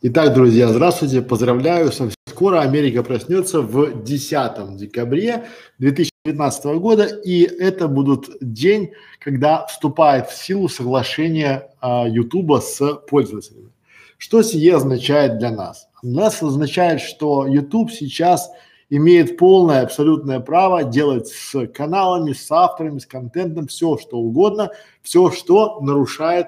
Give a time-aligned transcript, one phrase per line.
[0.00, 1.90] Итак, друзья, здравствуйте, поздравляю,
[2.28, 5.46] скоро Америка проснется в 10 декабре
[5.80, 13.72] 2019 года, и это будет день, когда вступает в силу соглашение а, Ютуба с пользователями.
[14.18, 15.88] Что сие означает для нас?
[16.04, 18.52] Нас означает, что YouTube сейчас
[18.90, 24.70] имеет полное абсолютное право делать с каналами, с авторами, с контентом все, что угодно,
[25.02, 26.46] все, что нарушает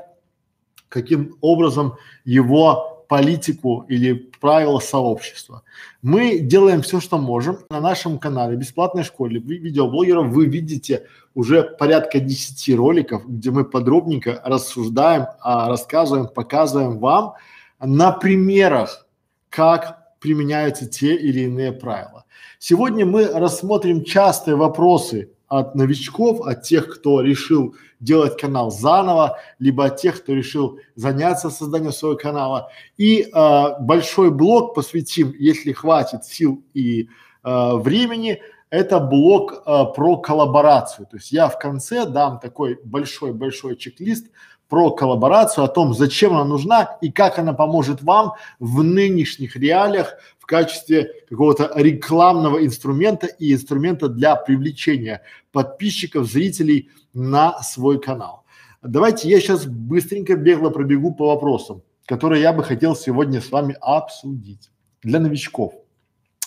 [0.91, 1.95] каким образом
[2.25, 5.65] его политику или правила сообщества.
[6.01, 7.59] Мы делаем все, что можем.
[7.69, 14.41] На нашем канале бесплатной школе видеоблогеров вы видите уже порядка 10 роликов, где мы подробненько
[14.45, 17.35] рассуждаем, а, рассказываем, показываем вам
[17.81, 19.09] на примерах,
[19.49, 22.27] как применяются те или иные правила.
[22.61, 29.87] Сегодня мы рассмотрим частые вопросы от новичков, от тех, кто решил делать канал заново, либо
[29.87, 32.71] от тех, кто решил заняться созданием своего канала.
[32.97, 37.09] И э, большой блок посвятим, если хватит сил и
[37.43, 41.07] э, времени, это блок э, про коллаборацию.
[41.07, 44.29] То есть я в конце дам такой большой-большой чек-лист
[44.69, 50.15] про коллаборацию, о том, зачем она нужна и как она поможет вам в нынешних реалиях
[50.51, 58.45] качестве какого-то рекламного инструмента и инструмента для привлечения подписчиков, зрителей на свой канал.
[58.83, 63.77] Давайте я сейчас быстренько бегло пробегу по вопросам, которые я бы хотел сегодня с вами
[63.81, 64.71] обсудить
[65.03, 65.73] для новичков.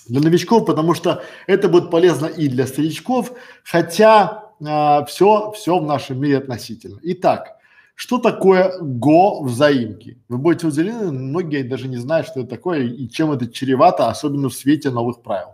[0.09, 3.31] Для новичков, потому что это будет полезно и для старичков,
[3.63, 6.99] хотя а, все, все в нашем мире относительно.
[7.03, 7.55] Итак,
[7.95, 10.17] что такое ГО взаимки?
[10.27, 14.49] Вы будете удивлены, многие даже не знают, что это такое и чем это чревато, особенно
[14.49, 15.49] в свете новых правил.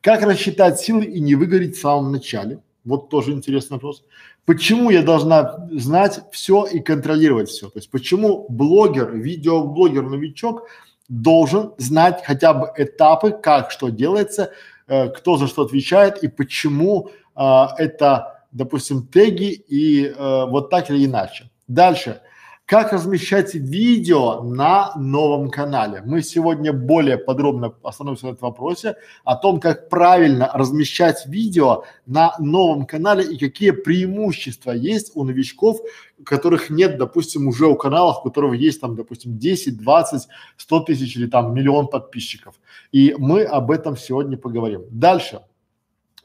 [0.00, 2.60] Как рассчитать силы и не выгореть в самом начале?
[2.84, 4.04] Вот тоже интересный вопрос.
[4.44, 7.68] Почему я должна знать все и контролировать все?
[7.68, 10.68] То есть почему блогер, видеоблогер, новичок
[11.08, 14.52] должен знать хотя бы этапы, как что делается,
[14.86, 20.90] э, кто за что отвечает и почему э, это, допустим, теги и э, вот так
[20.90, 21.50] или иначе.
[21.68, 22.22] Дальше.
[22.64, 26.02] Как размещать видео на новом канале?
[26.04, 32.34] Мы сегодня более подробно остановимся на этом вопросе, о том, как правильно размещать видео на
[32.38, 35.80] новом канале и какие преимущества есть у новичков,
[36.24, 41.16] которых нет, допустим, уже у каналов, у которых есть там, допустим, 10, 20, 100 тысяч
[41.16, 42.54] или там миллион подписчиков.
[42.92, 44.84] И мы об этом сегодня поговорим.
[44.90, 45.40] Дальше.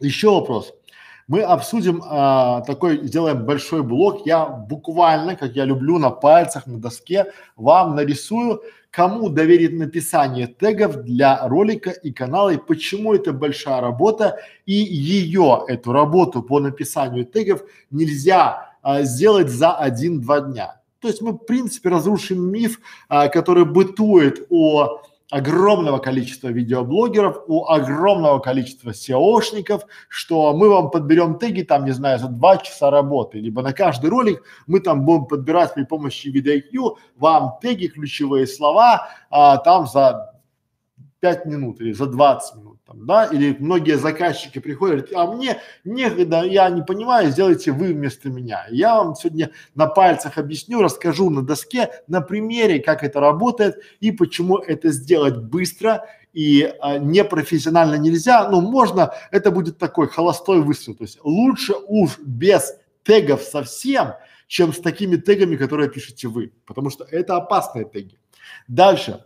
[0.02, 0.74] Еще вопрос
[1.28, 4.26] мы обсудим а, такой, сделаем большой блок.
[4.26, 8.62] Я буквально, как я люблю, на пальцах, на доске вам нарисую,
[8.92, 15.64] кому доверить написание тегов для ролика и канала, и почему это большая работа, и ее,
[15.68, 20.82] эту работу по написанию тегов нельзя а, сделать за один-два дня.
[21.00, 22.80] То есть мы, в принципе, разрушим миф,
[23.10, 31.40] а, который бытует о огромного количества видеоблогеров, у огромного количества SEOшников, что мы вам подберем
[31.40, 35.26] теги там, не знаю, за два часа работы, либо на каждый ролик мы там будем
[35.26, 40.34] подбирать при помощи VidIQ вам теги, ключевые слова, а, там за
[41.20, 46.44] 5 минут или за 20 минут там, да, или многие заказчики приходят, а мне некогда,
[46.44, 48.66] я не понимаю, сделайте вы вместо меня.
[48.70, 54.12] Я вам сегодня на пальцах объясню, расскажу на доске, на примере, как это работает и
[54.12, 60.96] почему это сделать быстро и а, непрофессионально нельзя, но можно, это будет такой холостой выстрел,
[60.96, 64.16] то есть лучше уж без тегов совсем,
[64.48, 68.20] чем с такими тегами, которые пишете вы, потому что это опасные теги.
[68.68, 69.24] Дальше.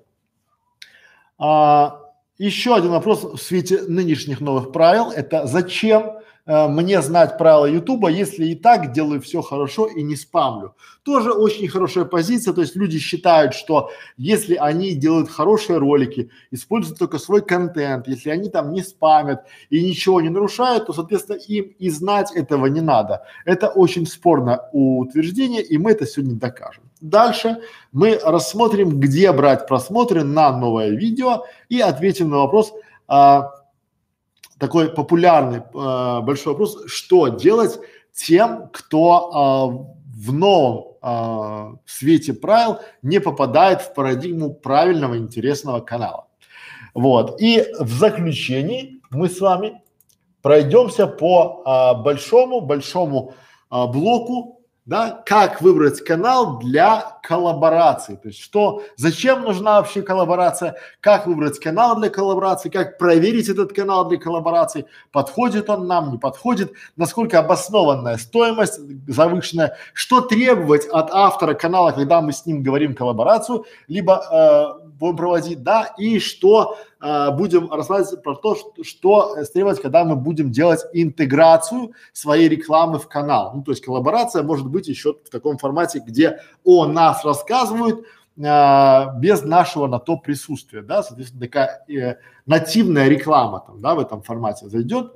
[1.39, 2.06] А,
[2.37, 8.09] еще один вопрос в свете нынешних новых правил– это зачем э, мне знать правила Ютуба,
[8.09, 10.75] если и так делаю все хорошо и не спамлю.
[11.03, 16.99] Тоже очень хорошая позиция, то есть люди считают, что если они делают хорошие ролики, используют
[16.99, 21.73] только свой контент, если они там не спамят и ничего не нарушают, то, соответственно, им
[21.79, 23.23] и знать этого не надо.
[23.45, 26.86] Это очень спорное утверждение, и мы это сегодня докажем.
[27.01, 32.73] Дальше мы рассмотрим, где брать просмотры на новое видео и ответим на вопрос,
[33.07, 33.51] а,
[34.59, 37.79] такой популярный а, большой вопрос, что делать
[38.13, 39.67] тем, кто а,
[40.15, 46.27] в новом а, свете правил не попадает в парадигму правильного интересного канала.
[46.93, 47.39] Вот.
[47.39, 49.81] И в заключении мы с вами
[50.41, 53.33] пройдемся по а, большому большому
[53.69, 54.56] а, блоку
[54.87, 61.59] да, как выбрать канал для коллаборации, то есть что, зачем нужна вообще коллаборация, как выбрать
[61.59, 67.39] канал для коллаборации, как проверить этот канал для коллаборации, подходит он нам, не подходит, насколько
[67.39, 74.77] обоснованная стоимость завышенная, что требовать от автора канала, когда мы с ним говорим коллаборацию, либо
[74.79, 80.05] э, будем проводить, да, и что э, будем рассказывать про то, что, что требовать, когда
[80.05, 83.51] мы будем делать интеграцию своей рекламы в канал.
[83.53, 88.05] Ну, то есть коллаборация может быть еще в таком формате, где о нас рассказывают,
[88.37, 92.15] э, без нашего на то присутствия, да, соответственно, такая э,
[92.45, 95.13] нативная реклама там, да, в этом формате зайдет.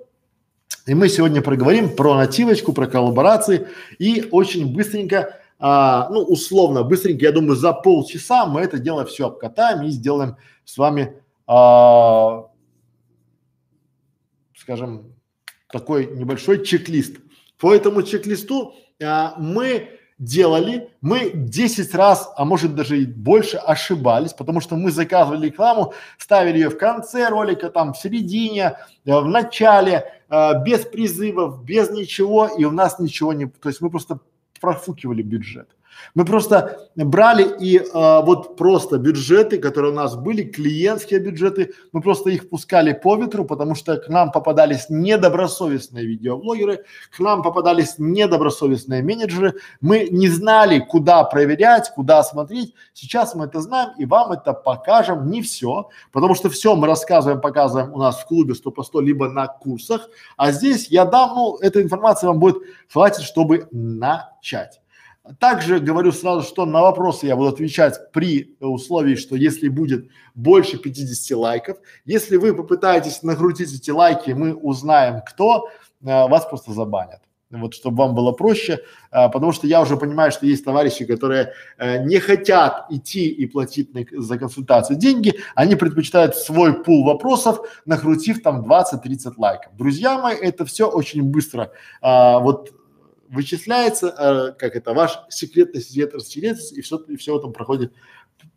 [0.88, 3.68] И мы сегодня проговорим про нативочку, про коллаборации
[4.00, 9.28] и очень быстренько а, ну, условно, быстренько, я думаю, за полчаса мы это дело все
[9.28, 12.48] обкатаем и сделаем с вами, а,
[14.56, 15.14] скажем,
[15.72, 17.18] такой небольшой чек-лист.
[17.60, 24.34] По этому чек-листу а, мы делали, мы 10 раз, а может даже и больше ошибались,
[24.34, 29.28] потому что мы заказывали рекламу, ставили ее в конце ролика, там в середине, э, в
[29.28, 34.20] начале, э, без призывов, без ничего, и у нас ничего не, то есть мы просто
[34.62, 35.68] профукивали бюджет.
[36.16, 42.02] Мы просто брали и э, вот просто бюджеты, которые у нас были, клиентские бюджеты, мы
[42.02, 46.84] просто их пускали по ветру, потому что к нам попадались недобросовестные видеоблогеры,
[47.16, 49.56] к нам попадались недобросовестные менеджеры.
[49.80, 52.74] Мы не знали, куда проверять, куда смотреть.
[52.94, 55.30] Сейчас мы это знаем и вам это покажем.
[55.30, 59.02] Не все, потому что все мы рассказываем, показываем у нас в клубе 100 по 100,
[59.02, 60.10] либо на курсах.
[60.38, 62.58] А здесь я дам, ну, эта информация вам будет
[62.92, 64.81] хватит, чтобы начать.
[65.40, 70.78] Также говорю сразу, что на вопросы я буду отвечать при условии, что если будет больше
[70.80, 75.70] 50 лайков, если вы попытаетесь накрутить эти лайки, мы узнаем кто,
[76.02, 77.22] э, вас просто забанят.
[77.52, 78.80] Вот чтобы вам было проще,
[79.12, 83.46] э, потому что я уже понимаю, что есть товарищи, которые э, не хотят идти и
[83.46, 89.76] платить на, за консультацию деньги, они предпочитают свой пул вопросов, накрутив там 20-30 лайков.
[89.76, 91.72] Друзья мои, это все очень быстро.
[92.02, 92.72] А, вот
[93.32, 97.94] вычисляется, э, как это, ваш секретный секрет растеряется, и все, и все в этом проходит,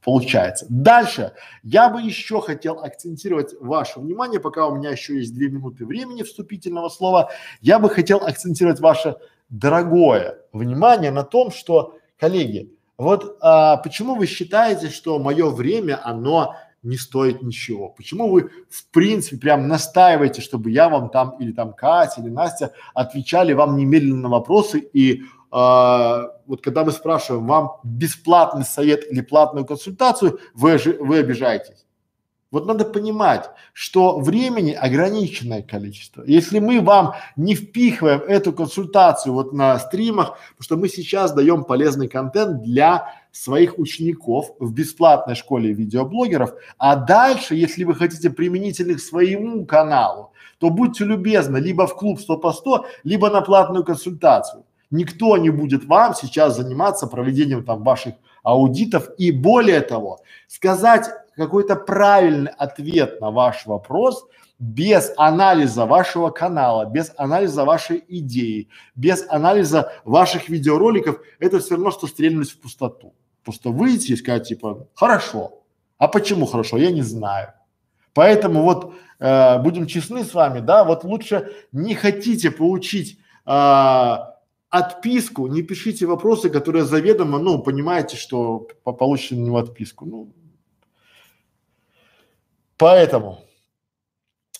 [0.03, 0.67] получается.
[0.69, 1.33] Дальше
[1.63, 6.23] я бы еще хотел акцентировать ваше внимание, пока у меня еще есть две минуты времени
[6.23, 7.31] вступительного слова,
[7.61, 9.17] я бы хотел акцентировать ваше
[9.49, 16.57] дорогое внимание на том, что, коллеги, вот а, почему вы считаете, что мое время, оно
[16.85, 17.89] не стоит ничего.
[17.89, 22.73] Почему вы в принципе прям настаиваете, чтобы я вам там или там Катя или Настя
[22.95, 29.23] отвечали вам немедленно на вопросы и э, вот когда мы спрашиваем вам бесплатный совет или
[29.23, 31.84] платную консультацию, вы, вы обижаетесь.
[32.55, 36.23] Вот надо понимать, что времени ограниченное количество.
[36.25, 41.65] Если мы вам не впихиваем эту консультацию вот на стримах, потому что мы сейчас даем
[41.65, 49.01] полезный контент для своих учеников в бесплатной школе видеоблогеров, а дальше, если вы хотите применительных
[49.01, 50.31] своему каналу,
[50.61, 54.65] то будьте любезны либо в клуб 100 по 100, либо на платную консультацию.
[54.93, 58.15] Никто не будет вам сейчас заниматься проведением там ваших
[58.45, 64.27] аудитов и более того, сказать какой-то правильный ответ на ваш вопрос
[64.59, 71.91] без анализа вашего канала, без анализа вашей идеи, без анализа ваших видеороликов, это все равно,
[71.91, 73.15] что стрельнуть в пустоту.
[73.45, 75.63] Просто выйти и сказать типа, хорошо.
[75.99, 76.77] А почему хорошо?
[76.79, 77.53] Я не знаю.
[78.15, 84.17] Поэтому вот э, будем честны с вами, да, вот лучше не хотите получить э,
[84.71, 90.07] отписку, не пишите вопросы, которые заведомо, ну, понимаете, что получите на него отписку.
[90.07, 90.33] Ну,
[92.77, 93.41] поэтому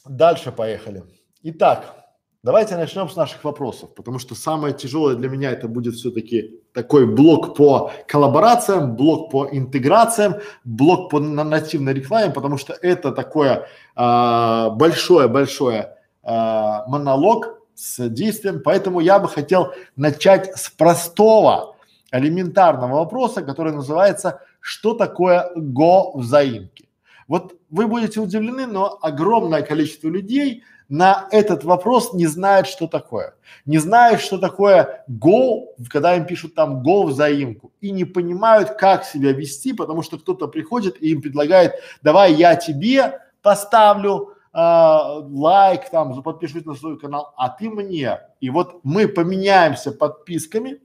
[0.05, 1.05] дальше поехали.
[1.43, 2.05] Итак,
[2.45, 7.07] Давайте начнем с наших вопросов, потому что самое тяжелое для меня это будет все-таки такой
[7.07, 13.67] блок по коллаборациям, блок по интеграциям, блок по нативной рекламе, потому что это такое
[13.97, 18.61] а, большое-большое а, монолог с действием.
[18.63, 21.77] Поэтому я бы хотел начать с простого,
[22.13, 26.84] элементарного вопроса, который называется «Что такое го взаимки?».
[27.29, 33.35] Вот вы будете удивлены, но огромное количество людей– на этот вопрос не знают, что такое.
[33.65, 37.73] Не знают, что такое go, когда им пишут там go взаимку.
[37.81, 42.57] И не понимают, как себя вести, потому что кто-то приходит и им предлагает, давай я
[42.57, 48.21] тебе поставлю э, лайк, там, подпишусь на свой канал, а ты мне.
[48.41, 50.81] И вот мы поменяемся подписками,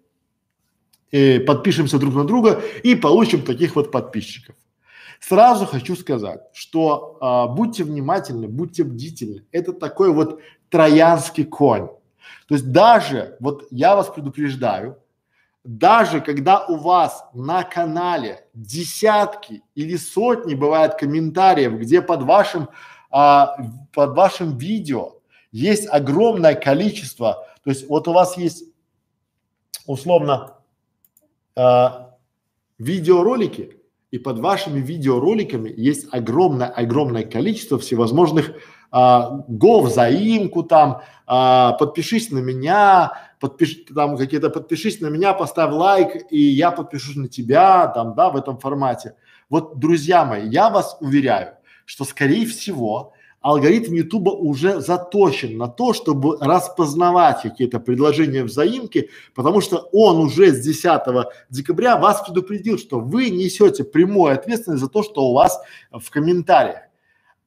[1.11, 4.55] э, подпишемся друг на друга и получим таких вот подписчиков.
[5.19, 9.45] Сразу хочу сказать, что а, будьте внимательны, будьте бдительны.
[9.51, 11.87] Это такой вот троянский конь.
[12.47, 14.97] То есть даже, вот я вас предупреждаю,
[15.63, 22.69] даже когда у вас на канале десятки или сотни бывает комментариев, где под вашим,
[23.11, 23.57] а,
[23.93, 25.15] под вашим видео
[25.51, 28.63] есть огромное количество, то есть вот у вас есть
[29.85, 30.55] условно
[31.55, 32.15] а,
[32.77, 33.78] видеоролики,
[34.11, 38.53] и под вашими видеороликами есть огромное-огромное количество всевозможных
[38.91, 45.71] а, го взаимку там, а, подпишись на меня, подпиши там какие-то, подпишись на меня, поставь
[45.71, 49.15] лайк, и я подпишусь на тебя, там, да, в этом формате.
[49.49, 51.53] Вот, друзья мои, я вас уверяю,
[51.85, 59.61] что скорее всего алгоритм Ютуба уже заточен на то, чтобы распознавать какие-то предложения взаимки, потому
[59.61, 61.01] что он уже с 10
[61.49, 65.59] декабря вас предупредил, что вы несете прямую ответственность за то, что у вас
[65.91, 66.79] в комментариях.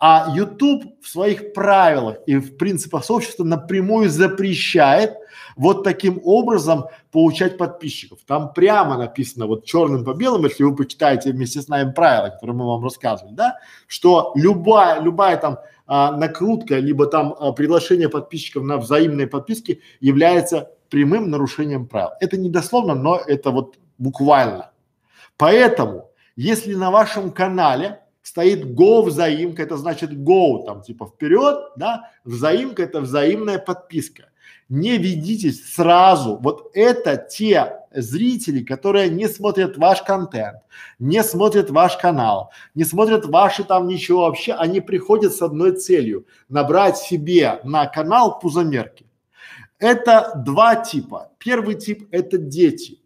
[0.04, 5.14] А YouTube в своих правилах и в принципах сообщества напрямую запрещает
[5.54, 8.18] вот таким образом получать подписчиков.
[8.26, 12.56] Там прямо написано вот черным по белому, если вы почитаете вместе с нами правила, которые
[12.56, 18.64] мы вам рассказывали, да, что любая, любая там а, накрутка, либо там а, приглашение подписчиков
[18.64, 22.10] на взаимные подписки является прямым нарушением правил.
[22.20, 24.72] Это не дословно, но это вот буквально.
[25.36, 32.10] Поэтому, если на вашем канале стоит go взаимка, это значит go там типа вперед, да,
[32.24, 34.30] взаимка это взаимная подписка.
[34.72, 40.60] Не ведитесь сразу, вот это те зрители, которые не смотрят ваш контент,
[40.98, 46.26] не смотрят ваш канал, не смотрят ваши там ничего вообще, они приходят с одной целью–
[46.48, 49.04] набрать себе на канал пузомерки.
[49.78, 51.32] Это два типа.
[51.36, 53.02] Первый тип– это дети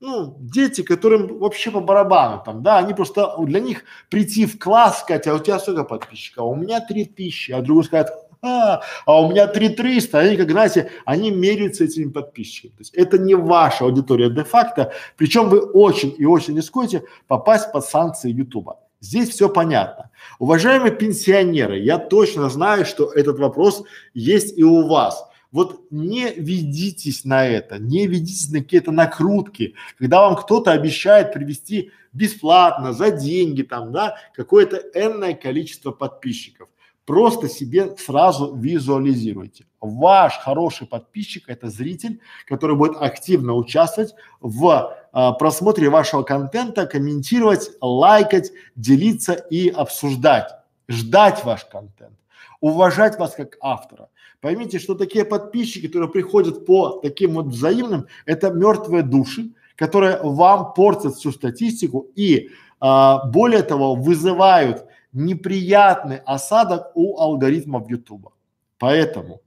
[0.00, 5.00] ну, дети, которым вообще по барабану там, да, они просто, для них прийти в класс,
[5.00, 6.44] сказать, а у тебя сколько подписчиков?
[6.44, 8.08] А у меня три тысячи, а другой скажет,
[8.42, 12.72] а, у меня три триста, они, как знаете, они меряются этими подписчиками.
[12.72, 17.84] То есть это не ваша аудитория де-факто, причем вы очень и очень рискуете попасть под
[17.84, 18.78] санкции Ютуба.
[19.00, 20.10] Здесь все понятно.
[20.38, 23.82] Уважаемые пенсионеры, я точно знаю, что этот вопрос
[24.14, 25.26] есть и у вас.
[25.52, 31.90] Вот не ведитесь на это, не ведитесь на какие-то накрутки, когда вам кто-то обещает привести
[32.12, 36.68] бесплатно, за деньги там, да, какое-то энное количество подписчиков.
[37.10, 39.64] Просто себе сразу визуализируйте.
[39.80, 47.72] Ваш хороший подписчик– это зритель, который будет активно участвовать в а, просмотре вашего контента, комментировать,
[47.80, 50.52] лайкать, делиться и обсуждать,
[50.88, 52.16] ждать ваш контент,
[52.60, 54.08] уважать вас как автора.
[54.40, 60.74] Поймите, что такие подписчики, которые приходят по таким вот взаимным, это мертвые души, которые вам
[60.74, 68.32] портят всю статистику и а, более того вызывают неприятный осадок у алгоритмов YouTube.
[68.78, 69.42] Поэтому,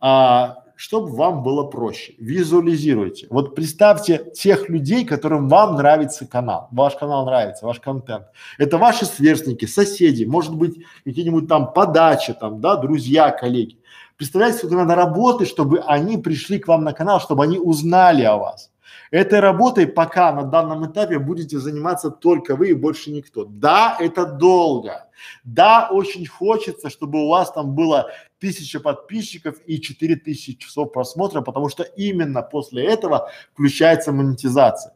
[0.00, 3.26] а, чтобы вам было проще, визуализируйте.
[3.30, 8.26] Вот представьте тех людей, которым вам нравится канал, ваш канал нравится, ваш контент.
[8.58, 13.78] Это ваши сверстники, соседи, может быть какие-нибудь там подачи, там, да, друзья, коллеги.
[14.16, 18.36] Представляете, сколько надо работы, чтобы они пришли к вам на канал, чтобы они узнали о
[18.36, 18.70] вас.
[19.10, 23.44] Этой работой пока на данном этапе будете заниматься только вы и больше никто.
[23.44, 25.08] Да, это долго.
[25.44, 31.40] Да, очень хочется, чтобы у вас там было тысяча подписчиков и четыре тысячи часов просмотра,
[31.40, 34.94] потому что именно после этого включается монетизация.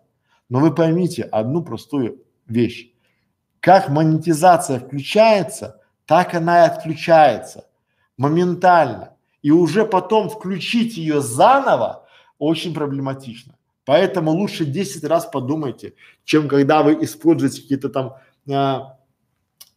[0.48, 2.90] Но вы поймите одну простую вещь.
[3.60, 7.66] Как монетизация включается, так она и отключается
[8.16, 9.16] моментально.
[9.42, 12.06] И уже потом включить ее заново
[12.38, 13.54] очень проблематично.
[13.90, 18.14] Поэтому лучше 10 раз подумайте, чем когда вы используете какие-то там
[18.48, 18.98] а,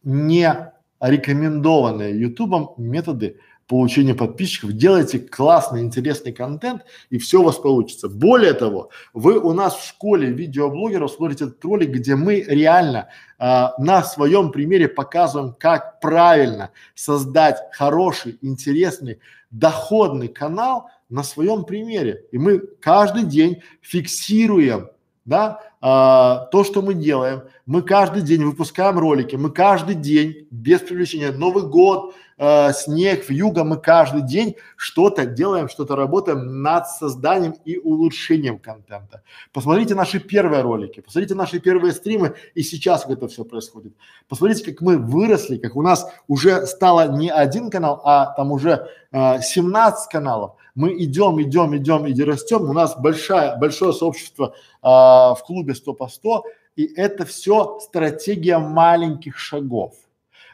[0.04, 8.08] не рекомендованные ютубом методы получения подписчиков, делайте классный, интересный контент и все у вас получится.
[8.08, 13.08] Более того, вы у нас в школе видеоблогеров смотрите этот ролик, где мы реально
[13.40, 19.18] а, на своем примере показываем, как правильно создать хороший, интересный,
[19.50, 22.26] доходный канал на своем примере.
[22.32, 24.88] И мы каждый день фиксируем
[25.24, 27.44] да, а, то, что мы делаем.
[27.66, 33.64] Мы каждый день выпускаем ролики, мы каждый день без привлечения Новый год, э, снег, вьюга,
[33.64, 39.22] мы каждый день что-то делаем, что-то работаем над созданием и улучшением контента.
[39.52, 43.94] Посмотрите наши первые ролики, посмотрите наши первые стримы и сейчас как это все происходит.
[44.28, 48.88] Посмотрите, как мы выросли, как у нас уже стало не один канал, а там уже
[49.10, 50.56] э, 17 каналов.
[50.74, 52.62] Мы идем, идем, идем и растем.
[52.62, 56.44] У нас большая, большое сообщество э, в клубе 100 по 100
[56.76, 59.94] и это все стратегия маленьких шагов.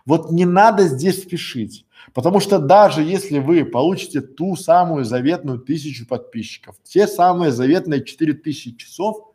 [0.04, 1.86] Вот не надо здесь спешить.
[2.14, 8.32] Потому что даже если вы получите ту самую заветную тысячу подписчиков, те самые заветные четыре
[8.32, 9.29] тысячи часов,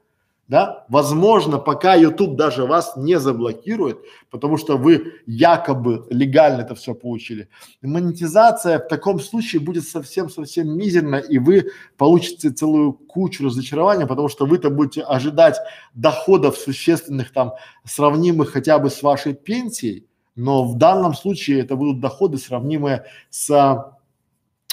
[0.48, 3.98] да, возможно, пока YouTube даже вас не заблокирует,
[4.30, 7.50] потому что вы якобы легально это все получили,
[7.82, 14.46] монетизация в таком случае будет совсем-совсем мизерна, и вы получите целую кучу разочарования, потому что
[14.46, 15.58] вы-то будете ожидать
[15.96, 22.02] доходов существенных там, сравнимых хотя бы с вашей пенсией, но в данном случае это будут
[22.02, 23.96] доходы, сравнимые с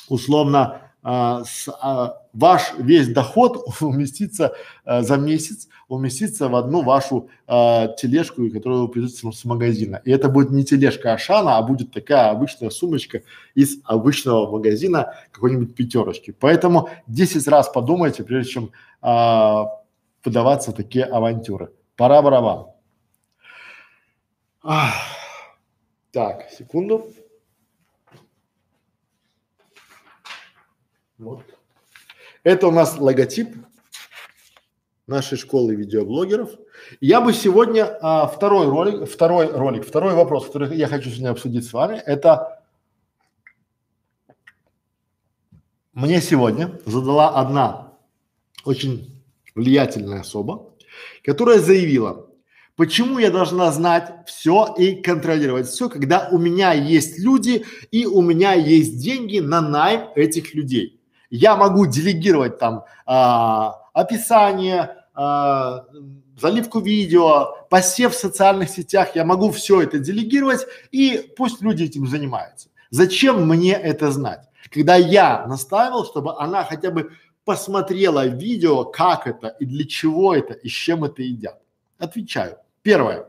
[0.09, 4.55] условно а, с, а, ваш весь доход уместится
[4.85, 10.01] а, за месяц, уместится в одну вашу а, тележку, которую вы придете с магазина.
[10.05, 13.23] И это будет не тележка Ашана, а будет такая обычная сумочка
[13.55, 16.31] из обычного магазина какой-нибудь пятерочки.
[16.39, 19.67] Поэтому 10 раз подумайте, прежде чем а,
[20.23, 21.73] подаваться в такие авантюры.
[21.97, 22.67] Пора барабан.
[24.63, 24.95] Ах.
[26.13, 27.07] Так, секунду.
[31.23, 31.45] Вот.
[32.43, 33.55] Это у нас логотип
[35.07, 36.51] нашей школы видеоблогеров.
[37.01, 41.65] Я бы сегодня а, второй ролик, второй ролик, второй вопрос, который я хочу сегодня обсудить
[41.65, 42.61] с вами, это
[45.93, 47.93] мне сегодня задала одна
[48.65, 49.23] очень
[49.55, 50.75] влиятельная особа,
[51.23, 52.27] которая заявила,
[52.75, 58.23] почему я должна знать все и контролировать все, когда у меня есть люди и у
[58.23, 61.02] меня есть деньги на найм этих людей
[61.37, 65.87] я могу делегировать там а, описание, а,
[66.39, 72.07] заливку видео, посев в социальных сетях, я могу все это делегировать и пусть люди этим
[72.07, 72.69] занимаются.
[72.91, 74.49] Зачем мне это знать?
[74.71, 77.13] Когда я настаивал, чтобы она хотя бы
[77.45, 81.61] посмотрела видео, как это и для чего это и с чем это едят.
[81.99, 82.59] Отвечаю.
[82.83, 83.27] Первое.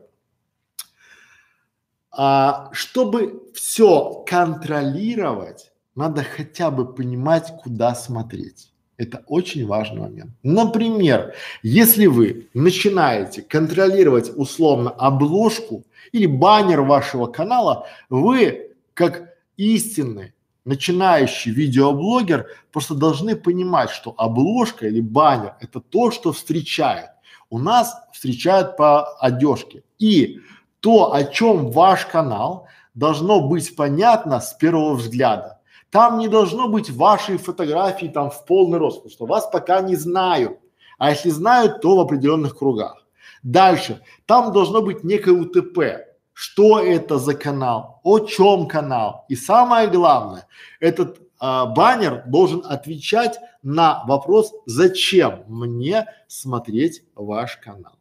[2.11, 8.71] А, чтобы все контролировать, надо хотя бы понимать, куда смотреть.
[8.97, 10.31] Это очень важный момент.
[10.43, 11.33] Например,
[11.63, 20.33] если вы начинаете контролировать условно обложку или баннер вашего канала, вы как истинный
[20.65, 27.09] начинающий видеоблогер просто должны понимать, что обложка или баннер– это то, что встречает.
[27.49, 29.83] У нас встречают по одежке.
[29.99, 30.39] И
[30.79, 35.59] то, о чем ваш канал, должно быть понятно с первого взгляда.
[35.93, 39.95] Там не должно быть вашей фотографии там в полный рост, потому что вас пока не
[39.95, 40.57] знают.
[40.97, 43.05] А если знают, то в определенных кругах.
[43.43, 44.01] Дальше.
[44.25, 46.07] Там должно быть некое УТП.
[46.33, 47.99] Что это за канал?
[48.03, 49.25] О чем канал?
[49.29, 50.47] И самое главное,
[50.79, 57.99] этот а, баннер должен отвечать на вопрос, зачем мне смотреть ваш канал.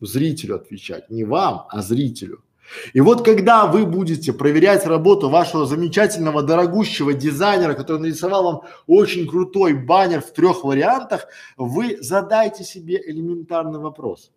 [0.00, 2.44] Зрителю отвечать, не вам, а зрителю.
[2.92, 9.26] И вот когда вы будете проверять работу вашего замечательного, дорогущего дизайнера, который нарисовал вам очень
[9.26, 11.26] крутой баннер в трех вариантах,
[11.56, 14.30] вы задайте себе элементарный вопрос.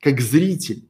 [0.00, 0.88] Как зритель,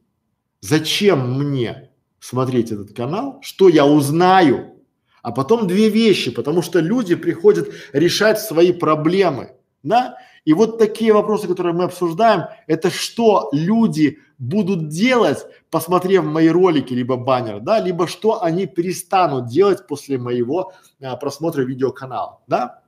[0.61, 4.73] зачем мне смотреть этот канал, что я узнаю,
[5.21, 11.13] а потом две вещи, потому что люди приходят решать свои проблемы, да, и вот такие
[11.13, 17.79] вопросы, которые мы обсуждаем, это что люди будут делать, посмотрев мои ролики, либо баннер, да,
[17.79, 22.81] либо что они перестанут делать после моего а, просмотра видеоканала, да.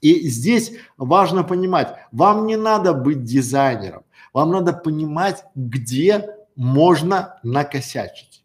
[0.00, 8.44] И здесь важно понимать, вам не надо быть дизайнером, вам надо понимать, где можно накосячить.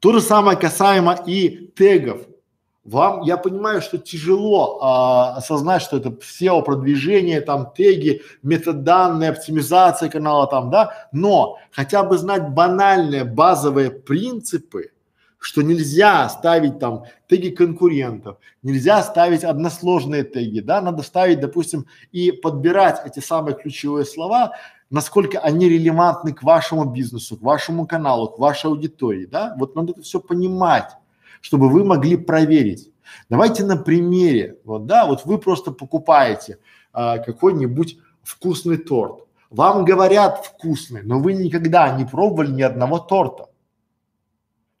[0.00, 2.26] То же самое касаемо и тегов.
[2.84, 10.10] Вам, я понимаю, что тяжело а, осознать, что это SEO продвижение, там теги, метаданные, оптимизация
[10.10, 14.90] канала там, да, но хотя бы знать банальные базовые принципы,
[15.38, 22.32] что нельзя ставить там теги конкурентов, нельзя ставить односложные теги, да, надо ставить, допустим, и
[22.32, 24.52] подбирать эти самые ключевые слова,
[24.90, 29.92] насколько они релевантны к вашему бизнесу, к вашему каналу, к вашей аудитории, да, вот надо
[29.92, 30.90] это все понимать
[31.44, 32.90] чтобы вы могли проверить.
[33.28, 36.58] Давайте на примере, вот да, вот вы просто покупаете
[36.90, 39.26] а, какой-нибудь вкусный торт.
[39.50, 43.50] Вам говорят вкусный, но вы никогда не пробовали ни одного торта.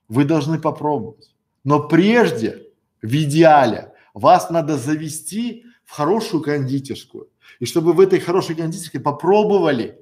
[0.08, 1.34] Вы должны попробовать.
[1.64, 2.62] Но прежде,
[3.02, 7.28] в идеале, вас надо завести в хорошую кондитерскую.
[7.60, 9.98] И чтобы в этой хорошей кондитерской попробовали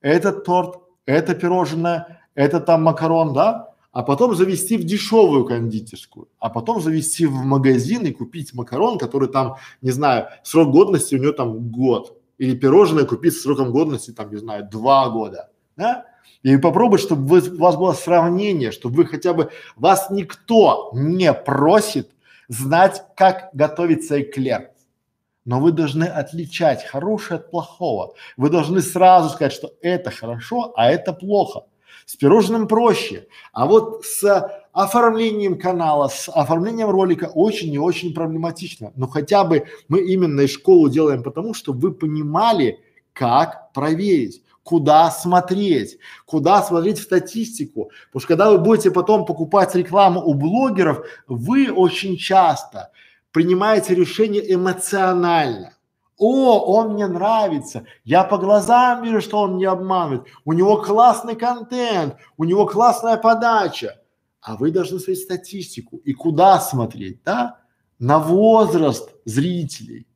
[0.00, 3.67] этот торт, это пирожное, это там макарон, да,
[3.98, 9.28] а потом завести в дешевую кондитерскую, а потом завести в магазин и купить макарон, который
[9.28, 14.12] там, не знаю, срок годности у него там год, или пирожное купить с сроком годности
[14.12, 16.06] там, не знаю, два года, да?
[16.44, 21.34] И попробовать, чтобы вы, у вас было сравнение, чтобы вы хотя бы, вас никто не
[21.34, 22.08] просит
[22.46, 24.70] знать, как готовится эклер.
[25.44, 28.14] но вы должны отличать хорошее от плохого.
[28.36, 31.64] Вы должны сразу сказать, что это хорошо, а это плохо.
[32.08, 34.24] С пирожным проще, а вот с
[34.72, 38.92] оформлением канала, с оформлением ролика очень и очень проблематично.
[38.96, 42.80] Но хотя бы мы именно и школу делаем потому, что вы понимали,
[43.12, 47.90] как проверить куда смотреть, куда смотреть в статистику.
[48.06, 52.90] Потому что когда вы будете потом покупать рекламу у блогеров, вы очень часто
[53.32, 55.74] принимаете решение эмоционально.
[56.18, 61.36] О, он мне нравится, я по глазам вижу, что он не обманывает, у него классный
[61.36, 64.02] контент, у него классная подача.
[64.40, 67.60] А вы должны смотреть статистику и куда смотреть, да?
[68.00, 70.07] На возраст зрителей,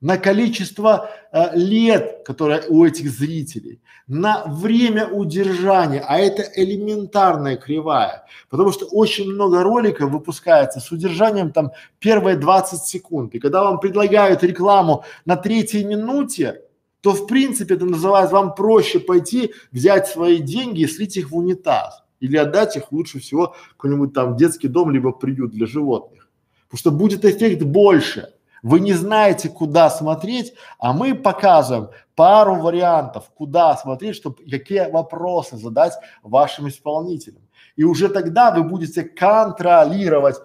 [0.00, 8.24] на количество э, лет, которое у этих зрителей, на время удержания, а это элементарная кривая,
[8.48, 13.78] потому что очень много роликов выпускается с удержанием там первые 20 секунд, и когда вам
[13.78, 16.62] предлагают рекламу на третьей минуте,
[17.00, 21.36] то в принципе это называется вам проще пойти взять свои деньги и слить их в
[21.36, 22.02] унитаз.
[22.20, 26.28] Или отдать их лучше всего какой-нибудь там детский дом либо приют для животных,
[26.68, 28.34] потому что будет эффект больше.
[28.62, 35.56] Вы не знаете, куда смотреть, а мы показываем пару вариантов, куда смотреть, чтобы какие вопросы
[35.56, 37.42] задать вашим исполнителям.
[37.76, 40.36] И уже тогда вы будете контролировать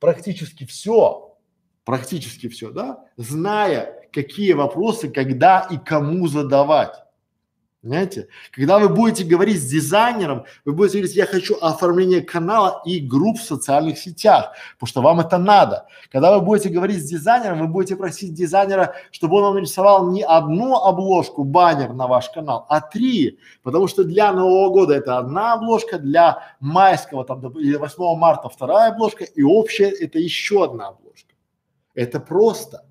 [0.00, 1.36] практически все,
[1.84, 6.94] практически все, да, зная, какие вопросы, когда и кому задавать.
[7.88, 8.28] Понимаете?
[8.52, 13.38] Когда вы будете говорить с дизайнером, вы будете говорить, я хочу оформление канала и групп
[13.38, 15.86] в социальных сетях, потому что вам это надо.
[16.12, 20.22] Когда вы будете говорить с дизайнером, вы будете просить дизайнера, чтобы он вам нарисовал не
[20.22, 25.54] одну обложку, баннер на ваш канал, а три, потому что для Нового года это одна
[25.54, 31.32] обложка, для майского там или 8 марта вторая обложка и общая это еще одна обложка.
[31.94, 32.84] Это просто.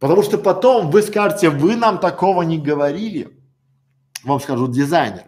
[0.00, 3.36] Потому что потом вы скажете, вы нам такого не говорили
[4.24, 5.24] вам скажут дизайнер.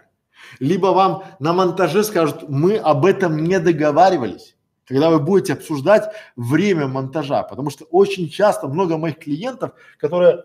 [0.59, 6.89] Либо вам на монтаже скажут, мы об этом не договаривались, когда вы будете обсуждать время
[6.89, 10.43] монтажа, потому что очень часто много моих клиентов, которые,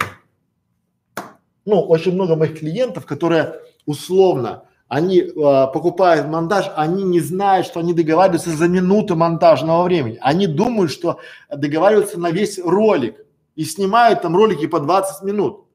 [1.65, 3.55] ну, очень много моих клиентов, которые
[3.85, 10.17] условно, они э, покупают монтаж, они не знают, что они договариваются за минуту монтажного времени.
[10.21, 11.19] Они думают, что
[11.53, 15.66] договариваются на весь ролик и снимают там ролики по 20 минут.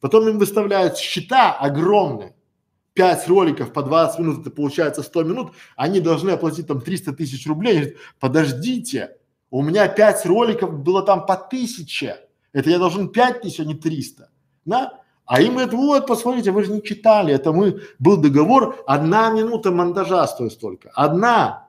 [0.00, 2.34] Потом им выставляют счета огромные.
[2.94, 7.46] Пять роликов по 20 минут, это получается 100 минут, они должны оплатить там 300 тысяч
[7.46, 7.74] рублей.
[7.74, 9.16] Говорят, подождите,
[9.50, 12.16] у меня пять роликов было там по тысяче,
[12.52, 14.30] это я должен 5 тысяч, а не 300,
[14.64, 15.00] да?
[15.26, 19.72] А им говорят, вот, посмотрите, вы же не читали, это мы, был договор, одна минута
[19.72, 21.68] монтажа стоит столько, одна,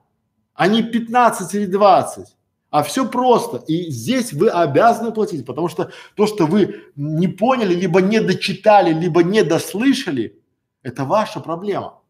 [0.54, 2.37] а не 15 или 20.
[2.70, 3.58] А все просто.
[3.66, 8.92] И здесь вы обязаны платить, потому что то, что вы не поняли, либо не дочитали,
[8.92, 10.38] либо не дослышали,
[10.82, 12.00] это ваша проблема.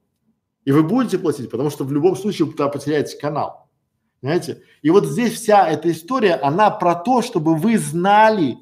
[0.65, 3.69] И вы будете платить, потому что в любом случае вы потеряете канал.
[4.21, 4.63] Понимаете?
[4.83, 8.59] И вот здесь вся эта история, она про то, чтобы вы знали,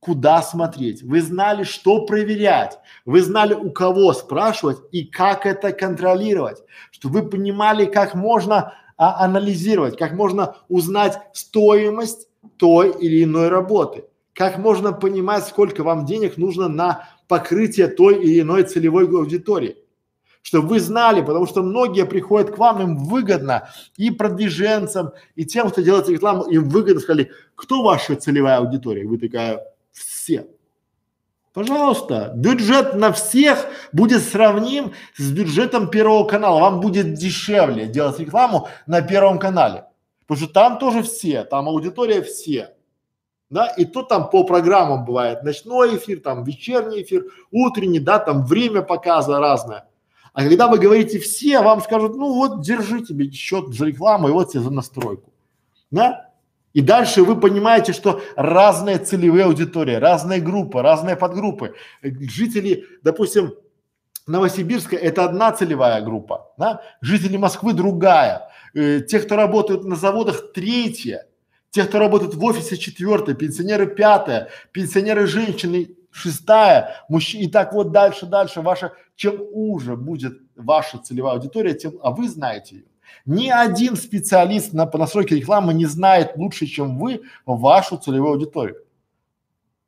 [0.00, 6.62] куда смотреть, вы знали, что проверять, вы знали, у кого спрашивать и как это контролировать,
[6.90, 14.04] чтобы вы понимали, как можно а анализировать, как можно узнать стоимость той или иной работы,
[14.32, 19.76] как можно понимать, сколько вам денег нужно на покрытие той или иной целевой аудитории.
[20.42, 25.70] Чтобы вы знали, потому что многие приходят к вам, им выгодно, и продвиженцам, и тем,
[25.70, 29.06] кто делает рекламу, им выгодно, сказали, кто ваша целевая аудитория?
[29.06, 30.46] Вы такая, все.
[31.56, 36.60] Пожалуйста, бюджет на всех будет сравним с бюджетом Первого канала.
[36.60, 39.86] Вам будет дешевле делать рекламу на Первом канале.
[40.26, 42.74] Потому что там тоже все, там аудитория все.
[43.48, 48.44] Да, и то там по программам бывает ночной эфир, там вечерний эфир, утренний, да, там
[48.44, 49.88] время показа разное.
[50.34, 54.32] А когда вы говорите все, вам скажут, ну вот держи тебе счет за рекламу и
[54.32, 55.32] вот тебе за настройку.
[55.90, 56.25] Да?
[56.76, 61.74] И дальше вы понимаете, что разные целевые аудитории, разные группы, разные подгруппы.
[62.02, 63.54] Жители, допустим,
[64.26, 66.82] Новосибирска это одна целевая группа, да?
[67.00, 71.26] жители Москвы другая, э, те, кто работают на заводах третья,
[71.70, 77.90] те, кто работают в офисе четвертая, пенсионеры пятая, пенсионеры женщины шестая, мужчины и так вот
[77.90, 78.60] дальше, дальше.
[78.60, 82.84] Ваша, чем уже будет ваша целевая аудитория, тем, а вы знаете ее.
[83.24, 88.82] Ни один специалист на, по настройке рекламы не знает лучше, чем вы, вашу целевую аудиторию.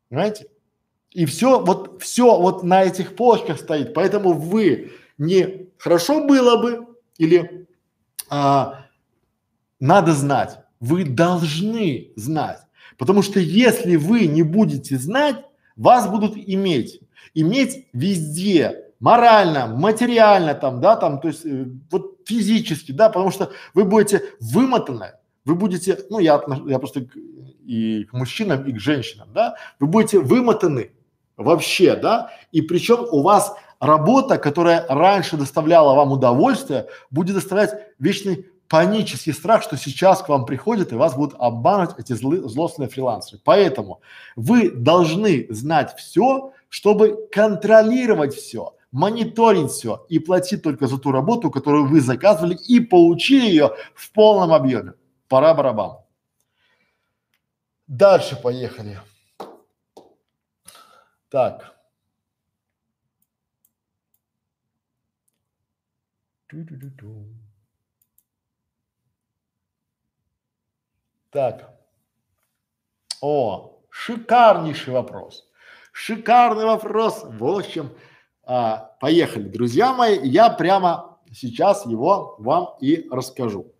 [0.09, 0.49] Понимаете?
[1.13, 3.95] И все, вот все вот на этих полочках стоит.
[3.95, 7.67] Поэтому вы не хорошо было бы или
[8.29, 8.87] а,
[9.81, 10.59] надо знать.
[10.81, 12.61] Вы должны знать.
[12.97, 15.37] Потому что если вы не будете знать,
[15.77, 17.01] вас будут иметь.
[17.35, 23.51] Иметь везде, морально, материально там, да, там, то есть э, вот физически, да, потому что
[23.75, 25.13] вы будете вымотаны,
[25.45, 27.07] вы будете, ну я, я просто
[27.65, 30.93] и к мужчинам, и к женщинам, да, вы будете вымотаны
[31.37, 38.47] вообще, да, и причем у вас работа, которая раньше доставляла вам удовольствие, будет доставлять вечный
[38.69, 43.41] панический страх, что сейчас к вам приходят и вас будут обманывать эти злы, злостные фрилансеры.
[43.45, 44.01] Поэтому
[44.37, 51.51] вы должны знать все, чтобы контролировать все, мониторить все и платить только за ту работу,
[51.51, 54.95] которую вы заказывали и получили ее в полном объеме.
[55.29, 55.99] Пора барабан.
[57.87, 59.01] Дальше поехали.
[61.31, 61.75] Так.
[71.31, 71.79] Так.
[73.21, 75.47] О, шикарнейший вопрос.
[75.93, 77.23] Шикарный вопрос.
[77.25, 77.91] В общем,
[78.49, 80.19] а, поехали, друзья мои.
[80.27, 83.75] Я прямо сейчас его вам и расскажу.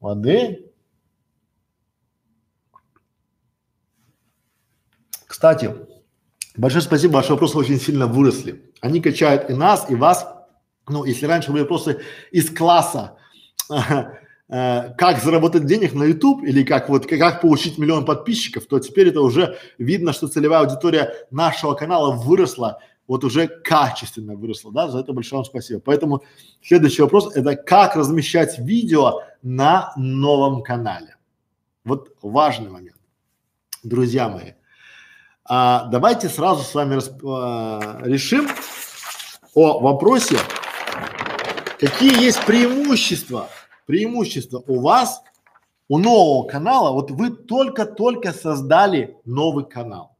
[0.00, 0.72] Модель.
[5.28, 5.72] Кстати,
[6.56, 8.72] большое спасибо, ваши вопросы очень сильно выросли.
[8.80, 10.34] Они качают и нас, и вас.
[10.88, 13.16] Ну, если раньше были вопросы из класса,
[13.70, 19.10] э, как заработать денег на YouTube или как вот как получить миллион подписчиков, то теперь
[19.10, 25.00] это уже видно, что целевая аудитория нашего канала выросла, вот уже качественно выросла, да, за
[25.00, 25.80] это большое вам спасибо.
[25.80, 26.22] Поэтому
[26.62, 31.16] следующий вопрос это как размещать видео на новом канале.
[31.84, 32.98] Вот важный момент,
[33.82, 34.52] друзья мои.
[35.44, 38.48] А, давайте сразу с вами расп, а, решим
[39.54, 40.38] о вопросе,
[41.78, 43.48] какие есть преимущества,
[43.86, 45.22] преимущества у вас,
[45.88, 50.16] у нового канала, вот вы только-только создали новый канал.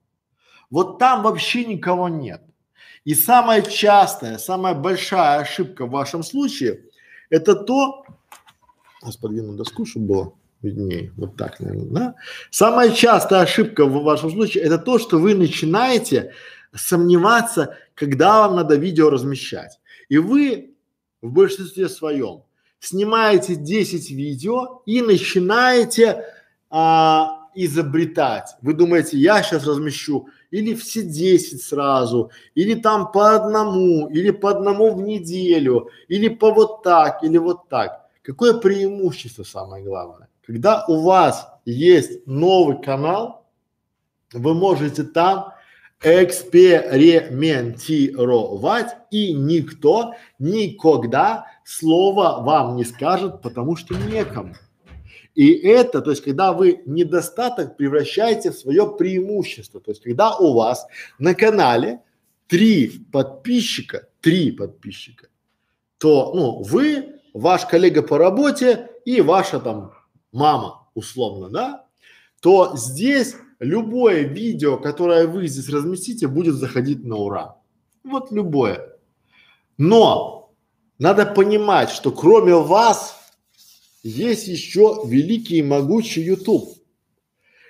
[0.71, 2.46] Вот там вообще никого нет.
[3.07, 6.81] И самая частая, самая большая ошибка в вашем случае–
[7.31, 8.05] это то,
[9.01, 12.15] сейчас подвину доску, чтобы было виднее, вот так, наверное, да?
[12.51, 16.33] Самая частая ошибка в вашем случае– это то, что вы начинаете
[16.75, 19.79] сомневаться, когда вам надо видео размещать.
[20.09, 20.75] И вы
[21.23, 22.43] в большинстве своем
[22.81, 26.25] снимаете 10 видео и начинаете
[26.71, 28.57] а, изобретать.
[28.63, 34.51] Вы думаете, я сейчас размещу или все 10 сразу, или там по одному, или по
[34.51, 38.07] одному в неделю, или по вот так, или вот так.
[38.23, 40.29] Какое преимущество самое главное?
[40.47, 43.47] Когда у вас есть новый канал,
[44.33, 45.53] вы можете там
[46.03, 54.55] экспериментировать и никто никогда слова вам не скажет, потому что некому.
[55.37, 60.55] И это, то есть, когда вы недостаток превращаете в свое преимущество, то есть, когда у
[60.55, 60.87] вас
[61.19, 62.01] на канале
[62.47, 65.29] три подписчика, три подписчика,
[65.99, 69.93] то, ну, вы, ваш коллега по работе и ваша там
[70.33, 71.87] мама, условно, да,
[72.41, 77.57] то здесь любое видео, которое вы здесь разместите, будет заходить на ура.
[78.05, 78.97] Вот любое.
[79.77, 80.51] Но
[80.99, 83.16] надо понимать, что кроме вас
[84.07, 86.69] есть еще великий и могучий YouTube,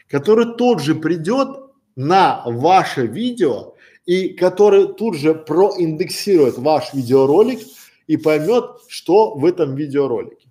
[0.09, 1.49] который тут же придет
[1.97, 7.61] на ваше видео и который тут же проиндексирует ваш видеоролик
[8.07, 10.46] и поймет, что в этом видеоролике.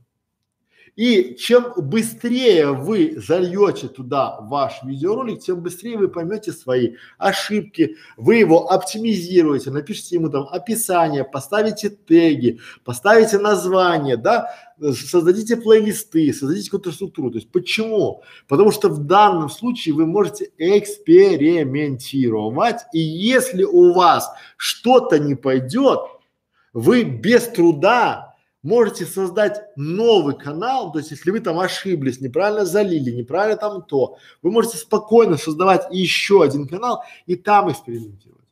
[0.96, 8.38] И чем быстрее вы зальете туда ваш видеоролик, тем быстрее вы поймете свои ошибки, вы
[8.38, 16.94] его оптимизируете, напишите ему там описание, поставите теги, поставите название, да, создадите плейлисты, создадите какую-то
[16.94, 17.30] структуру.
[17.32, 18.24] То есть почему?
[18.48, 26.00] Потому что в данном случае вы можете экспериментировать, и если у вас что-то не пойдет,
[26.72, 28.35] вы без труда
[28.66, 34.18] можете создать новый канал, то есть если вы там ошиблись, неправильно залили, неправильно там то,
[34.42, 38.44] вы можете спокойно создавать еще один канал и там экспериментировать.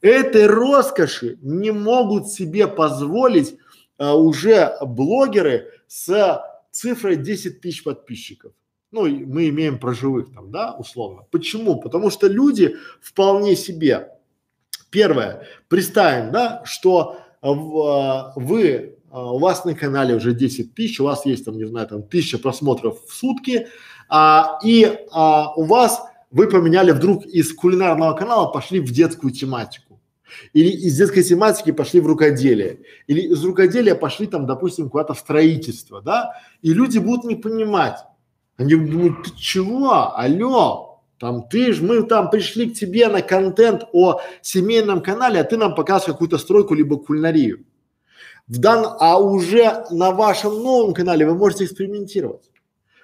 [0.00, 3.56] Этой роскоши не могут себе позволить
[3.96, 8.52] а, уже блогеры с цифрой 10 тысяч подписчиков.
[8.90, 11.26] Ну, мы имеем про живых там, да, условно.
[11.30, 11.80] Почему?
[11.80, 14.10] Потому что люди вполне себе,
[14.90, 20.98] первое, представим, да, что а, в, вы а, у вас на канале уже 10 тысяч,
[20.98, 23.68] у вас есть там, не знаю, там тысяча просмотров в сутки,
[24.08, 30.00] а, и а, у вас вы поменяли вдруг из кулинарного канала пошли в детскую тематику.
[30.52, 32.80] Или из детской тематики пошли в рукоделие.
[33.06, 36.32] Или из рукоделия пошли там, допустим, куда-то в строительство, да?
[36.60, 37.98] И люди будут не понимать,
[38.56, 40.16] Они думают, ты чего?
[40.16, 45.44] Алло, там ты ж, мы там пришли к тебе на контент о семейном канале, а
[45.44, 47.64] ты нам показываешь какую-то стройку либо кулинарию.
[48.46, 52.50] В дан, а уже на вашем новом канале вы можете экспериментировать.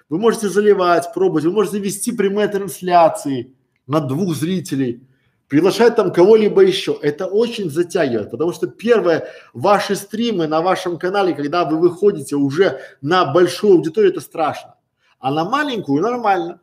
[0.07, 3.55] Вы можете заливать, пробовать, вы можете вести прямые трансляции
[3.87, 5.07] на двух зрителей,
[5.47, 6.97] приглашать там кого-либо еще.
[7.01, 12.79] Это очень затягивает, потому что первое, ваши стримы на вашем канале, когда вы выходите уже
[13.01, 14.75] на большую аудиторию, это страшно.
[15.19, 16.61] А на маленькую нормально.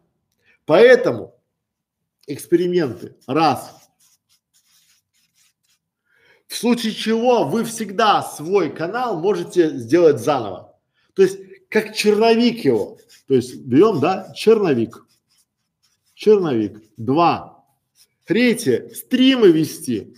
[0.67, 1.35] Поэтому
[2.27, 3.17] эксперименты.
[3.27, 3.78] Раз.
[6.49, 10.75] В случае чего вы всегда свой канал можете сделать заново.
[11.15, 12.97] То есть как черновик его.
[13.29, 15.05] То есть берем, да, черновик.
[16.15, 16.83] Черновик.
[16.97, 17.65] Два.
[18.25, 18.89] Третье.
[18.95, 20.15] Стримы вести.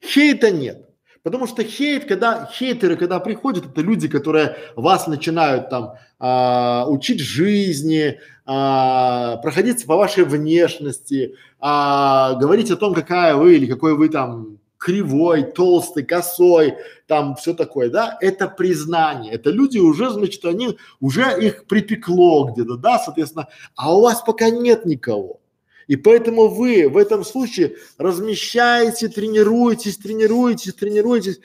[0.00, 0.88] Хейта нет.
[1.24, 7.18] Потому что хейт, когда хейтеры, когда приходят, это люди, которые вас начинают там а, учить
[7.18, 14.08] жизни, а, проходиться по вашей внешности, а, говорить о том, какая вы или какой вы
[14.08, 16.74] там кривой, толстый, косой,
[17.06, 19.32] там все такое, да, это признание.
[19.32, 24.50] Это люди уже, значит, они уже их припекло где-то, да, соответственно, а у вас пока
[24.50, 25.40] нет никого.
[25.86, 31.40] И поэтому вы в этом случае размещаете, тренируетесь, тренируетесь, тренируетесь,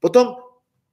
[0.00, 0.40] потом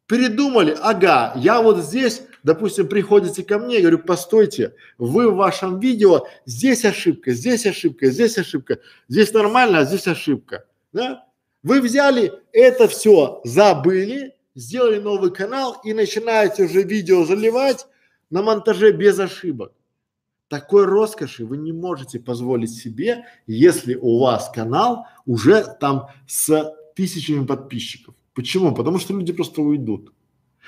[0.05, 5.79] передумали, ага, я вот здесь, допустим, приходите ко мне, я говорю, постойте, вы в вашем
[5.79, 11.25] видео, здесь ошибка, здесь ошибка, здесь ошибка, здесь нормально, а здесь ошибка, да?
[11.63, 17.87] Вы взяли это все, забыли, сделали новый канал и начинаете уже видео заливать
[18.29, 19.73] на монтаже без ошибок.
[20.47, 27.45] Такой роскоши вы не можете позволить себе, если у вас канал уже там с тысячами
[27.45, 28.15] подписчиков.
[28.33, 28.73] Почему?
[28.73, 30.13] Потому что люди просто уйдут.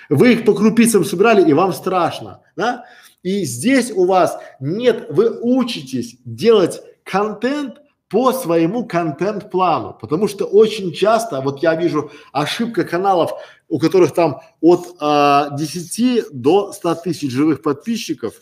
[0.09, 2.85] Вы их по крупицам собирали и вам страшно, да?
[3.23, 7.82] И здесь у вас нет, вы учитесь делать контент
[8.13, 13.31] по своему контент-плану, потому что очень часто, вот я вижу ошибка каналов,
[13.67, 18.35] у которых там от а, 10 до 100 тысяч живых подписчиков,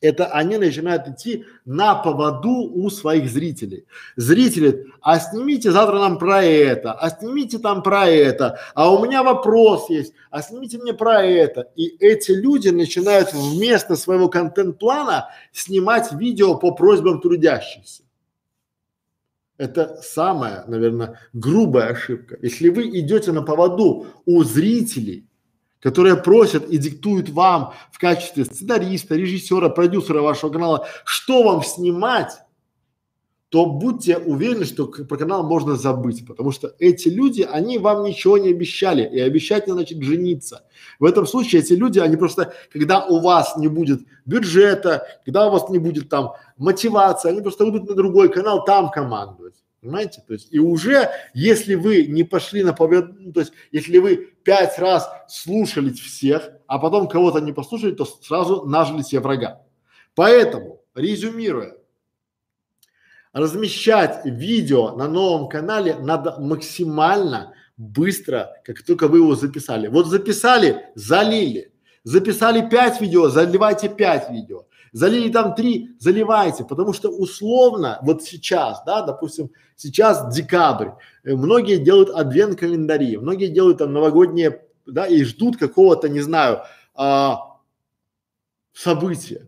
[0.00, 3.86] это они начинают идти на поводу у своих зрителей.
[4.16, 9.22] Зрители, а снимите завтра нам про это, а снимите там про это, а у меня
[9.22, 11.68] вопрос есть, а снимите мне про это.
[11.76, 18.02] И эти люди начинают вместо своего контент-плана снимать видео по просьбам трудящихся.
[19.58, 22.38] Это самая, наверное, грубая ошибка.
[22.40, 25.28] Если вы идете на поводу у зрителей,
[25.80, 32.38] которые просят и диктуют вам в качестве сценариста, режиссера, продюсера вашего канала, что вам снимать,
[33.48, 38.36] то будьте уверены, что про канал можно забыть, потому что эти люди, они вам ничего
[38.36, 40.64] не обещали, и обещать не значит жениться.
[40.98, 45.50] В этом случае эти люди, они просто, когда у вас не будет бюджета, когда у
[45.50, 49.54] вас не будет там мотивации, они просто будут на другой канал там командовать.
[49.80, 50.22] Понимаете?
[50.26, 54.34] То есть и уже, если вы не пошли на победу, ну, то есть если вы
[54.42, 59.62] пять раз слушали всех, а потом кого-то не послушали, то сразу нажили себе врага.
[60.16, 61.76] Поэтому, резюмируя,
[63.32, 69.86] размещать видео на новом канале надо максимально быстро, как только вы его записали.
[69.86, 71.72] Вот записали, залили.
[72.02, 74.66] Записали пять видео, заливайте пять видео.
[74.98, 80.88] Залили там три, заливайте, потому что условно вот сейчас, да, допустим, сейчас декабрь,
[81.22, 86.62] э, многие делают адвент календари, многие делают там новогодние, да, и ждут какого-то, не знаю,
[86.96, 87.58] а,
[88.72, 89.46] события.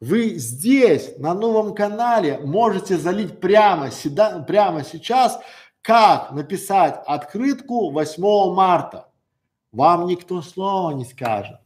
[0.00, 5.38] Вы здесь, на новом канале, можете залить прямо, седа, прямо сейчас,
[5.82, 9.08] как написать открытку 8 марта.
[9.70, 11.58] Вам никто слова не скажет,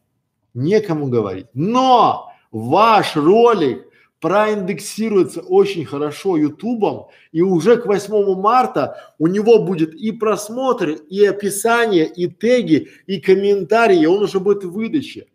[0.54, 1.46] некому говорить.
[1.54, 3.86] Но ваш ролик
[4.20, 11.24] проиндексируется очень хорошо ютубом и уже к 8 марта у него будет и просмотры, и
[11.24, 15.26] описание, и теги, и комментарии, он уже будет в выдаче.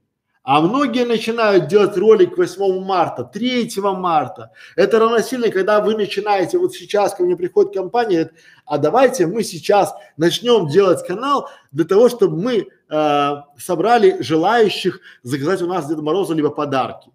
[0.44, 4.52] А многие начинают делать ролик 8 марта, 3 марта.
[4.76, 8.34] Это равносильно, когда вы начинаете, вот сейчас ко мне приходит компания, говорит,
[8.68, 15.62] а давайте мы сейчас начнем делать канал для того, чтобы мы э, собрали желающих заказать
[15.62, 17.12] у нас Деда Мороза либо подарки.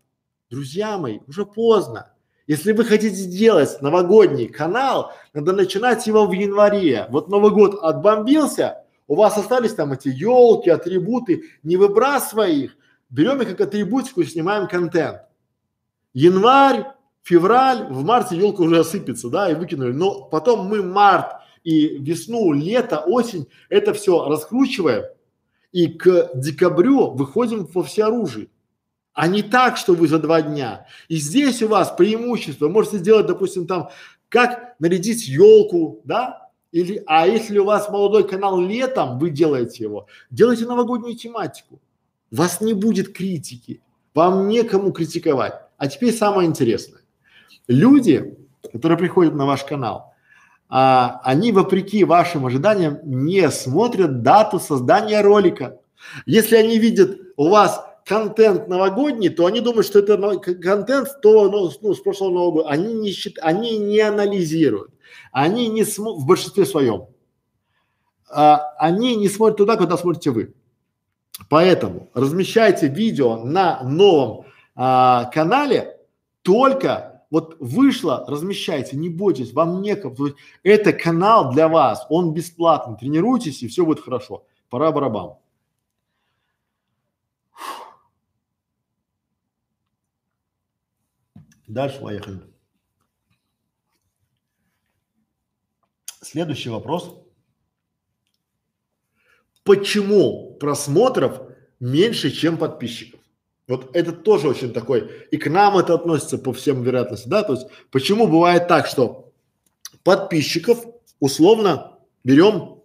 [0.51, 2.13] Друзья мои, уже поздно.
[2.47, 7.07] Если вы хотите сделать новогодний канал, надо начинать его в январе.
[7.11, 12.77] Вот Новый год отбомбился, у вас остались там эти елки, атрибуты, не выбрасывай их,
[13.09, 15.23] берем их как атрибутику и снимаем контент.
[16.13, 16.87] Январь,
[17.23, 19.93] февраль, в марте елка уже осыпется, да, и выкинули.
[19.93, 25.05] Но потом мы март и весну, лето, осень, это все раскручиваем
[25.73, 28.49] и к декабрю выходим во всеоружие.
[29.13, 30.87] а не так, что вы за два дня.
[31.09, 32.69] И здесь у вас преимущество.
[32.69, 33.91] Можете сделать, допустим, там,
[34.29, 36.49] как нарядить елку, да?
[36.73, 41.81] Или, а если у вас молодой канал летом, вы делаете его, делайте новогоднюю тематику.
[42.31, 43.83] Вас не будет критики,
[44.15, 45.55] вам некому критиковать.
[45.77, 47.01] А теперь самое интересное.
[47.67, 48.39] Люди,
[48.73, 50.10] которые приходят на ваш канал,
[50.71, 55.81] а, они вопреки вашим ожиданиям не смотрят дату создания ролика.
[56.27, 61.71] Если они видят у вас контент новогодний, то они думают, что это контент то, ну,
[61.83, 62.69] ну, с прошлого Нового года.
[62.69, 64.93] Они не счит, они не анализируют,
[65.33, 67.07] они не смо, в большинстве своем,
[68.31, 70.55] а, они не смотрят туда, куда смотрите вы.
[71.49, 74.47] Поэтому размещайте видео на новом
[74.77, 75.99] а, канале
[76.43, 80.03] только вот вышло, размещайте, не бойтесь, вам есть
[80.63, 82.97] это канал для вас, он бесплатный.
[82.97, 84.45] Тренируйтесь и все будет хорошо.
[84.69, 85.37] Пора барабан.
[91.69, 92.41] Дальше поехали.
[96.21, 97.17] Следующий вопрос.
[99.63, 101.41] Почему просмотров
[101.79, 103.20] меньше, чем подписчиков?
[103.71, 107.53] Вот это тоже очень такой, и к нам это относится по всем вероятности, да, то
[107.53, 109.33] есть почему бывает так, что
[110.03, 110.85] подписчиков
[111.21, 112.83] условно берем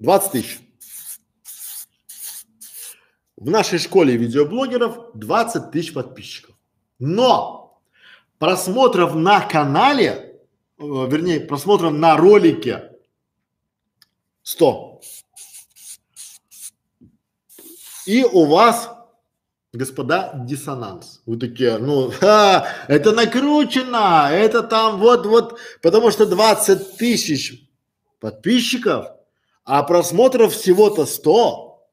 [0.00, 0.58] 20 тысяч.
[3.36, 6.56] В нашей школе видеоблогеров 20 тысяч подписчиков.
[6.98, 7.80] Но
[8.38, 10.40] просмотров на канале,
[10.76, 12.96] э, вернее, просмотров на ролике
[14.42, 15.00] 100.
[18.06, 18.90] И у вас,
[19.72, 21.22] господа, диссонанс.
[21.26, 27.68] Вы такие, ну, ха, это накручено, это там вот-вот, потому что 20 тысяч
[28.20, 29.06] подписчиков,
[29.64, 31.88] а просмотров всего-то 100.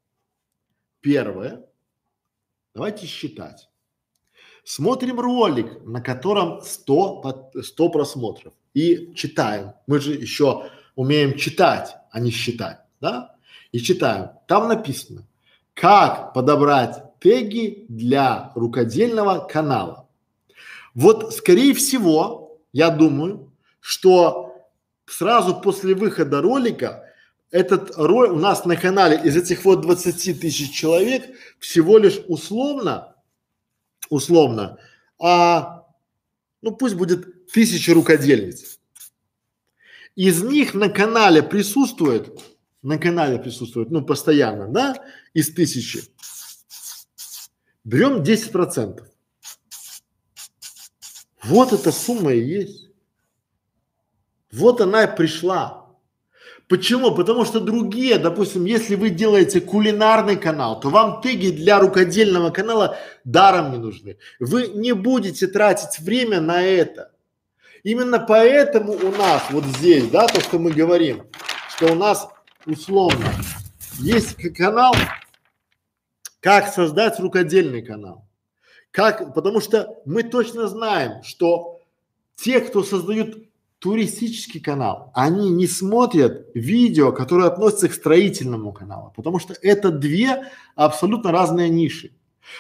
[1.02, 1.66] Первое,
[2.74, 3.70] давайте считать.
[4.64, 9.74] Смотрим ролик, на котором 100, под, 100 просмотров и читаем.
[9.88, 13.36] Мы же еще умеем читать, а не считать, да?
[13.72, 14.32] И читаем.
[14.48, 15.26] Там написано,
[15.78, 20.10] как подобрать теги для рукодельного канала.
[20.96, 24.68] Вот, скорее всего, я думаю, что
[25.06, 27.04] сразу после выхода ролика
[27.52, 31.24] этот ролик у нас на канале из этих вот 20 тысяч человек
[31.60, 33.16] всего лишь условно,
[34.10, 34.80] условно,
[35.20, 35.86] а,
[36.64, 38.80] ну пусть будет тысяча рукодельниц.
[40.16, 42.42] Из них на канале присутствует,
[42.82, 44.96] на канале присутствует, ну постоянно, да,
[45.34, 46.04] из тысячи.
[47.84, 49.08] Берем 10 процентов.
[51.44, 52.90] Вот эта сумма и есть.
[54.52, 55.88] Вот она и пришла.
[56.68, 57.16] Почему?
[57.16, 62.98] Потому что другие, допустим, если вы делаете кулинарный канал, то вам теги для рукодельного канала
[63.24, 64.18] даром не нужны.
[64.40, 67.14] Вы не будете тратить время на это.
[67.84, 71.24] Именно поэтому у нас вот здесь, да, то, что мы говорим,
[71.70, 72.28] что у нас
[72.68, 73.26] условно
[74.00, 74.94] есть канал,
[76.40, 78.26] как создать рукодельный канал.
[78.92, 81.82] Как, потому что мы точно знаем, что
[82.36, 83.48] те, кто создают
[83.80, 90.52] туристический канал, они не смотрят видео, которые относятся к строительному каналу, потому что это две
[90.76, 92.12] абсолютно разные ниши.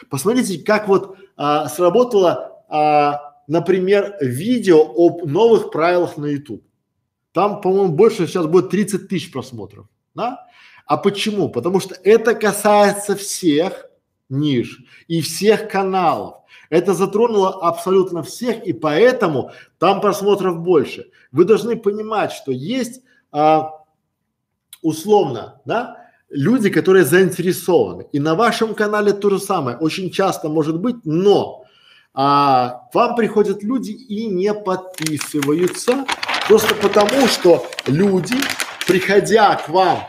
[0.09, 6.63] Посмотрите, как вот а, сработало, а, например, видео об новых правилах на YouTube.
[7.31, 9.87] Там, по-моему, больше сейчас будет 30 тысяч просмотров,
[10.17, 10.47] да?
[10.85, 11.49] А почему?
[11.49, 13.85] Потому что это касается всех
[14.29, 16.35] ниш и всех каналов.
[16.69, 21.09] Это затронуло абсолютно всех, и поэтому там просмотров больше.
[21.31, 23.01] Вы должны понимать, что есть
[23.31, 23.71] а,
[24.81, 28.07] условно, да, люди, которые заинтересованы.
[28.11, 29.77] И на вашем канале то же самое.
[29.77, 31.63] Очень часто может быть, но
[32.13, 36.05] а, к вам приходят люди и не подписываются
[36.47, 38.35] просто потому, что люди,
[38.87, 39.99] приходя к вам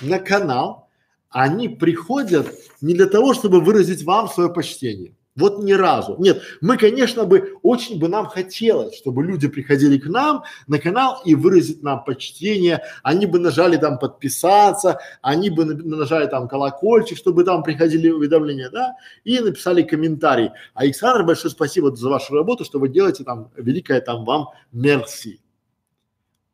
[0.00, 0.88] на канал,
[1.28, 2.46] они приходят
[2.80, 5.14] не для того, чтобы выразить вам свое почтение.
[5.34, 6.16] Вот ни разу.
[6.18, 11.22] Нет, мы, конечно бы, очень бы нам хотелось, чтобы люди приходили к нам на канал
[11.24, 17.44] и выразить нам почтение, они бы нажали там подписаться, они бы нажали там колокольчик, чтобы
[17.44, 20.50] там приходили уведомления, да, и написали комментарий.
[20.74, 25.40] Александр, большое спасибо за вашу работу, что вы делаете там, великое там вам мерси.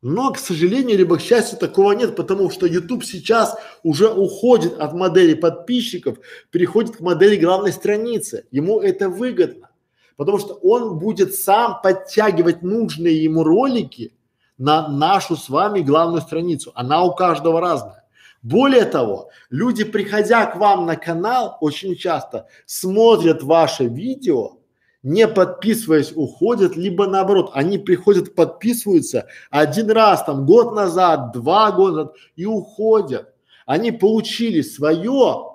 [0.01, 4.93] Но, к сожалению, либо к счастью, такого нет, потому что YouTube сейчас уже уходит от
[4.93, 6.19] модели подписчиков,
[6.51, 8.45] переходит к модели главной страницы.
[8.49, 9.69] Ему это выгодно,
[10.15, 14.13] потому что он будет сам подтягивать нужные ему ролики
[14.57, 16.71] на нашу с вами главную страницу.
[16.75, 18.05] Она у каждого разная.
[18.41, 24.58] Более того, люди, приходя к вам на канал, очень часто смотрят ваше видео,
[25.03, 31.95] не подписываясь, уходят, либо наоборот, они приходят, подписываются один раз, там, год назад, два года
[31.95, 33.33] назад и уходят.
[33.65, 35.49] Они получили свое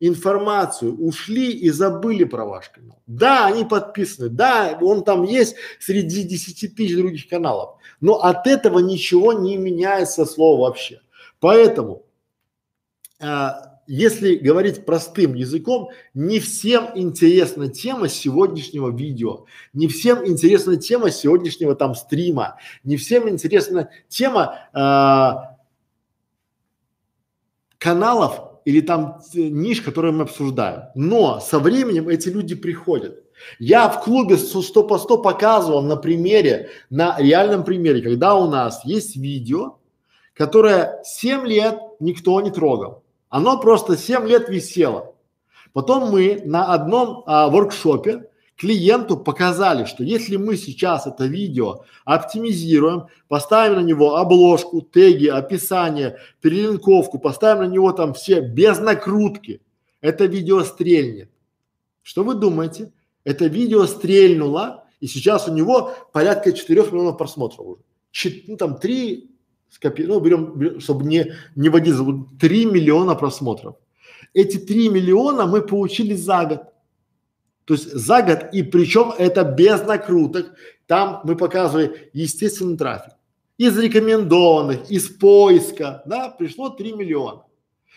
[0.00, 3.02] информацию, ушли и забыли про ваш канал.
[3.06, 8.78] Да, они подписаны, да, он там есть среди 10 тысяч других каналов, но от этого
[8.78, 11.00] ничего не меняется слово вообще.
[11.40, 12.02] Поэтому
[13.20, 21.10] а, если говорить простым языком, не всем интересна тема сегодняшнего видео, не всем интересна тема
[21.10, 25.56] сегодняшнего там стрима, не всем интересна тема а,
[27.78, 30.88] каналов или там ниш, которые мы обсуждаем.
[30.94, 33.22] Но со временем эти люди приходят.
[33.58, 38.84] Я в клубе 100 по 100 показывал на примере, на реальном примере, когда у нас
[38.84, 39.78] есть видео,
[40.34, 43.04] которое 7 лет никто не трогал.
[43.28, 45.14] Оно просто 7 лет висело.
[45.72, 53.06] Потом мы на одном а, воркшопе клиенту показали, что если мы сейчас это видео оптимизируем,
[53.28, 59.60] поставим на него обложку, теги, описание, перелинковку, поставим на него там все без накрутки,
[60.00, 61.30] это видео стрельнет.
[62.02, 62.92] Что вы думаете?
[63.24, 67.80] Это видео стрельнуло, и сейчас у него порядка 4 миллионов просмотров уже.
[68.12, 69.30] Чет, ну там 3
[69.70, 71.96] скопи, ну берем, чтобы не, не водить,
[72.40, 73.76] 3 миллиона просмотров.
[74.34, 76.62] Эти 3 миллиона мы получили за год.
[77.64, 80.54] То есть за год, и причем это без накруток.
[80.86, 83.14] Там мы показывали естественный трафик.
[83.58, 87.42] Из рекомендованных, из поиска, да, пришло 3 миллиона.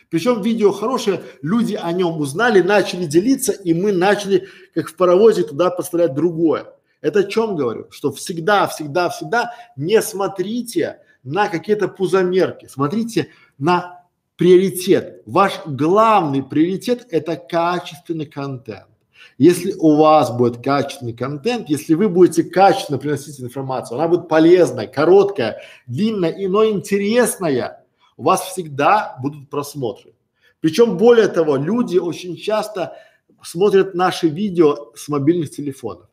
[0.09, 5.43] Причем видео хорошее, люди о нем узнали, начали делиться, и мы начали, как в паровозе,
[5.43, 6.73] туда поставлять другое.
[7.01, 7.87] Это о чем говорю?
[7.91, 14.05] Что всегда, всегда, всегда не смотрите на какие-то пузомерки, смотрите на
[14.35, 15.21] приоритет.
[15.25, 18.87] Ваш главный приоритет– это качественный контент.
[19.37, 24.87] Если у вас будет качественный контент, если вы будете качественно приносить информацию, она будет полезная,
[24.87, 27.85] короткая, длинная, и, но интересная,
[28.17, 30.13] у вас всегда будут просмотры.
[30.61, 32.97] Причем более того, люди очень часто
[33.41, 36.07] смотрят наши видео с мобильных телефонов.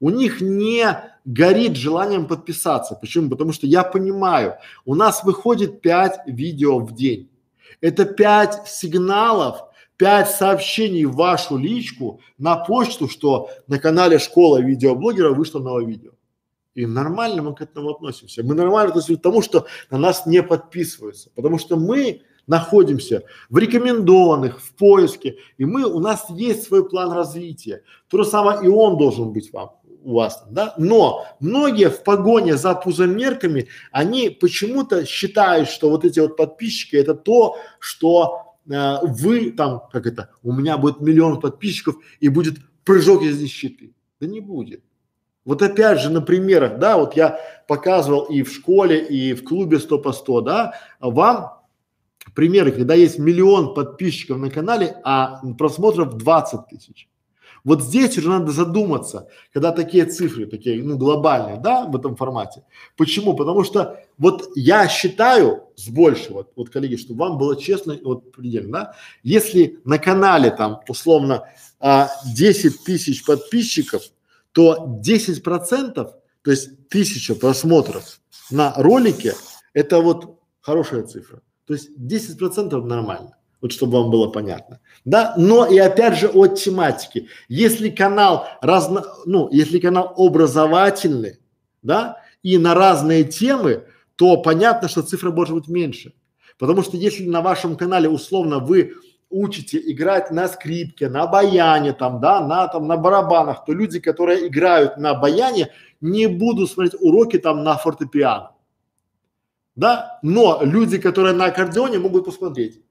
[0.00, 0.86] У них не
[1.24, 2.94] горит желанием подписаться.
[2.94, 3.30] Почему?
[3.30, 7.28] Потому что я понимаю, у нас выходит 5 видео в день.
[7.80, 9.62] Это 5 сигналов,
[9.96, 16.12] 5 сообщений в вашу личку на почту, что на канале школа видеоблогера вышло новое видео.
[16.74, 18.42] И нормально мы к этому относимся.
[18.42, 23.58] Мы нормально относимся к тому, что на нас не подписываются, потому что мы находимся в
[23.58, 27.82] рекомендованных, в поиске, и мы, у нас есть свой план развития.
[28.08, 32.56] То же самое и он должен быть вам у вас, да, но многие в погоне
[32.56, 39.52] за пузомерками, они почему-то считают, что вот эти вот подписчики это то, что э, вы
[39.52, 43.94] там, как это, у меня будет миллион подписчиков и будет прыжок из нищеты.
[44.20, 44.82] Да не будет.
[45.44, 49.80] Вот опять же на примерах, да, вот я показывал и в школе, и в клубе
[49.80, 51.58] 100 по 100, да, вам
[52.34, 57.08] примеры, когда есть миллион подписчиков на канале, а просмотров 20 тысяч.
[57.64, 62.64] Вот здесь уже надо задуматься, когда такие цифры, такие, ну, глобальные, да, в этом формате.
[62.96, 63.34] Почему?
[63.34, 68.72] Потому что вот я считаю с большего, вот, коллеги, чтобы вам было честно, вот предельно,
[68.72, 71.44] да, если на канале там условно
[71.78, 74.02] а, 10 тысяч подписчиков,
[74.52, 79.34] то 10 процентов, то есть тысяча просмотров на ролике,
[79.72, 81.40] это вот хорошая цифра.
[81.66, 86.28] То есть 10 процентов нормально вот чтобы вам было понятно, да, но и опять же
[86.28, 87.28] от тематики.
[87.48, 91.38] Если канал разно, ну, если канал образовательный,
[91.80, 93.84] да, и на разные темы,
[94.16, 96.12] то понятно, что цифра может быть меньше.
[96.58, 98.94] Потому что если на вашем канале условно вы
[99.30, 104.48] учите играть на скрипке, на баяне там, да, на там на барабанах, то люди, которые
[104.48, 105.68] играют на баяне,
[106.00, 108.50] не будут смотреть уроки там на фортепиано.
[109.76, 112.81] Да, но люди, которые на аккордеоне могут посмотреть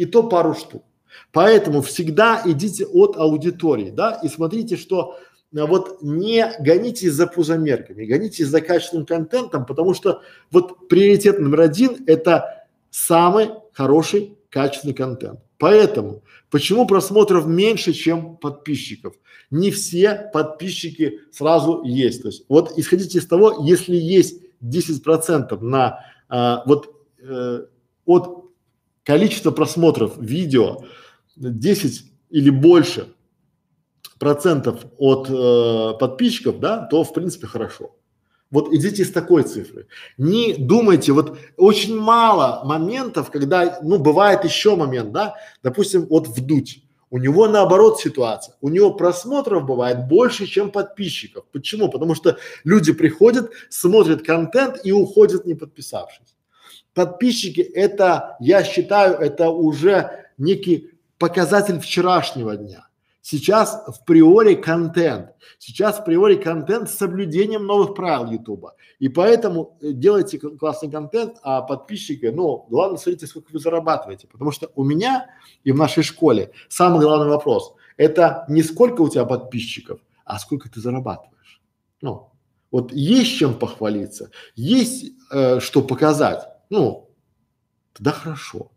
[0.00, 0.82] и то пару штук.
[1.30, 5.18] Поэтому всегда идите от аудитории, да, и смотрите, что
[5.54, 11.60] а, вот не гонитесь за пузомерками, гонитесь за качественным контентом, потому что вот приоритет номер
[11.60, 15.40] один– это самый хороший качественный контент.
[15.58, 19.14] Поэтому, почему просмотров меньше, чем подписчиков?
[19.50, 22.22] Не все подписчики сразу есть.
[22.22, 27.66] То есть вот исходите из того, если есть 10 процентов на а, вот э,
[28.06, 28.39] от
[29.10, 30.84] количество просмотров видео
[31.34, 33.08] 10 или больше
[34.20, 37.96] процентов от э, подписчиков, да, то в принципе хорошо.
[38.52, 39.88] Вот идите с такой цифры.
[40.16, 45.34] Не думайте, вот очень мало моментов, когда, ну, бывает еще момент, да,
[45.64, 46.84] допустим, вот вдуть.
[47.10, 48.54] У него наоборот ситуация.
[48.60, 51.46] У него просмотров бывает больше, чем подписчиков.
[51.50, 51.88] Почему?
[51.88, 56.36] Потому что люди приходят, смотрят контент и уходят не подписавшись.
[56.94, 62.86] Подписчики это, я считаю, это уже некий показатель вчерашнего дня.
[63.22, 65.34] Сейчас в приори контент.
[65.58, 68.74] Сейчас в приори контент с соблюдением новых правил Ютуба.
[68.98, 74.26] И поэтому э, делайте классный контент, а подписчики, ну, главное, смотрите, сколько вы зарабатываете.
[74.26, 75.26] Потому что у меня
[75.64, 80.70] и в нашей школе самый главный вопрос– это не сколько у тебя подписчиков, а сколько
[80.70, 81.60] ты зарабатываешь.
[82.00, 82.30] Ну,
[82.70, 87.10] вот есть чем похвалиться, есть э, что показать, ну,
[87.92, 88.70] тогда хорошо.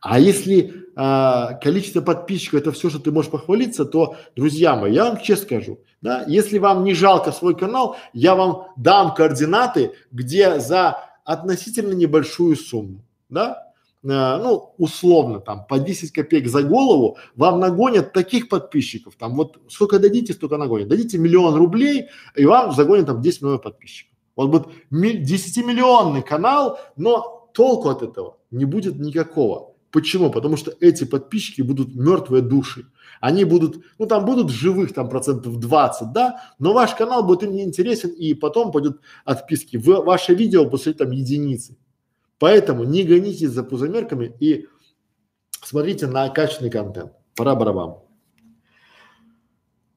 [0.00, 5.04] А если а, количество подписчиков это все, что ты можешь похвалиться, то, друзья мои, я
[5.04, 10.60] вам честно скажу, да, если вам не жалко свой канал, я вам дам координаты, где
[10.60, 13.72] за относительно небольшую сумму, да,
[14.06, 19.58] а, ну, условно там по 10 копеек за голову вам нагонят таких подписчиков, там вот
[19.70, 20.88] сколько дадите, столько нагонят.
[20.88, 24.13] Дадите миллион рублей и вам загонят там 10 миллионов подписчиков.
[24.36, 29.74] Вот будет 10-миллионный канал, но толку от этого не будет никакого.
[29.90, 30.30] Почему?
[30.30, 32.86] Потому что эти подписчики будут мертвые души.
[33.20, 37.52] Они будут, ну там будут живых там процентов 20, да, но ваш канал будет им
[37.52, 39.76] неинтересен и потом пойдут отписки.
[39.76, 41.78] В ваше видео после там единицы.
[42.38, 44.66] Поэтому не гонитесь за пузомерками и
[45.62, 47.12] смотрите на качественный контент.
[47.36, 47.98] Пора барабан.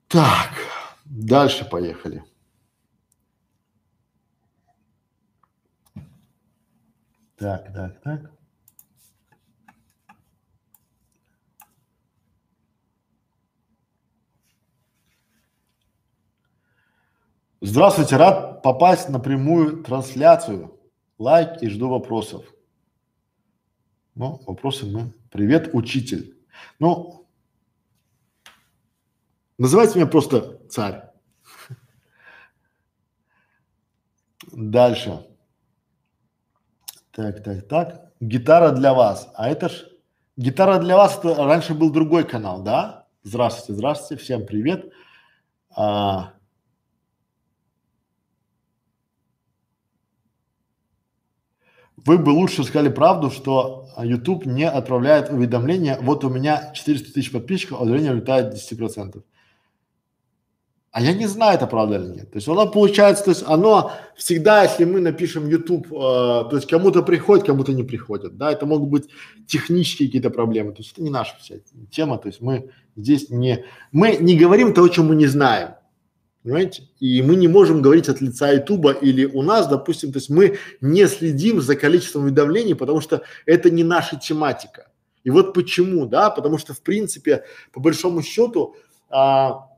[0.08, 0.52] Так,
[1.06, 2.24] дальше поехали.
[7.38, 8.32] Так, так, так.
[17.62, 20.80] Здравствуйте, рад попасть на прямую трансляцию.
[21.20, 22.44] Лайк и жду вопросов.
[24.16, 26.36] Ну, вопросы, ну, привет, учитель.
[26.80, 27.28] Ну,
[29.60, 31.04] называйте меня просто царь.
[34.52, 35.24] Дальше.
[37.18, 38.12] Так, так, так.
[38.20, 39.32] Гитара для вас.
[39.34, 39.88] А это ж
[40.38, 43.08] гитара для вас это раньше был другой канал, да?
[43.24, 44.92] Здравствуйте, здравствуйте, всем привет.
[45.76, 46.34] А,
[52.06, 55.98] Вы бы лучше сказали правду, что YouTube не отправляет уведомления.
[56.00, 59.24] Вот у меня 400 тысяч подписчиков, а уведомление улетает 10%.
[60.98, 62.32] А я не знаю, это правда или нет.
[62.32, 66.68] То есть оно получается, то есть оно всегда, если мы напишем YouTube, э, то есть
[66.68, 69.10] кому-то приходит, кому-то не приходит, да, это могут быть
[69.46, 70.72] технические какие-то проблемы.
[70.72, 71.58] То есть это не наша вся
[71.92, 75.76] тема, то есть мы здесь не, мы не говорим то, о чем мы не знаем.
[76.42, 76.90] Понимаете?
[77.00, 80.58] И мы не можем говорить от лица Ютуба или у нас, допустим, то есть мы
[80.82, 84.88] не следим за количеством уведомлений, потому что это не наша тематика.
[85.24, 88.76] И вот почему, да, потому что в принципе, по большому счету,
[89.12, 89.77] а,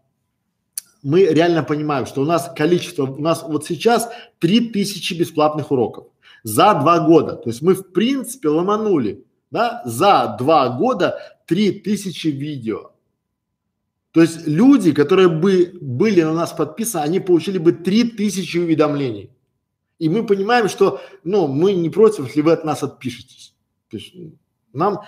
[1.03, 6.07] мы реально понимаем, что у нас количество, у нас вот сейчас 3000 бесплатных уроков
[6.43, 7.35] за два года.
[7.35, 12.91] То есть мы в принципе ломанули, да, за два года 3000 видео.
[14.11, 19.31] То есть люди, которые бы были на нас подписаны, они получили бы три тысячи уведомлений.
[19.99, 23.53] И мы понимаем, что, ну, мы не против, если вы от нас отпишетесь.
[23.89, 24.13] То есть
[24.73, 25.01] нам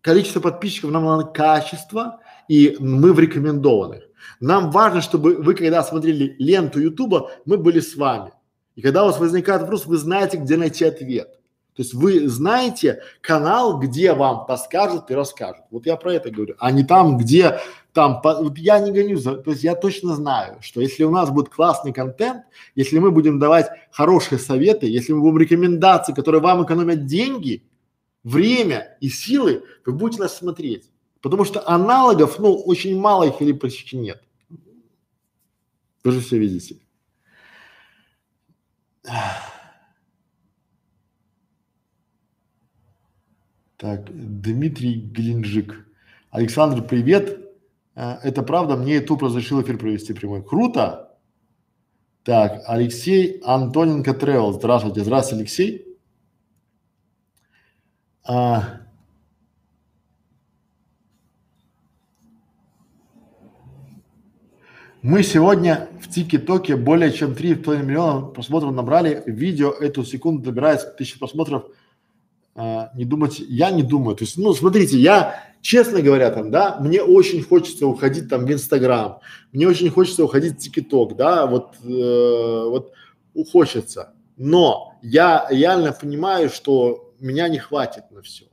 [0.00, 4.04] количество подписчиков, нам надо качество, и мы в рекомендованных.
[4.40, 8.32] Нам важно, чтобы вы, когда смотрели ленту Ютуба, мы были с вами.
[8.74, 11.38] И когда у вас возникает вопрос, вы знаете, где найти ответ.
[11.78, 15.64] То есть вы знаете канал, где вам подскажут и расскажут.
[15.70, 17.60] Вот я про это говорю, а не там, где
[17.92, 21.10] там, по, вот я не гоню за, то есть я точно знаю, что если у
[21.10, 22.42] нас будет классный контент,
[22.74, 27.64] если мы будем давать хорошие советы, если мы будем рекомендации, которые вам экономят деньги,
[28.24, 30.90] время и силы, вы будете нас смотреть.
[31.20, 34.22] Потому что аналогов, ну, очень мало их или почти нет.
[36.04, 36.76] Вы же все видите.
[43.76, 45.86] Так, Дмитрий Геленджик.
[46.30, 47.38] Александр, привет.
[47.94, 50.42] А, это правда, мне YouTube разрешил эфир провести прямой.
[50.42, 51.16] Круто!
[52.24, 54.52] Так, Алексей Антоненко Тревел.
[54.52, 55.00] Здравствуйте.
[55.00, 55.98] Здравствуйте, Алексей.
[58.24, 58.82] А,
[65.02, 69.22] мы сегодня в ТикТоке более чем 3,5 миллиона просмотров набрали.
[69.26, 71.66] Видео эту секунду добирается тысячи просмотров.
[72.56, 74.16] А, не думать, я не думаю.
[74.16, 78.52] То есть, ну, смотрите, я честно говоря, там, да, мне очень хочется уходить там в
[78.52, 79.20] Инстаграм,
[79.52, 82.92] мне очень хочется уходить в ТикТок, да, вот, э, вот
[83.52, 88.46] хочется, но я реально понимаю, что меня не хватит на все.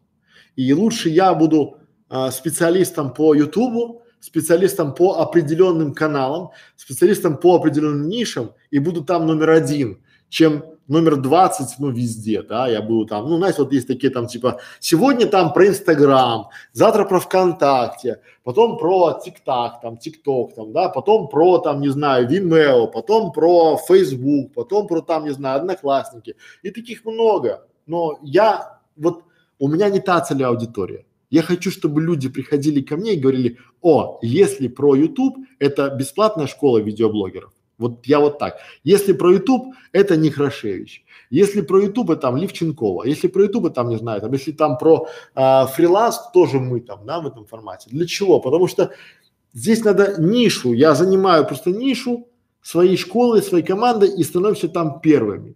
[0.56, 1.78] И лучше я буду
[2.10, 9.28] а, специалистом по Ютубу, специалистом по определенным каналам, специалистом по определенным нишам и буду там
[9.28, 10.00] номер один,
[10.30, 14.28] чем номер 20, ну, везде, да, я буду там, ну, знаете, вот есть такие там,
[14.28, 20.90] типа, сегодня там про Инстаграм, завтра про ВКонтакте, потом про ТикТак, там, ТикТок, там, да,
[20.90, 26.36] потом про, там, не знаю, Vimeo, потом про Facebook, потом про, там, не знаю, Одноклассники,
[26.64, 29.24] и таких много, но я, вот,
[29.60, 31.06] у меня не та целевая аудитория.
[31.30, 36.48] Я хочу, чтобы люди приходили ко мне и говорили, о, если про YouTube, это бесплатная
[36.48, 37.52] школа видеоблогеров.
[37.78, 38.58] Вот я вот так.
[38.84, 41.04] Если про YouTube, это не Крашевич.
[41.30, 43.04] Если про YouTube, там Левченкова.
[43.04, 47.06] Если про YouTube, там, не знаю, там, если там про а, фриланс, тоже мы там,
[47.06, 47.90] да, в этом формате.
[47.92, 48.40] Для чего?
[48.40, 48.92] Потому что
[49.54, 50.74] здесь надо нишу.
[50.74, 52.28] Я занимаю просто нишу
[52.62, 55.56] своей школы, своей команды и становимся там первыми,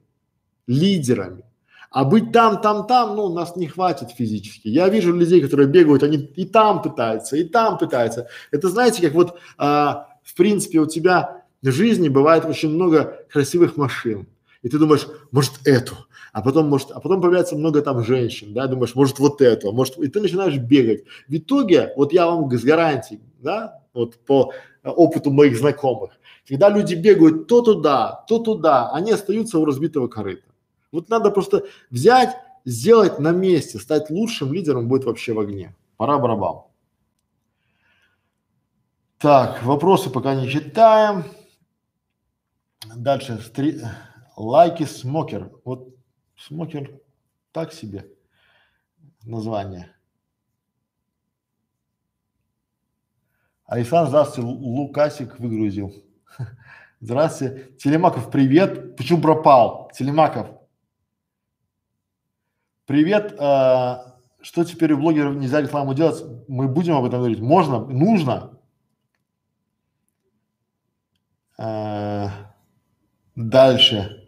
[0.67, 1.43] лидерами.
[1.91, 4.67] А быть там, там, там, ну, нас не хватит физически.
[4.67, 8.27] Я вижу людей, которые бегают, они и там пытаются, и там пытаются.
[8.51, 13.75] Это знаете, как вот, а, в принципе, у тебя в жизни бывает очень много красивых
[13.75, 14.27] машин.
[14.61, 15.95] И ты думаешь, может эту,
[16.33, 19.71] а потом может, а потом появляется много там женщин, да, думаешь, может вот эту, а
[19.71, 21.05] может, и ты начинаешь бегать.
[21.27, 24.51] В итоге, вот я вам с гарантией, да, вот по
[24.83, 26.11] опыту моих знакомых,
[26.47, 30.48] когда люди бегают то туда, то туда, они остаются у разбитого корыта.
[30.91, 32.35] Вот надо просто взять,
[32.65, 35.75] сделать на месте, стать лучшим лидером будет вообще в огне.
[35.97, 36.63] Пора барабан.
[39.17, 41.25] Так, вопросы пока не читаем.
[42.95, 43.39] Дальше.
[43.39, 43.81] Стри...
[44.37, 45.51] Лайки смокер.
[45.65, 45.93] Вот
[46.37, 47.01] смокер
[47.51, 48.07] так себе
[49.23, 49.93] название.
[53.65, 55.93] Александр, здравствуйте, Лукасик выгрузил.
[57.01, 57.71] Здравствуйте.
[57.77, 58.95] Телемаков, привет.
[58.95, 59.91] Почему пропал?
[59.93, 60.49] Телемаков,
[62.89, 63.35] Привет.
[63.37, 66.23] А, что теперь у блогеров нельзя рекламу делать?
[66.47, 67.39] Мы будем об этом говорить.
[67.39, 68.57] Можно, нужно.
[71.55, 72.31] А,
[73.35, 74.27] дальше.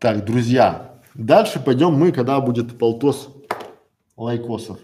[0.00, 3.32] Так, друзья, дальше пойдем мы, когда будет полтос
[4.16, 4.80] лайкосов.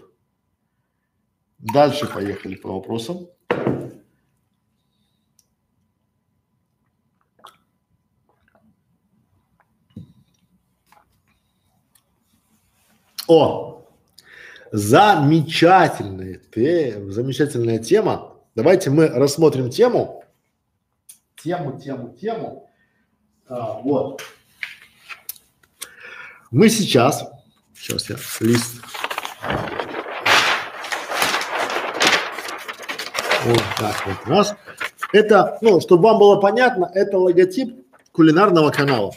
[1.57, 3.27] Дальше поехали по вопросам.
[13.27, 13.85] О,
[14.71, 18.37] замечательная, ты, замечательная тема.
[18.55, 20.23] Давайте мы рассмотрим тему.
[21.43, 22.69] Тему, тему, тему.
[23.47, 24.21] А, вот.
[26.51, 27.29] Мы сейчас,
[27.75, 28.81] сейчас я лист.
[33.43, 34.55] Вот так вот раз.
[35.11, 39.13] Это, ну, чтобы вам было понятно, это логотип кулинарного канала.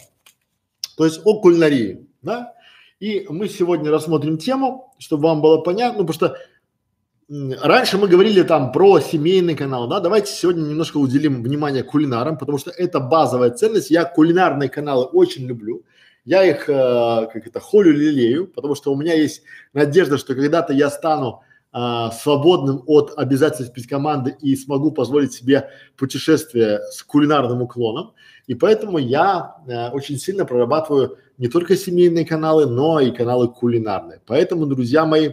[0.96, 2.54] То есть о кулинарии, да?
[3.00, 8.42] И мы сегодня рассмотрим тему, чтобы вам было понятно, ну, потому что раньше мы говорили
[8.42, 13.50] там про семейный канал, да, давайте сегодня немножко уделим внимание кулинарам, потому что это базовая
[13.50, 13.90] ценность.
[13.90, 15.82] Я кулинарные каналы очень люблю.
[16.26, 19.42] Я их, э, как это, холю лелею, потому что у меня есть
[19.72, 21.42] надежда, что когда-то я стану
[21.72, 28.12] э, свободным от обязательств перед команды и смогу позволить себе путешествие с кулинарным уклоном.
[28.46, 34.20] И поэтому я э, очень сильно прорабатываю не только семейные каналы, но и каналы кулинарные.
[34.26, 35.30] Поэтому, друзья мои,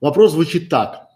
[0.00, 1.08] вопрос звучит так.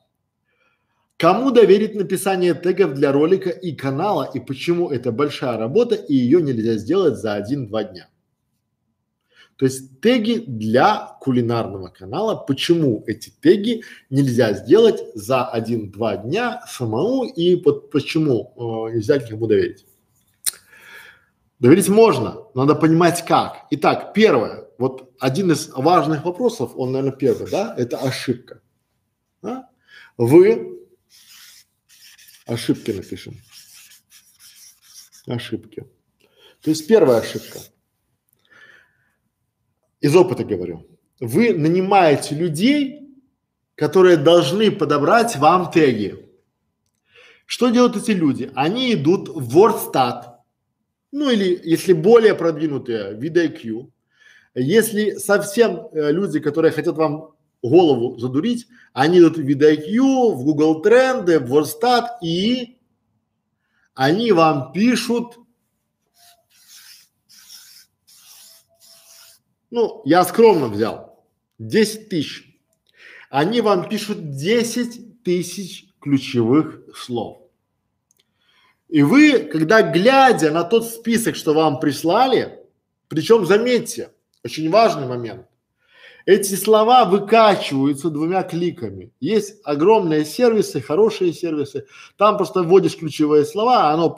[1.16, 6.42] Кому доверить написание тегов для ролика и канала и почему это большая работа и ее
[6.42, 8.08] нельзя сделать за один-два дня?
[9.56, 17.24] То есть теги для кулинарного канала, почему эти теги нельзя сделать за один-два дня самому
[17.24, 19.86] и под, почему э, нельзя никому доверить?
[21.58, 23.66] Доверить можно, надо понимать как.
[23.70, 28.60] Итак, первое, вот один из важных вопросов, он, наверное, первый, да, это ошибка.
[29.40, 29.70] Да?
[30.18, 30.80] Вы
[32.44, 33.40] ошибки напишем.
[35.26, 35.86] Ошибки.
[36.60, 37.58] То есть первая ошибка.
[40.00, 40.86] Из опыта говорю.
[41.20, 43.08] Вы нанимаете людей,
[43.74, 46.26] которые должны подобрать вам теги.
[47.46, 48.50] Что делают эти люди?
[48.54, 50.24] Они идут в WordStat,
[51.12, 53.90] ну или если более продвинутые, VidIQ.
[54.54, 60.82] Если совсем э, люди, которые хотят вам голову задурить, они идут в VidIQ, в Google
[60.82, 62.78] Тренды, в WordStat и
[63.94, 65.38] они вам пишут,
[69.70, 71.24] ну, я скромно взял,
[71.58, 72.58] 10 тысяч.
[73.30, 77.38] Они вам пишут 10 тысяч ключевых слов.
[78.88, 82.60] И вы, когда глядя на тот список, что вам прислали,
[83.08, 84.12] причем заметьте,
[84.44, 85.46] очень важный момент,
[86.24, 89.12] эти слова выкачиваются двумя кликами.
[89.20, 91.86] Есть огромные сервисы, хорошие сервисы.
[92.16, 94.16] Там просто вводишь ключевые слова, оно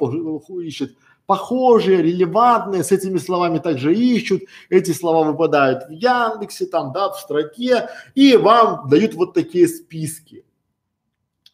[0.63, 0.97] ищет
[1.29, 7.21] похожие, релевантные, с этими словами также ищут, эти слова выпадают в Яндексе, там, да, в
[7.21, 10.47] строке, и вам дают вот такие списки.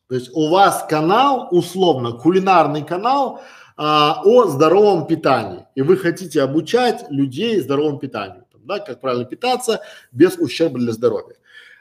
[0.08, 3.40] То есть у вас канал, условно, кулинарный канал
[3.76, 9.24] а, о здоровом питании, и вы хотите обучать людей здоровому питанию, там, да, как правильно
[9.24, 9.80] питаться
[10.12, 11.34] без ущерба для здоровья.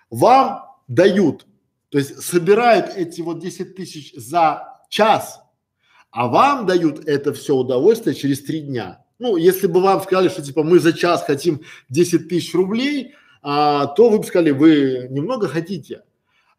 [0.10, 1.46] Вам дают,
[1.90, 5.43] то есть собирают эти вот 10 тысяч за час,
[6.14, 9.04] а вам дают это все удовольствие через три дня.
[9.18, 13.88] Ну, если бы вам сказали, что типа мы за час хотим 10 тысяч рублей, а,
[13.88, 16.04] то вы бы сказали, вы немного хотите.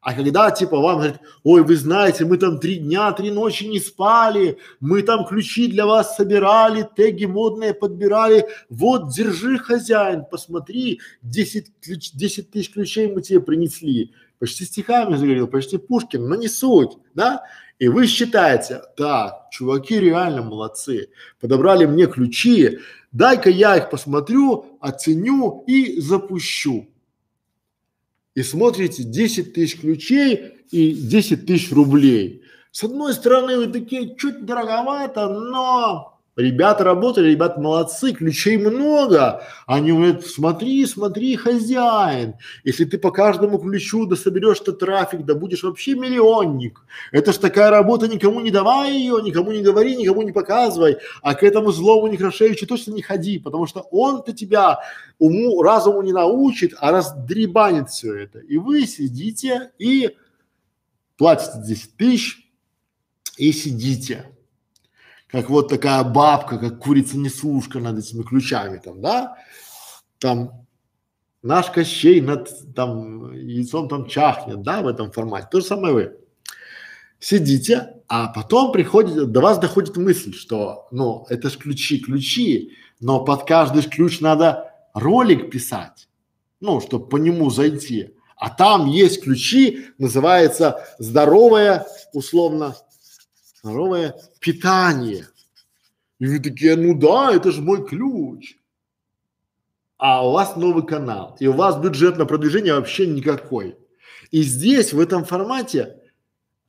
[0.00, 3.78] А когда типа вам говорят, ой, вы знаете, мы там три дня, три ночи не
[3.78, 11.66] спали, мы там ключи для вас собирали, теги модные подбирали, вот, держи, хозяин, посмотри, 10,
[11.80, 14.12] ключ, 10 тысяч ключей мы тебе принесли.
[14.44, 17.44] Почти стихами заговорил, почти Пушкин, но не суть, да?
[17.78, 21.08] И вы считаете, так, чуваки реально молодцы,
[21.40, 22.78] подобрали мне ключи,
[23.10, 26.86] дай-ка я их посмотрю, оценю и запущу.
[28.34, 32.42] И смотрите 10 тысяч ключей и 10 тысяч рублей.
[32.70, 39.44] С одной стороны вы такие, чуть дороговато, но Ребята работали, ребята молодцы, ключей много.
[39.66, 42.34] Они говорят, смотри, смотри, хозяин.
[42.64, 46.80] Если ты по каждому ключу да соберешь-то трафик, да будешь вообще миллионник.
[47.12, 50.96] Это ж такая работа, никому не давай ее, никому не говори, никому не показывай.
[51.22, 54.80] А к этому злому Некрашевичу точно не ходи, потому что он-то тебя
[55.20, 58.40] уму, разуму не научит, а раздребанит все это.
[58.40, 60.16] И вы сидите и
[61.16, 62.38] платите 10 тысяч
[63.36, 64.33] и сидите
[65.34, 69.36] как вот такая бабка, как курица-несушка над этими ключами там, да,
[70.20, 70.64] там
[71.42, 75.48] наш Кощей над там яйцом там чахнет, да, в этом формате.
[75.50, 76.16] То же самое вы.
[77.18, 82.70] Сидите, а потом приходит, до вас доходит мысль, что, ну, это ж ключи, ключи,
[83.00, 86.08] но под каждый ключ надо ролик писать,
[86.60, 88.14] ну, чтобы по нему зайти.
[88.36, 92.76] А там есть ключи, называется здоровая, условно,
[93.64, 95.26] здоровое питание.
[96.18, 98.56] И вы такие, ну да, это же мой ключ.
[99.96, 103.76] А у вас новый канал, и у вас бюджет на продвижение вообще никакой.
[104.30, 105.98] И здесь, в этом формате,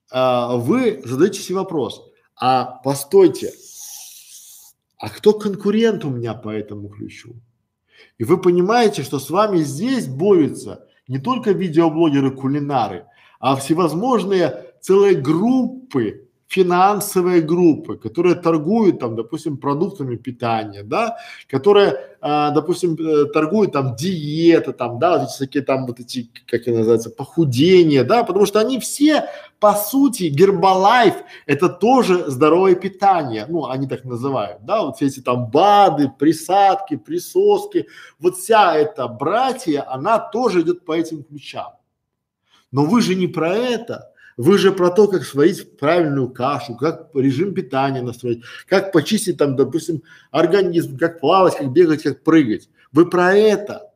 [0.09, 2.01] а, вы задаете себе вопрос,
[2.37, 3.51] а постойте,
[4.97, 7.35] а кто конкурент у меня по этому ключу?
[8.17, 13.05] И вы понимаете, что с вами здесь борются не только видеоблогеры-кулинары,
[13.39, 21.17] а всевозможные целые группы финансовые группы, которые торгуют там, допустим, продуктами питания, да,
[21.49, 26.61] которые, а, допустим, э, торгуют там диета, там, да, вот всякие там вот эти, как
[26.61, 29.27] это называется, похудение, да, потому что они все,
[29.59, 31.15] по сути, Гербалайф–
[31.47, 36.95] это тоже здоровое питание, ну, они так называют, да, вот все эти там БАДы, присадки,
[36.95, 37.87] присоски,
[38.19, 41.73] вот вся эта братья, она тоже идет по этим ключам.
[42.71, 47.09] Но вы же не про это, вы же про то, как сварить правильную кашу, как
[47.13, 52.69] режим питания настроить, как почистить там, допустим, организм, как плавать, как бегать, как прыгать.
[52.91, 53.91] Вы про это.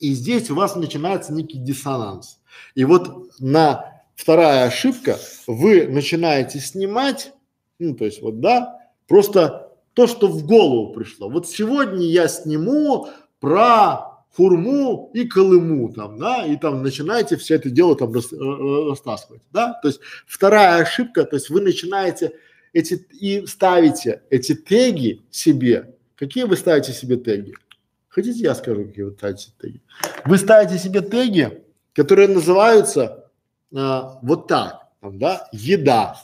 [0.00, 2.40] И здесь у вас начинается некий диссонанс.
[2.74, 7.32] И вот на вторая ошибка, вы начинаете снимать,
[7.78, 11.28] ну то есть вот да, просто то, что в голову пришло.
[11.28, 13.08] Вот сегодня я сниму
[13.40, 18.36] про Хурму и Колыму там, да, и там начинаете все это дело там рас, э,
[18.36, 22.32] э, растаскивать, да, то есть вторая ошибка, то есть вы начинаете
[22.72, 27.54] эти и ставите эти теги себе, какие вы ставите себе теги?
[28.08, 29.80] Хотите я скажу, какие вы ставите теги?
[30.24, 31.62] Вы ставите себе теги,
[31.92, 33.30] которые называются
[33.74, 36.16] а, вот так, там, да, еда.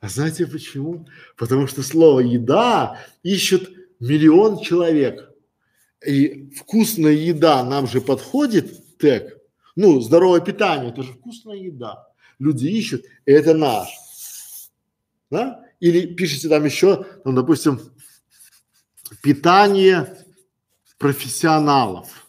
[0.00, 1.06] А знаете почему?
[1.36, 5.31] Потому что слово еда ищут миллион человек
[6.06, 9.38] и вкусная еда нам же подходит, тег.
[9.76, 12.08] Ну, здоровое питание, это же вкусная еда.
[12.38, 13.88] Люди ищут, это наш.
[15.30, 15.64] Да?
[15.80, 17.80] Или пишите там еще, ну, допустим,
[19.22, 20.16] питание
[20.98, 22.28] профессионалов.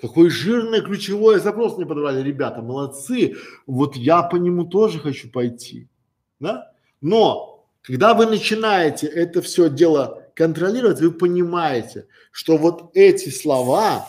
[0.00, 3.36] Какой жирный ключевой запрос мне подавали, ребята, молодцы.
[3.66, 5.88] Вот я по нему тоже хочу пойти.
[6.38, 6.72] Да?
[7.00, 14.08] Но когда вы начинаете это все дело контролировать, вы понимаете, что вот эти слова,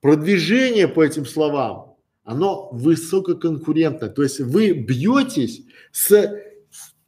[0.00, 4.08] продвижение по этим словам оно высококонкурентное.
[4.08, 6.40] То есть вы бьетесь с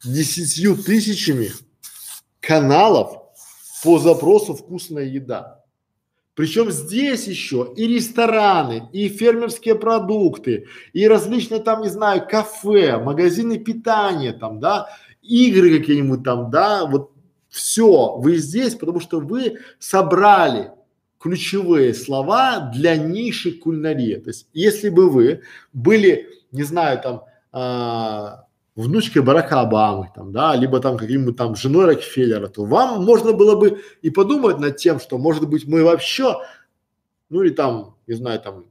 [0.05, 1.53] десятью тысячами
[2.41, 3.17] каналов
[3.83, 5.65] по запросу вкусная еда.
[6.35, 13.59] Причем здесь еще и рестораны, и фермерские продукты, и различные там, не знаю, кафе, магазины
[13.59, 14.91] питания там, да,
[15.27, 17.13] игры какие-нибудь там, да, вот
[17.49, 20.73] все, вы здесь, потому что вы собрали
[21.19, 24.17] ключевые слова для ниши кулинарии.
[24.17, 28.45] То есть, если бы вы были, не знаю, там, а,
[28.77, 33.57] внучкой Барака Обамы, там, да, либо там каким-нибудь там женой Рокфеллера, то вам можно было
[33.57, 36.37] бы и подумать над тем, что, может быть, мы вообще,
[37.31, 38.67] ну или там, не знаю, там,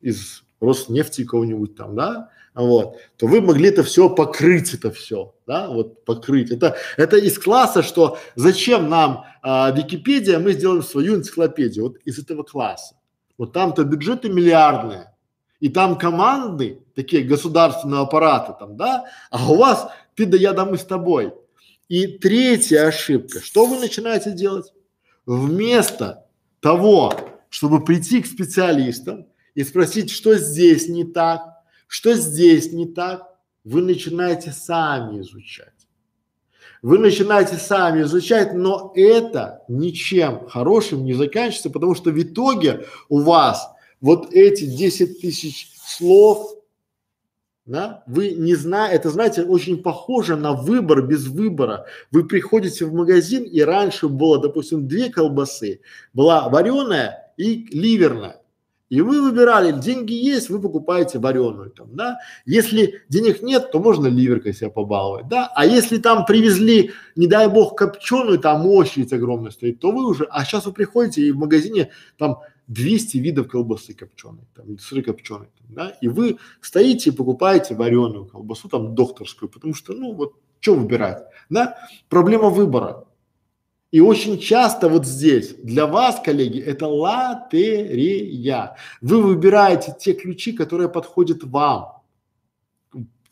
[0.00, 2.30] из Роснефти кого-нибудь там, да,
[2.62, 6.52] вот, то вы могли это все покрыть, это все, да, вот покрыть.
[6.52, 12.18] Это, это из класса, что зачем нам а, Википедия, мы сделаем свою энциклопедию, вот из
[12.18, 12.96] этого класса.
[13.36, 15.12] Вот там-то бюджеты миллиардные,
[15.58, 20.64] и там команды, такие государственные аппараты там, да, а у вас ты да я да
[20.64, 21.34] мы с тобой.
[21.88, 24.72] И третья ошибка, что вы начинаете делать?
[25.26, 26.26] Вместо
[26.60, 27.12] того,
[27.48, 31.53] чтобы прийти к специалистам и спросить, что здесь не так,
[31.94, 33.22] что здесь не так?
[33.62, 35.86] Вы начинаете сами изучать.
[36.82, 43.20] Вы начинаете сами изучать, но это ничем хорошим не заканчивается, потому что в итоге у
[43.20, 43.70] вас
[44.00, 46.56] вот эти 10 тысяч слов,
[47.64, 51.86] да, вы не знаете, это, знаете, очень похоже на выбор без выбора.
[52.10, 55.80] Вы приходите в магазин и раньше было, допустим, две колбасы,
[56.12, 58.40] была вареная и ливерная.
[58.94, 62.18] И вы выбирали, деньги есть, вы покупаете вареную там, да.
[62.46, 65.50] Если денег нет, то можно ливеркой себя побаловать, да.
[65.56, 70.28] А если там привезли, не дай бог, копченую, там очередь огромная стоит, то вы уже,
[70.30, 72.38] а сейчас вы приходите и в магазине там
[72.68, 78.26] 200 видов колбасы копченой, там, сыры копченой, там, да, и вы стоите и покупаете вареную
[78.26, 81.76] колбасу, там, докторскую, потому что, ну, вот, что выбирать, да,
[82.08, 83.06] проблема выбора.
[83.94, 88.76] И очень часто вот здесь для вас, коллеги, это лотерея.
[89.00, 92.02] Вы выбираете те ключи, которые подходят вам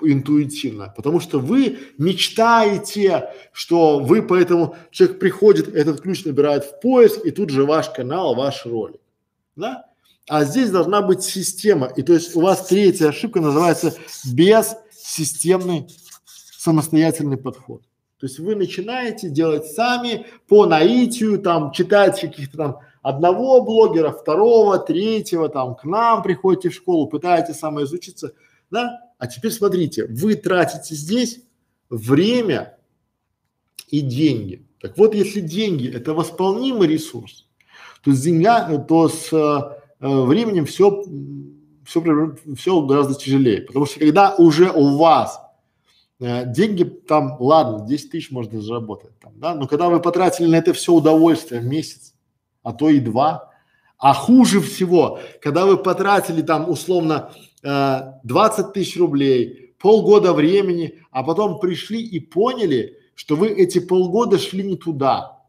[0.00, 7.26] интуитивно, потому что вы мечтаете, что вы поэтому человек приходит, этот ключ набирает в поиск,
[7.26, 9.00] и тут же ваш канал, ваш ролик,
[9.56, 9.86] да?
[10.28, 13.94] А здесь должна быть система, и то есть у вас третья ошибка называется
[14.32, 15.88] бессистемный
[16.56, 17.82] самостоятельный подход.
[18.22, 24.78] То есть вы начинаете делать сами по наитию, там читать каких-то там одного блогера, второго,
[24.78, 28.34] третьего, там к нам приходите в школу, пытаетесь самоизучиться,
[28.70, 29.00] да?
[29.18, 31.40] А теперь смотрите, вы тратите здесь
[31.90, 32.78] время
[33.88, 34.64] и деньги.
[34.80, 37.48] Так вот, если деньги– это восполнимый ресурс,
[38.04, 41.04] то с деньгами, то с э, временем все,
[41.84, 43.62] все, все гораздо тяжелее.
[43.62, 45.41] Потому что когда уже у вас Э,
[46.22, 50.72] деньги там, ладно, 10 тысяч можно заработать там, да, но когда вы потратили на это
[50.72, 52.14] все удовольствие месяц,
[52.62, 53.50] а то и два,
[53.98, 61.24] а хуже всего, когда вы потратили там условно э, 20 тысяч рублей, полгода времени, а
[61.24, 65.40] потом пришли и поняли, что вы эти полгода шли не туда,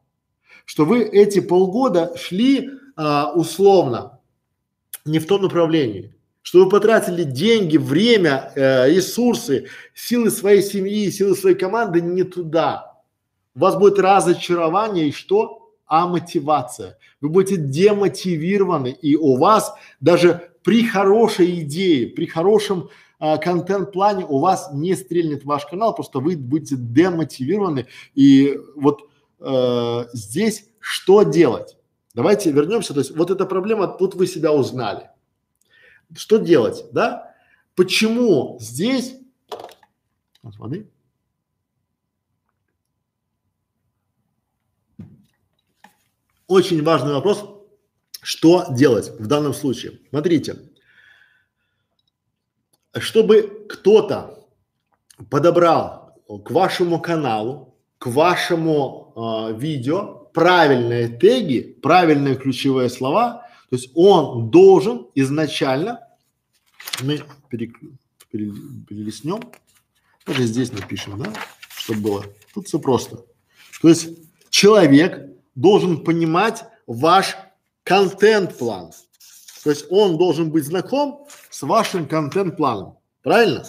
[0.66, 4.20] что вы эти полгода шли э, условно
[5.06, 6.13] не в том направлении,
[6.44, 13.00] что вы потратили деньги, время, э, ресурсы, силы своей семьи, силы своей команды не туда.
[13.56, 15.72] У вас будет разочарование и что?
[15.86, 16.98] А мотивация.
[17.22, 22.90] Вы будете демотивированы и у вас даже при хорошей идее, при хорошем
[23.20, 27.88] э, контент-плане у вас не стрельнет ваш канал, просто вы будете демотивированы.
[28.16, 31.78] И вот э, здесь что делать?
[32.14, 32.94] Давайте вернемся.
[32.94, 35.13] То есть вот эта проблема, тут вы себя узнали
[36.16, 37.36] что делать, да?
[37.76, 39.16] Почему здесь
[40.42, 40.90] вот воды?
[46.48, 47.44] Очень важный вопрос,
[48.22, 50.00] что делать в данном случае.
[50.10, 50.58] Смотрите,
[52.94, 54.48] чтобы кто-то
[55.30, 63.92] подобрал к вашему каналу, к вашему э, видео правильные теги, правильные ключевые слова, то есть
[63.96, 66.03] он должен изначально,
[67.02, 67.98] мы переклю,
[68.32, 69.42] перелистнем,
[70.26, 71.34] даже здесь напишем, да,
[71.76, 72.26] чтобы было.
[72.54, 73.26] Тут все просто.
[73.82, 74.10] То есть
[74.50, 77.36] человек должен понимать ваш
[77.84, 78.92] контент-план.
[79.64, 82.98] То есть он должен быть знаком с вашим контент-планом.
[83.22, 83.66] Правильно?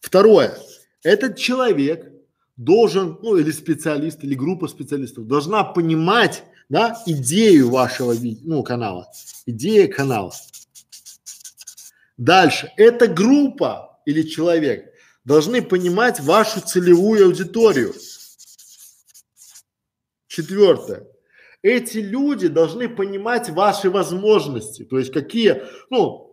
[0.00, 0.58] Второе.
[1.02, 2.10] Этот человек
[2.56, 9.10] должен, ну или специалист, или группа специалистов должна понимать, да, идею вашего ну, канала,
[9.46, 10.32] идея канала.
[12.16, 12.72] Дальше.
[12.76, 14.92] Эта группа или человек
[15.24, 17.94] должны понимать вашу целевую аудиторию.
[20.26, 21.06] Четвертое.
[21.62, 26.27] Эти люди должны понимать ваши возможности, то есть какие, ну,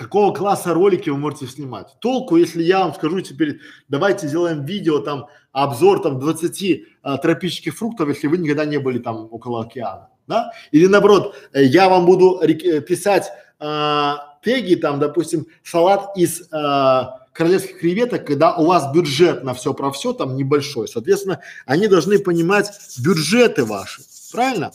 [0.00, 1.94] какого класса ролики вы можете снимать.
[2.00, 7.76] Толку, если я вам скажу теперь, давайте сделаем видео там, обзор там 20 а, тропических
[7.76, 10.52] фруктов, если вы никогда не были там около океана, да?
[10.70, 17.26] Или наоборот, э, я вам буду э, писать а, теги там, допустим, салат из а,
[17.32, 20.88] королевских креветок, когда у вас бюджет на все про все там небольшой.
[20.88, 24.02] Соответственно, они должны понимать бюджеты ваши.
[24.32, 24.72] Правильно?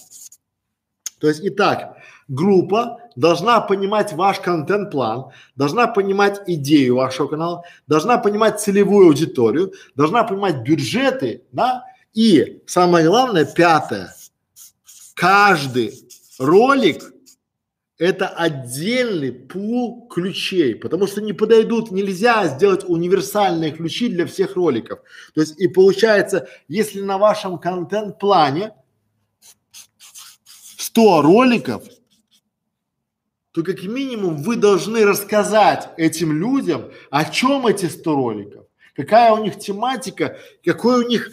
[1.20, 1.98] То есть, итак,
[2.28, 10.24] группа должна понимать ваш контент-план, должна понимать идею вашего канала, должна понимать целевую аудиторию, должна
[10.24, 14.14] понимать бюджеты, да, и самое главное, пятое,
[15.16, 15.94] каждый
[16.40, 17.12] ролик
[17.98, 25.00] это отдельный пул ключей, потому что не подойдут, нельзя сделать универсальные ключи для всех роликов.
[25.34, 28.74] То есть и получается, если на вашем контент-плане
[30.78, 31.84] 100 роликов,
[33.56, 39.42] то как минимум вы должны рассказать этим людям, о чем эти 100 роликов, какая у
[39.42, 41.32] них тематика, какой у них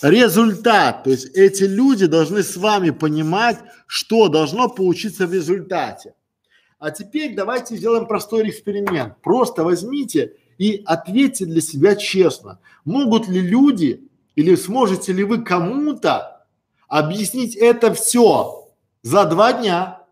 [0.00, 1.02] результат.
[1.02, 3.58] То есть эти люди должны с вами понимать,
[3.88, 6.14] что должно получиться в результате.
[6.78, 9.20] А теперь давайте сделаем простой эксперимент.
[9.20, 12.60] Просто возьмите и ответьте для себя честно.
[12.84, 16.46] Могут ли люди или сможете ли вы кому-то
[16.86, 18.72] объяснить это все
[19.02, 20.03] за два дня?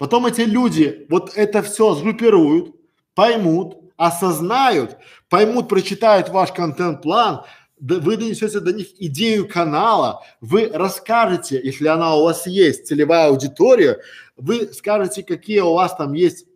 [0.00, 2.74] Потом эти люди вот это все сгруппируют,
[3.14, 4.96] поймут, осознают,
[5.28, 7.42] поймут, прочитают ваш контент-план,
[7.78, 13.98] вы донесете до них идею канала, вы расскажете, если она у вас есть, целевая аудитория,
[14.38, 16.46] вы скажете, какие у вас там есть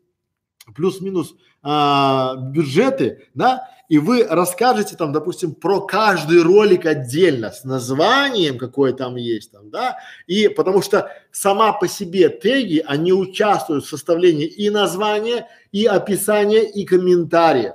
[0.75, 8.59] плюс-минус а, бюджеты, да, и вы расскажете там, допустим, про каждый ролик отдельно с названием,
[8.59, 13.89] какое там есть там, да, и потому что сама по себе теги, они участвуют в
[13.89, 17.75] составлении и названия, и описания, и комментариев.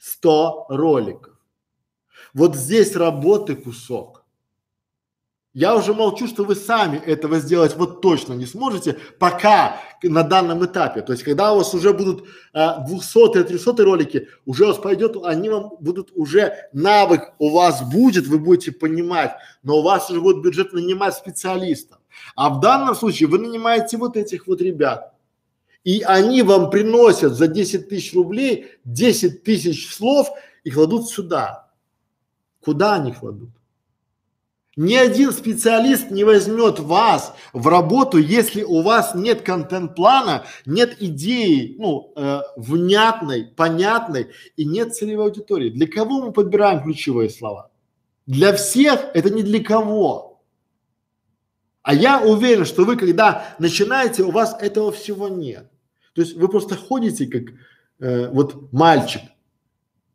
[0.00, 1.32] 100 роликов.
[2.34, 4.21] Вот здесь работы кусок.
[5.54, 10.64] Я уже молчу, что вы сами этого сделать вот точно не сможете, пока на данном
[10.64, 11.02] этапе.
[11.02, 12.24] То есть, когда у вас уже будут
[12.54, 17.82] а, 200 300 ролики, уже у вас пойдет, они вам будут уже навык у вас
[17.82, 19.32] будет, вы будете понимать,
[19.62, 21.98] но у вас уже будет бюджет нанимать специалистов.
[22.34, 25.12] А в данном случае вы нанимаете вот этих вот ребят.
[25.84, 30.28] И они вам приносят за 10 тысяч рублей 10 тысяч слов
[30.64, 31.68] и кладут сюда.
[32.62, 33.50] Куда они кладут?
[34.76, 41.76] Ни один специалист не возьмет вас в работу, если у вас нет контент-плана, нет идеи,
[41.78, 45.68] ну, э, внятной, понятной и нет целевой аудитории.
[45.68, 47.70] Для кого мы подбираем ключевые слова?
[48.26, 50.42] Для всех это не для кого.
[51.82, 55.70] А я уверен, что вы, когда начинаете, у вас этого всего нет.
[56.14, 57.42] То есть вы просто ходите как
[57.98, 59.20] э, вот мальчик,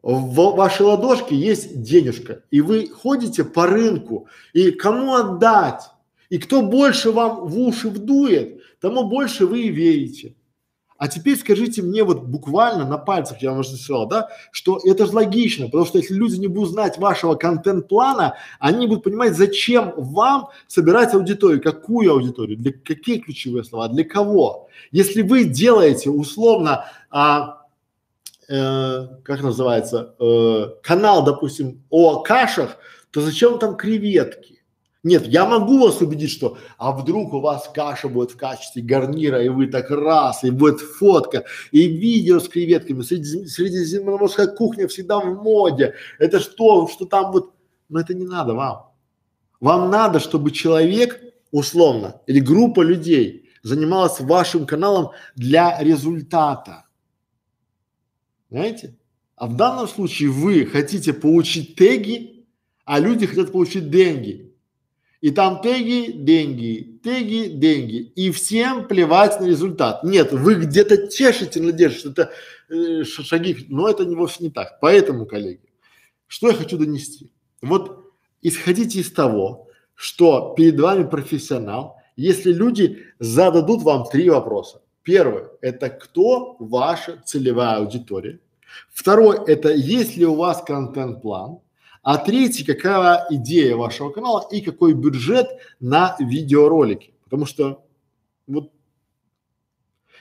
[0.07, 5.81] в вашей ладошке есть денежка, и вы ходите по рынку, и кому отдать,
[6.29, 10.35] и кто больше вам в уши вдует, тому больше вы и верите.
[10.97, 15.07] А теперь скажите мне вот буквально на пальцах, я вам уже сказал, да, что это
[15.07, 19.93] же логично, потому что если люди не будут знать вашего контент-плана, они будут понимать, зачем
[19.97, 24.69] вам собирать аудиторию, какую аудиторию, для какие ключевые слова, для кого.
[24.91, 27.56] Если вы делаете условно а,
[28.47, 32.77] э, как называется, э, канал, допустим, о кашах,
[33.11, 34.57] то зачем там креветки?
[35.03, 39.41] Нет, я могу вас убедить, что а вдруг у вас каша будет в качестве гарнира,
[39.41, 45.19] и вы так раз, и будет фотка, и видео с креветками, среди, средиземноморская кухня всегда
[45.19, 45.93] в моде.
[46.19, 47.53] Это что, что там вот,
[47.89, 48.91] но это не надо вам.
[49.61, 51.21] Вам надо, чтобы человек,
[51.51, 56.86] условно, или группа людей занималась вашим каналом для результата.
[58.49, 58.95] Понимаете?
[59.35, 62.45] А в данном случае вы хотите получить теги,
[62.85, 64.55] а люди хотят получить деньги.
[65.19, 68.11] И там теги, деньги, теги, деньги.
[68.15, 70.03] И всем плевать на результат.
[70.03, 72.31] Нет, вы где-то тешите надежду, что это
[72.69, 74.79] э, шаги, но это не вовсе не так.
[74.79, 75.61] Поэтому, коллеги,
[76.27, 77.31] что я хочу донести?
[77.61, 78.11] Вот
[78.41, 84.81] исходите из того, что перед вами профессионал, если люди зададут вам три вопроса.
[85.07, 88.41] Первое– это кто ваша целевая аудитория.
[88.89, 91.59] Второе– это есть ли у вас контент-план.
[92.03, 95.47] а третий, какая идея вашего канала и какой бюджет
[95.79, 97.13] на видеоролики.
[97.23, 97.85] Потому что
[98.47, 98.73] вот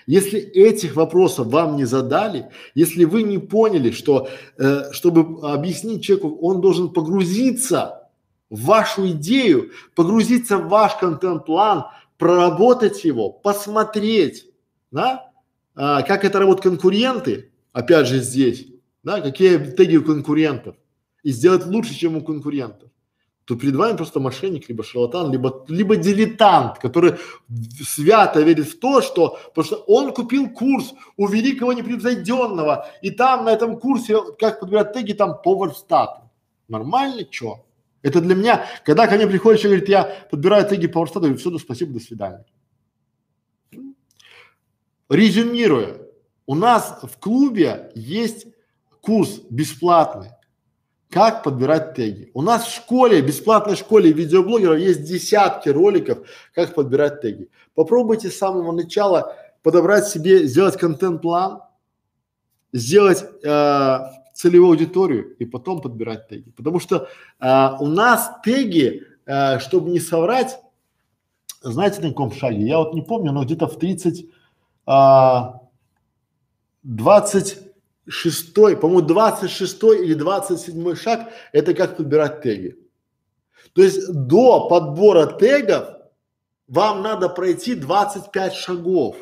[0.07, 6.39] если этих вопросов вам не задали, если вы не поняли, что э, чтобы объяснить человеку,
[6.41, 8.09] он должен погрузиться
[8.51, 11.87] в вашу идею, погрузиться в ваш контент-план,
[12.19, 14.46] проработать его, посмотреть,
[14.91, 15.33] да,
[15.75, 18.67] а, как это работают конкуренты, опять же здесь,
[19.03, 20.77] да, какие теги у конкурентов,
[21.23, 22.91] и сделать лучше, чем у конкурентов
[23.47, 27.15] то перед вами просто мошенник, либо шарлатан, либо, либо дилетант, который
[27.81, 33.45] свято верит в то, что, потому что он купил курс у великого непревзойденного, и там
[33.45, 36.29] на этом курсе, как подбирать теги, там повар стату.
[36.67, 37.65] Нормально, чё?
[38.03, 41.39] Это для меня, когда ко мне приходит человек, говорит, я подбираю теги по стату, говорю,
[41.39, 42.45] все, ну, спасибо, до свидания.
[45.09, 45.99] Резюмируя,
[46.47, 48.47] у нас в клубе есть
[49.01, 50.31] курс бесплатный
[51.11, 52.31] как подбирать теги.
[52.35, 57.49] У нас в школе, бесплатной школе видеоблогеров есть десятки роликов, как подбирать теги.
[57.75, 61.63] Попробуйте с самого начала подобрать себе, сделать контент-план,
[62.73, 63.99] сделать э,
[64.35, 66.51] целевую аудиторию и потом подбирать теги.
[66.51, 67.09] Потому что
[67.41, 70.59] э, у нас теги, э, чтобы не соврать,
[71.63, 72.67] знаете на каком шаге?
[72.67, 74.29] Я вот не помню, но где-то в 30,
[74.87, 77.67] 20
[78.09, 82.77] шестой, по-моему, двадцать шестой или двадцать седьмой шаг– это как подбирать теги.
[83.75, 85.89] То есть до подбора тегов
[86.69, 89.17] вам надо пройти 25 шагов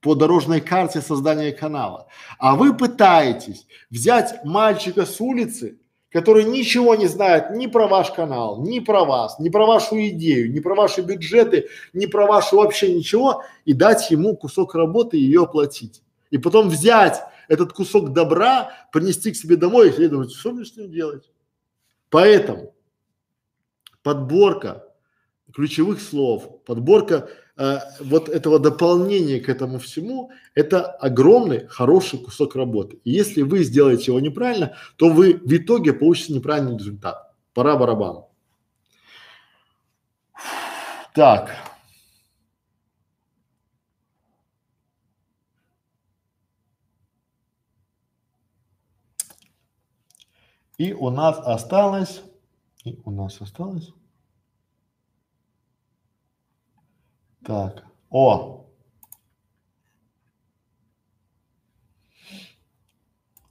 [0.00, 2.08] по дорожной карте создания канала.
[2.38, 5.78] А вы пытаетесь взять мальчика с улицы,
[6.12, 10.52] который ничего не знает ни про ваш канал, ни про вас, ни про вашу идею,
[10.52, 15.22] ни про ваши бюджеты, ни про вашу вообще ничего, и дать ему кусок работы и
[15.22, 16.02] ее оплатить.
[16.30, 20.76] И потом взять этот кусок добра принести к себе домой и думать, что мне с
[20.76, 21.30] ним делать.
[22.10, 22.74] Поэтому
[24.02, 24.84] подборка
[25.54, 32.98] ключевых слов, подборка вот этого дополнения к этому всему, это огромный хороший кусок работы.
[33.04, 37.34] И если вы сделаете его неправильно, то вы в итоге получите неправильный результат.
[37.54, 38.24] Пора барабан.
[41.14, 41.50] Так.
[50.78, 52.22] И у нас осталось,
[52.84, 53.92] и у нас осталось.
[57.44, 58.66] Так, о.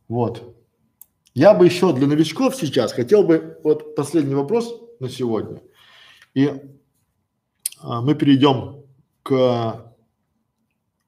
[0.07, 0.55] Вот.
[1.34, 5.61] Я бы еще для новичков сейчас хотел бы, вот последний вопрос на сегодня.
[6.34, 6.49] И
[7.80, 8.85] а, мы перейдем
[9.23, 9.95] к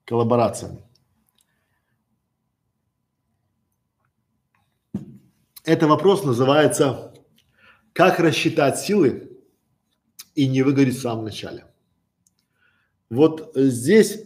[0.06, 0.80] коллаборациям.
[5.66, 7.14] Это вопрос называется
[7.94, 9.38] «Как рассчитать силы
[10.36, 11.73] и не выгореть в самом начале?»
[13.14, 14.20] Вот здесь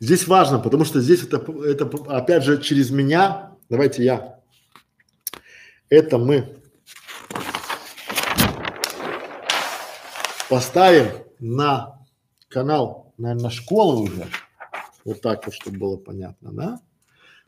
[0.00, 4.38] Здесь важно, потому что здесь это, это опять же через меня, давайте я,
[5.88, 6.56] это мы
[10.48, 11.08] поставим
[11.40, 11.98] на
[12.48, 14.28] канал, наверное, школы уже.
[15.04, 16.80] Вот так вот, чтобы было понятно, да?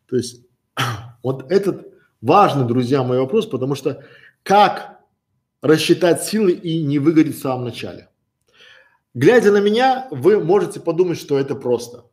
[0.06, 0.44] То есть
[1.22, 1.86] вот этот
[2.20, 4.04] важный, друзья, мой вопрос, потому что
[4.42, 5.00] как
[5.62, 8.08] рассчитать силы и не выгореть в самом начале?
[9.14, 12.04] Глядя на меня, вы можете подумать, что это просто.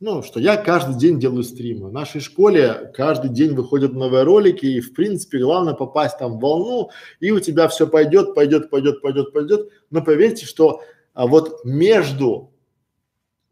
[0.00, 1.88] Ну, что я каждый день делаю стримы.
[1.88, 6.40] В нашей школе каждый день выходят новые ролики, и в принципе главное попасть там в
[6.40, 6.90] волну,
[7.20, 9.68] и у тебя все пойдет, пойдет, пойдет, пойдет, пойдет.
[9.90, 10.82] Но поверьте, что
[11.14, 12.52] а вот между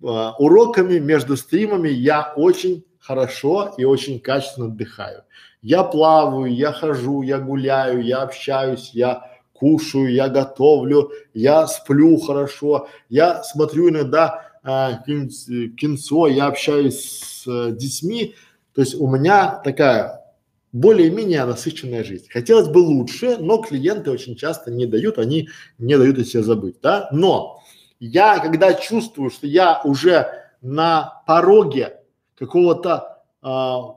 [0.03, 5.25] а, уроками, между стримами я очень хорошо и очень качественно отдыхаю.
[5.63, 12.89] Я плаваю, я хожу, я гуляю, я общаюсь, я кушаю, я готовлю, я сплю хорошо,
[13.11, 18.35] я смотрю иногда а, кинцо, я общаюсь с а, детьми.
[18.75, 20.25] То есть у меня такая
[20.73, 22.27] более-менее насыщенная жизнь.
[22.31, 26.77] Хотелось бы лучше, но клиенты очень часто не дают, они не дают о себе забыть,
[26.81, 27.09] да.
[27.13, 27.63] Но
[27.99, 30.27] я, когда чувствую, что я уже
[30.63, 32.01] на пороге
[32.35, 33.97] какого-то а,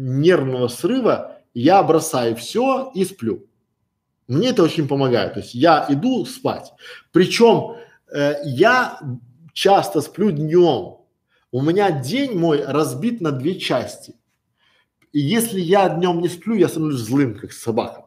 [0.00, 3.46] нервного срыва, я бросаю все и сплю.
[4.28, 5.34] Мне это очень помогает.
[5.34, 6.72] То есть я иду спать.
[7.12, 7.76] Причем
[8.12, 9.00] э, я
[9.52, 10.98] часто сплю днем.
[11.52, 14.14] У меня день мой разбит на две части.
[15.12, 18.06] И если я днем не сплю, я становлюсь злым, как собака.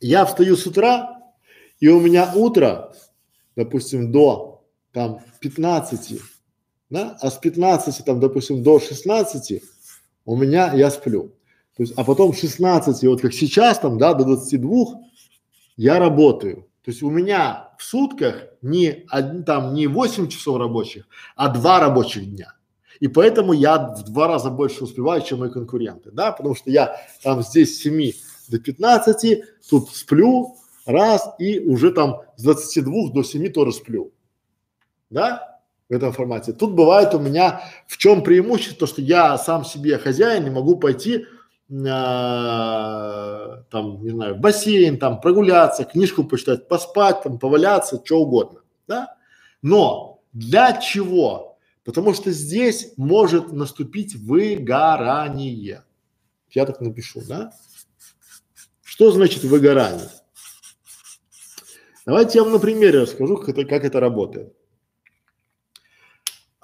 [0.00, 1.18] Я встаю с утра,
[1.80, 2.92] и у меня утро
[3.58, 6.20] допустим, до там 15
[6.90, 9.62] да, а с 15 там, допустим, до 16
[10.28, 11.32] у меня я сплю.
[11.74, 15.00] То есть, а потом 16, вот как сейчас там, да, до 22
[15.78, 16.68] я работаю.
[16.84, 19.06] То есть у меня в сутках не
[19.46, 22.52] там не 8 часов рабочих, а два рабочих дня.
[23.00, 27.00] И поэтому я в два раза больше успеваю, чем мои конкуренты, да, потому что я
[27.22, 28.12] там здесь с 7
[28.48, 34.12] до 15, тут сплю раз и уже там с 22 до 7 тоже сплю,
[35.08, 35.47] да,
[35.88, 36.52] в этом формате.
[36.52, 41.26] Тут бывает у меня в чем преимущество, что я сам себе хозяин и могу пойти
[41.86, 48.60] а, там, не знаю, в бассейн, там, прогуляться, книжку почитать, поспать, там, поваляться, что угодно,
[48.86, 49.16] да?
[49.60, 51.58] Но для чего?
[51.84, 55.84] Потому что здесь может наступить выгорание.
[56.50, 57.52] Я так напишу, да?
[58.82, 60.08] Что значит выгорание?
[62.06, 64.54] Давайте я вам на примере расскажу, как это, как это работает.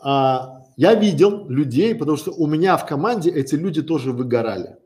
[0.05, 4.77] А, я видел людей, потому что у меня в команде эти люди тоже выгорали.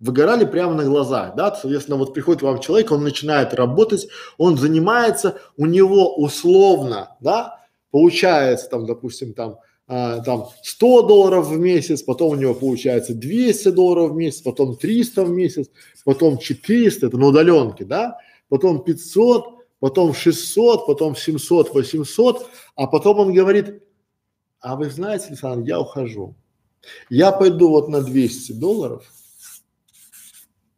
[0.00, 5.38] Выгорали прямо на глазах, да, соответственно, вот приходит вам человек, он начинает работать, он занимается,
[5.56, 7.60] у него условно, да,
[7.92, 13.70] получается там, допустим, там, а, там 100 долларов в месяц, потом у него получается 200
[13.70, 15.70] долларов в месяц, потом 300 в месяц,
[16.04, 18.18] потом 400, это на удаленке, да,
[18.48, 19.44] потом 500,
[19.78, 23.80] потом 600, потом 700, 800, а потом он говорит,
[24.64, 26.34] а вы знаете, Александр, я ухожу,
[27.10, 29.04] я пойду вот на 200 долларов,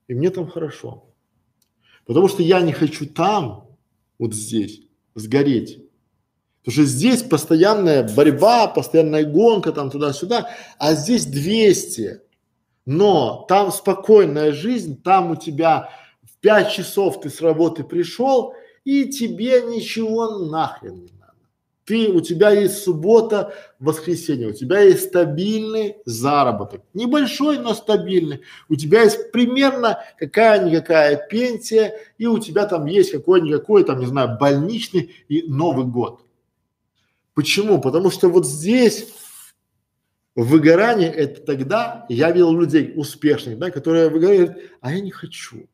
[0.09, 1.05] и мне там хорошо.
[2.05, 3.69] Потому что я не хочу там,
[4.19, 4.83] вот здесь,
[5.15, 5.85] сгореть.
[6.65, 12.23] Потому что здесь постоянная борьба, постоянная гонка там туда-сюда, а здесь 200.
[12.87, 15.91] Но там спокойная жизнь, там у тебя
[16.25, 18.53] в 5 часов ты с работы пришел,
[18.85, 21.16] и тебе ничего нахрен не
[21.87, 26.83] ты, у тебя есть суббота, воскресенье, у тебя есть стабильный заработок.
[26.95, 28.43] Небольшой, но стабильный.
[28.69, 34.37] У тебя есть примерно какая-никакая пенсия, и у тебя там есть какой-никакой, там, не знаю,
[34.39, 36.23] больничный и Новый год.
[37.35, 37.81] Почему?
[37.81, 39.07] Потому что вот здесь
[40.35, 45.69] выгорание это тогда, я видел людей успешных, да, которые выгорают, а я не хочу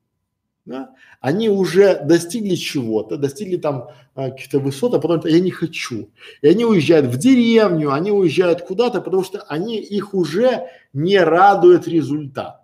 [0.64, 6.10] да, они уже достигли чего-то, достигли там а, каких-то высот, а потом я не хочу.
[6.40, 11.88] И они уезжают в деревню, они уезжают куда-то, потому что они их уже не радует
[11.88, 12.60] результат.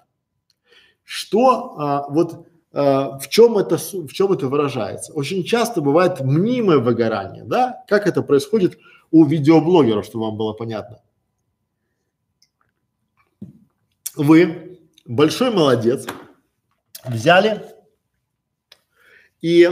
[1.02, 5.12] Что а, вот а, в чем это в чем это выражается?
[5.14, 7.82] Очень часто бывает мнимое выгорание, да?
[7.88, 8.78] Как это происходит
[9.10, 11.00] у видеоблогеров, чтобы вам было понятно?
[14.14, 16.06] Вы большой молодец,
[17.04, 17.77] взяли
[19.40, 19.70] и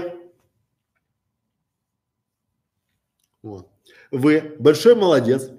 [3.43, 3.69] вот,
[4.11, 5.51] вы большой молодец,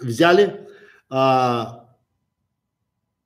[0.00, 0.66] взяли
[1.08, 1.94] а,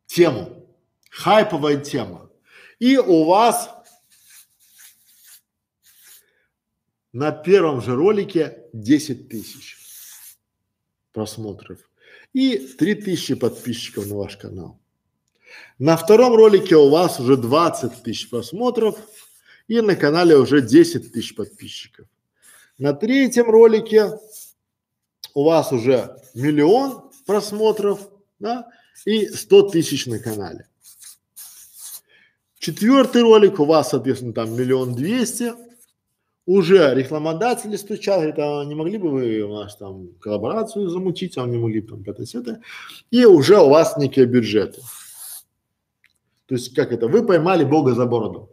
[0.07, 0.67] тему,
[1.11, 2.31] хайповая тема,
[2.79, 3.71] и у вас
[7.13, 9.77] на первом же ролике 10 тысяч
[11.13, 11.79] просмотров
[12.33, 14.81] и 3 тысячи подписчиков на ваш канал.
[15.79, 18.99] На втором ролике у вас уже 20 тысяч просмотров
[19.71, 22.09] и на канале уже 10 тысяч подписчиков.
[22.77, 24.19] На третьем ролике
[25.33, 28.01] у вас уже миллион просмотров,
[28.41, 28.69] да,
[29.05, 30.67] и 100 тысяч на канале.
[32.59, 35.53] Четвертый ролик у вас, соответственно, там миллион двести.
[36.47, 41.47] Уже рекламодатели стучат, говорят, а не могли бы вы у нас там коллаборацию замутить, а
[41.47, 42.27] не могли бы там пятое
[43.13, 44.81] И уже у вас некие бюджеты.
[46.47, 48.50] То есть как это, вы поймали Бога за бороду.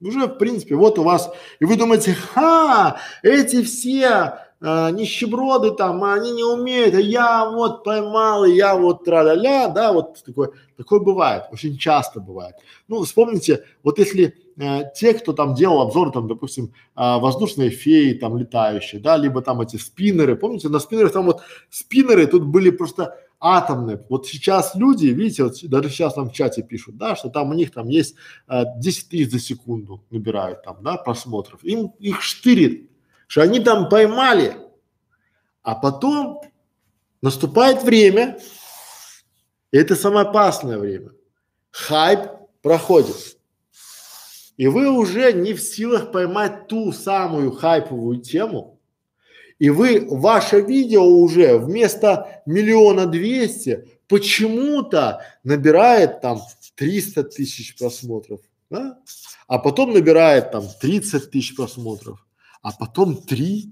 [0.00, 6.04] Уже, в принципе, вот у вас, и вы думаете, ха, эти все а, нищеброды там,
[6.04, 11.00] они не умеют, а я вот поймал, и я вот тра-ля-ля, да, вот такое, такое
[11.00, 12.56] бывает, очень часто бывает.
[12.86, 18.12] Ну, вспомните, вот если э, те, кто там делал обзоры, там, допустим, э, воздушные феи,
[18.12, 21.40] там, летающие, да, либо там эти спиннеры, помните, на спиннерах там вот
[21.70, 24.04] спиннеры тут были просто атомные.
[24.08, 27.54] Вот сейчас люди, видите, вот даже сейчас нам в чате пишут, да, что там у
[27.54, 28.14] них там есть
[28.48, 31.64] э, 10 тысяч за секунду набирают там, да, просмотров.
[31.64, 32.90] Им их штырит,
[33.26, 34.56] что они там поймали,
[35.62, 36.42] а потом
[37.22, 38.38] наступает время,
[39.72, 41.12] и это самое опасное время.
[41.70, 42.20] Хайп
[42.62, 43.38] проходит.
[44.56, 48.79] И вы уже не в силах поймать ту самую хайповую тему,
[49.60, 56.40] и вы, ваше видео уже вместо миллиона двести почему-то набирает там
[56.76, 58.98] 300 тысяч просмотров, да?
[59.46, 62.26] а потом набирает там 30 тысяч просмотров,
[62.62, 63.70] а потом 3,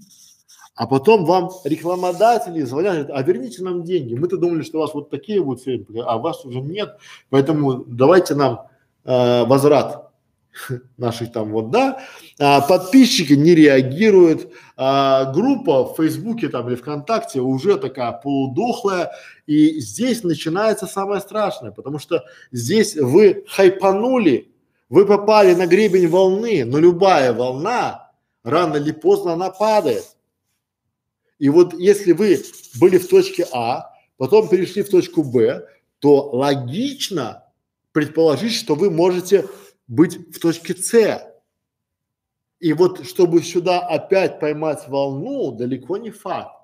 [0.75, 4.13] а потом вам рекламодатели звонят, говорят, а верните нам деньги.
[4.13, 6.97] Мы-то думали, что у вас вот такие цели, а у вас уже нет,
[7.31, 8.67] поэтому давайте нам
[9.05, 10.08] э, возврат
[10.97, 12.01] наших там вот, да,
[12.39, 19.11] а, подписчики не реагируют, а, группа в Фейсбуке там или ВКонтакте уже такая полудохлая,
[19.45, 24.51] и здесь начинается самое страшное, потому что здесь вы хайпанули,
[24.89, 28.11] вы попали на гребень волны, но любая волна
[28.43, 30.05] рано или поздно она падает.
[31.37, 32.41] И вот если вы
[32.79, 35.65] были в точке А, потом перешли в точку Б,
[35.99, 37.43] то логично
[37.91, 39.45] предположить, что вы можете
[39.89, 41.21] быть в точке С.
[42.61, 46.55] И вот чтобы сюда опять поймать волну, далеко не факт.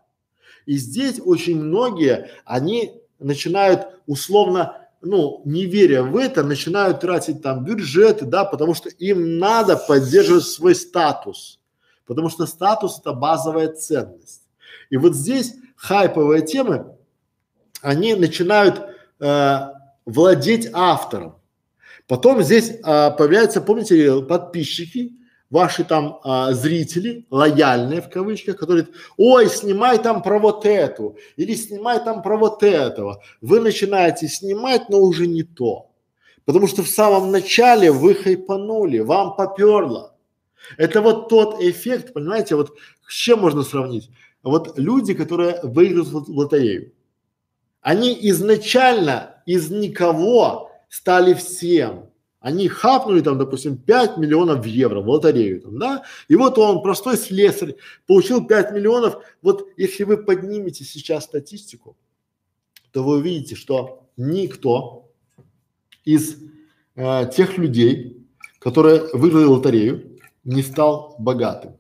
[0.66, 7.64] И здесь очень многие, они начинают условно, ну, не веря в это, начинают тратить там
[7.64, 11.60] бюджеты, да, потому что им надо поддерживать свой статус.
[12.06, 14.44] Потому что статус это базовая ценность.
[14.90, 16.96] И вот здесь хайповые темы,
[17.82, 18.82] они начинают
[19.20, 19.60] э,
[20.06, 21.36] владеть автором.
[22.08, 22.82] Потом здесь э,
[23.18, 25.14] появляются, помните, подписчики,
[25.50, 31.18] ваши там а, зрители, лояльные в кавычках, которые говорят, ой, снимай там про вот эту,
[31.38, 33.22] или снимай там про вот этого.
[33.42, 35.92] Вы начинаете снимать, но уже не то.
[36.46, 40.16] Потому что в самом начале вы хайпанули, вам поперло.
[40.78, 42.76] Это вот тот эффект, понимаете, вот
[43.08, 44.10] с чем можно сравнить?
[44.46, 46.94] вот люди, которые выиграют в лотерею,
[47.82, 50.65] они изначально из никого
[50.96, 52.10] стали всем.
[52.40, 57.18] Они хапнули там, допустим, 5 миллионов евро в лотерею, там, да, и вот он, простой
[57.18, 57.76] слесарь,
[58.08, 59.18] получил 5 миллионов.
[59.42, 61.98] Вот если вы поднимете сейчас статистику,
[62.92, 65.12] то вы увидите, что никто
[66.06, 66.38] из
[66.96, 68.26] э, тех людей,
[68.60, 71.76] которые выиграли лотерею, не стал богатым.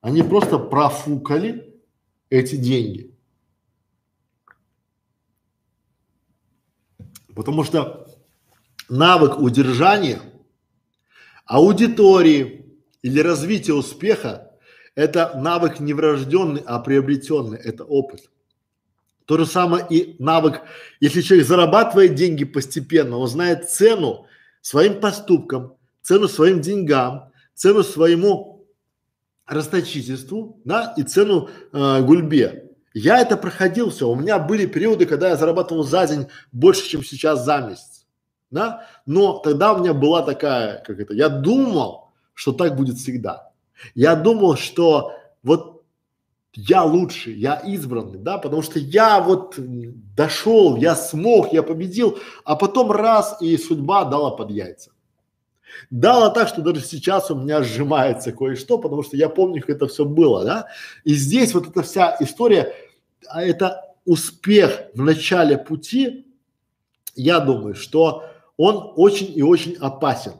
[0.00, 1.74] Они просто профукали
[2.30, 3.10] эти деньги.
[7.34, 8.07] Потому что
[8.88, 10.20] навык удержания
[11.46, 12.66] аудитории
[13.02, 14.44] или развития успеха–
[14.94, 18.30] это навык не врожденный, а приобретенный, это опыт.
[19.26, 20.62] То же самое и навык,
[21.00, 24.26] если человек зарабатывает деньги постепенно, он знает цену
[24.60, 28.66] своим поступкам, цену своим деньгам, цену своему
[29.46, 32.70] расточительству, да, и цену э, гульбе.
[32.92, 34.08] Я это проходил все.
[34.08, 37.97] У меня были периоды, когда я зарабатывал за день больше, чем сейчас за месяц,
[38.50, 38.86] да.
[39.06, 43.50] Но тогда у меня была такая, как это, я думал, что так будет всегда.
[43.94, 45.12] Я думал, что
[45.42, 45.82] вот
[46.54, 52.56] я лучший, я избранный, да, потому что я вот дошел, я смог, я победил, а
[52.56, 54.90] потом раз и судьба дала под яйца.
[55.90, 59.86] Дало так, что даже сейчас у меня сжимается кое-что, потому что я помню, как это
[59.86, 60.66] все было, да.
[61.04, 62.74] И здесь вот эта вся история,
[63.28, 66.26] а это успех в начале пути,
[67.14, 68.24] я думаю, что
[68.58, 70.34] он очень и очень опасен.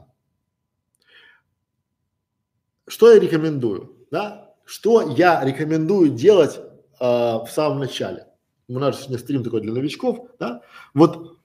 [2.85, 4.53] Что я рекомендую, да?
[4.65, 6.63] Что я рекомендую делать э,
[6.99, 8.27] в самом начале?
[8.67, 10.61] У нас сегодня стрим такой для новичков, да?
[10.93, 11.39] Вот,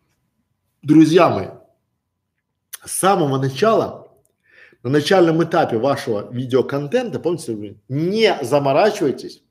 [0.82, 1.48] друзья мои,
[2.84, 4.12] с самого начала,
[4.82, 9.42] на начальном этапе вашего видеоконтента, помните, не заморачивайтесь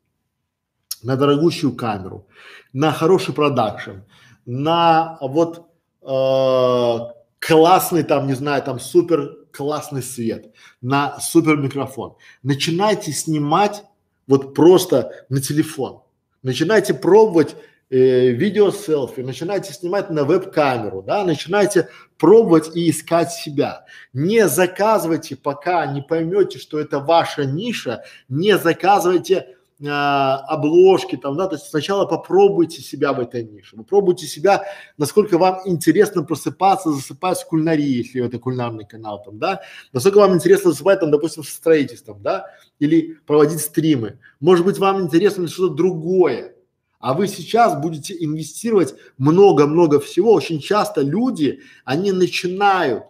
[1.02, 2.28] на дорогущую камеру,
[2.74, 4.02] на хороший продакшн,
[4.46, 5.73] на вот
[6.06, 7.00] э,
[7.40, 12.16] классный там, не знаю, там супер классный свет, на супер микрофон.
[12.42, 13.84] Начинайте снимать
[14.28, 16.02] вот просто на телефон.
[16.42, 17.56] Начинайте пробовать
[17.90, 23.86] э, видео селфи, начинайте снимать на веб-камеру, да, начинайте пробовать и искать себя.
[24.12, 31.56] Не заказывайте, пока не поймете, что это ваша ниша, не заказывайте обложки там, да, то
[31.56, 34.64] есть сначала попробуйте себя в этой нише, попробуйте себя,
[34.98, 40.36] насколько вам интересно просыпаться, засыпать в кулинарии, если это кулинарный канал там, да, насколько вам
[40.36, 42.46] интересно засыпать там, допустим, с строительством, да,
[42.80, 46.54] или проводить стримы, может быть, вам интересно что-то другое,
[47.00, 50.32] а вы сейчас будете инвестировать много-много всего.
[50.32, 53.04] Очень часто люди, они начинают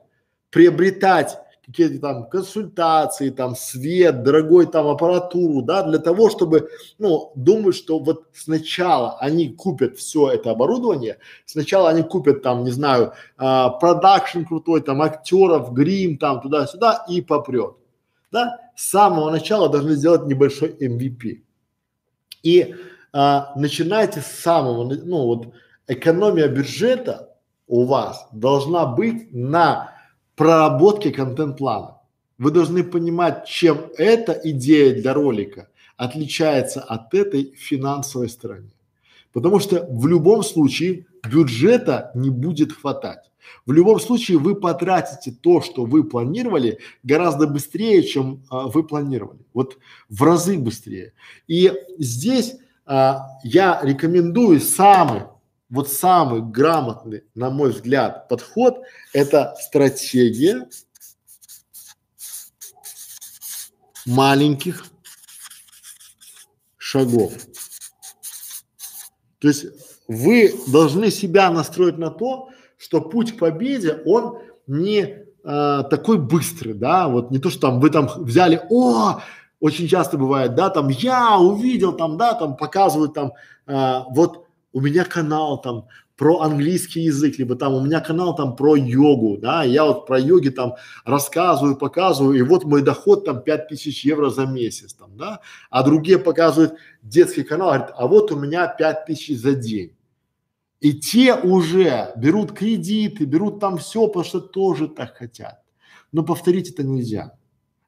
[0.50, 6.70] приобретать какие-то там консультации, там свет, дорогой там аппаратуру, да, для того, чтобы,
[7.00, 12.72] ну, думают, что вот сначала они купят все это оборудование, сначала они купят там, не
[12.72, 17.76] знаю, а, продакшн крутой, там актеров, грим, там туда-сюда и попрет,
[18.32, 18.60] да.
[18.76, 21.44] С самого начала должны сделать небольшой MVP.
[22.42, 22.76] И
[23.14, 25.54] а, начинайте с самого, ну вот
[25.88, 27.30] экономия бюджета
[27.68, 29.93] у вас должна быть на
[30.36, 31.98] проработке контент-плана.
[32.38, 38.72] Вы должны понимать, чем эта идея для ролика отличается от этой финансовой стороны.
[39.32, 43.32] Потому что в любом случае бюджета не будет хватать.
[43.66, 49.40] В любом случае вы потратите то, что вы планировали, гораздо быстрее, чем а, вы планировали.
[49.54, 49.78] Вот
[50.10, 51.14] в разы быстрее.
[51.48, 52.56] И здесь
[52.86, 55.24] а, я рекомендую самый,
[55.74, 58.84] вот самый грамотный, на мой взгляд, подход–
[59.14, 60.70] это стратегия
[64.06, 64.86] маленьких
[66.78, 67.34] шагов.
[69.40, 69.66] То есть
[70.08, 76.76] вы должны себя настроить на то, что путь к победе, он не э, такой быстрый,
[76.76, 79.22] да, вот не то, что там вы там взяли, о,
[79.60, 83.32] очень часто бывает, да, там я увидел, там, да, там показывают там,
[83.66, 84.44] э, вот
[84.74, 89.38] у меня канал там про английский язык, либо там у меня канал там про йогу,
[89.38, 90.76] да, я вот про йоги там
[91.06, 95.40] рассказываю, показываю, и вот мой доход там 5000 евро за месяц там, да,
[95.70, 99.96] а другие показывают детский канал, говорят, а вот у меня 5000 за день.
[100.82, 105.62] И те уже берут кредиты, берут там все, потому что тоже так хотят.
[106.12, 107.38] Но повторить это нельзя.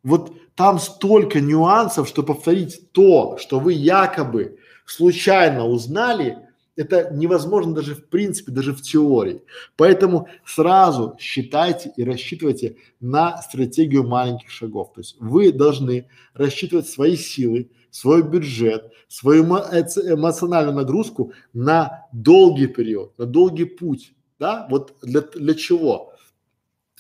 [0.02, 6.45] Вот там столько нюансов, что повторить то, что вы якобы случайно узнали,
[6.76, 9.44] это невозможно даже в принципе, даже в теории.
[9.78, 14.94] Поэтому сразу считайте и рассчитывайте на стратегию маленьких шагов.
[14.94, 23.18] То есть вы должны рассчитывать свои силы, свой бюджет, свою эмоциональную нагрузку на долгий период,
[23.18, 24.14] на долгий путь.
[24.38, 24.68] Да?
[24.70, 26.12] Вот для, для чего?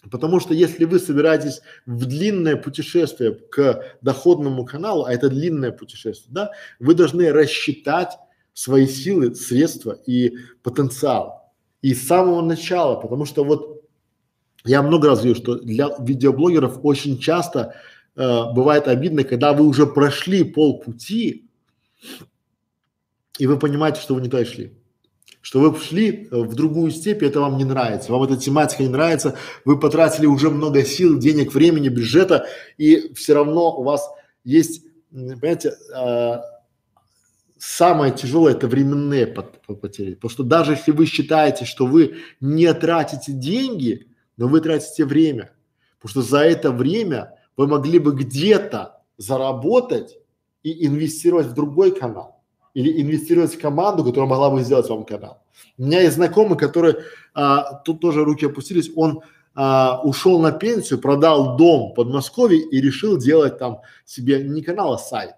[0.09, 6.33] Потому что если вы собираетесь в длинное путешествие к доходному каналу, а это длинное путешествие,
[6.33, 8.11] да, вы должны рассчитать
[8.55, 11.51] свои силы, средства и потенциал.
[11.81, 13.83] И с самого начала, потому что вот
[14.63, 17.75] я много раз говорю, что для видеоблогеров очень часто
[18.15, 21.47] э, бывает обидно, когда вы уже прошли полпути,
[23.37, 24.73] и вы понимаете, что вы не туда шли.
[25.41, 28.11] Что вы шли э, в другую степь, это вам не нравится.
[28.13, 33.33] Вам эта тематика не нравится, вы потратили уже много сил, денег, времени, бюджета, и все
[33.33, 34.09] равно у вас
[34.45, 36.54] есть, понимаете, э,
[37.65, 40.13] самое тяжелое это временные потери.
[40.13, 45.51] Потому что даже если вы считаете, что вы не тратите деньги, но вы тратите время.
[45.99, 50.17] Потому что за это время вы могли бы где-то заработать
[50.63, 52.43] и инвестировать в другой канал.
[52.75, 55.41] Или инвестировать в команду, которая могла бы сделать вам канал.
[55.77, 56.95] У меня есть знакомый, который,
[57.33, 59.21] а, тут тоже руки опустились, он
[59.55, 64.93] а, ушел на пенсию, продал дом в Подмосковье и решил делать там себе не канал,
[64.93, 65.35] а сайт.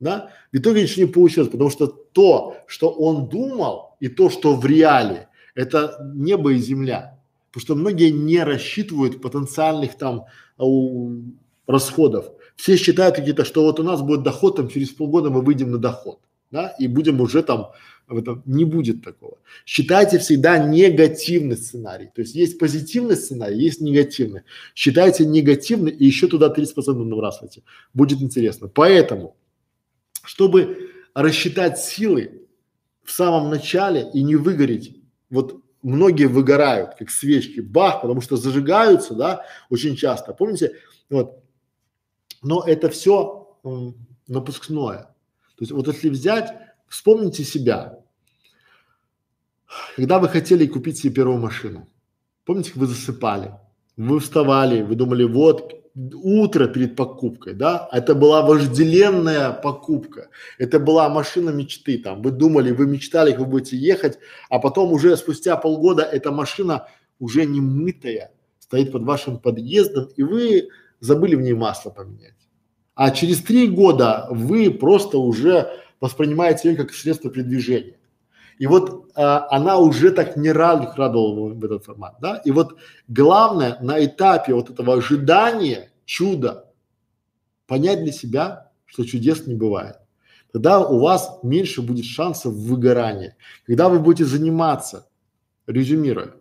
[0.00, 0.30] Да?
[0.52, 4.64] В итоге ничего не получилось, потому что то, что он думал, и то, что в
[4.66, 7.18] реале, это небо и земля.
[7.50, 10.24] Потому что многие не рассчитывают потенциальных там
[10.58, 11.20] у,
[11.66, 12.30] расходов.
[12.56, 15.78] Все считают какие-то, что вот у нас будет доход, там через полгода мы выйдем на
[15.78, 16.20] доход,
[16.50, 17.72] да, и будем уже там
[18.06, 19.38] в этом не будет такого.
[19.64, 22.10] Считайте всегда негативный сценарий.
[22.14, 24.42] То есть есть позитивный сценарий, есть негативный.
[24.74, 27.62] Считайте негативный и еще туда 30% набрасывайте.
[27.94, 28.68] Будет интересно.
[28.68, 29.36] Поэтому,
[30.30, 32.46] чтобы рассчитать силы
[33.02, 34.96] в самом начале и не выгореть,
[35.28, 40.32] вот многие выгорают, как свечки, бах, потому что зажигаются, да, очень часто.
[40.32, 40.76] Помните,
[41.08, 41.42] вот,
[42.42, 43.96] но это все м,
[44.28, 44.98] напускное.
[45.56, 46.54] То есть вот если взять,
[46.86, 47.98] вспомните себя,
[49.96, 51.88] когда вы хотели купить себе первую машину,
[52.44, 53.54] помните, как вы засыпали,
[53.96, 61.08] вы вставали, вы думали, вот утро перед покупкой, да, это была вожделенная покупка, это была
[61.08, 64.18] машина мечты, там, вы думали, вы мечтали, как вы будете ехать,
[64.48, 66.86] а потом уже спустя полгода эта машина
[67.18, 70.68] уже не мытая, стоит под вашим подъездом, и вы
[71.00, 72.34] забыли в ней масло поменять.
[72.94, 77.96] А через три года вы просто уже воспринимаете ее как средство передвижения.
[78.60, 82.42] И вот а, она уже так не рад, радовала в этот формат, да.
[82.44, 82.76] И вот
[83.08, 86.70] главное на этапе вот этого ожидания чуда
[87.66, 89.96] понять для себя, что чудес не бывает.
[90.52, 93.34] Тогда у вас меньше будет шансов выгорания.
[93.66, 95.08] Когда вы будете заниматься,
[95.66, 96.34] резюмируя,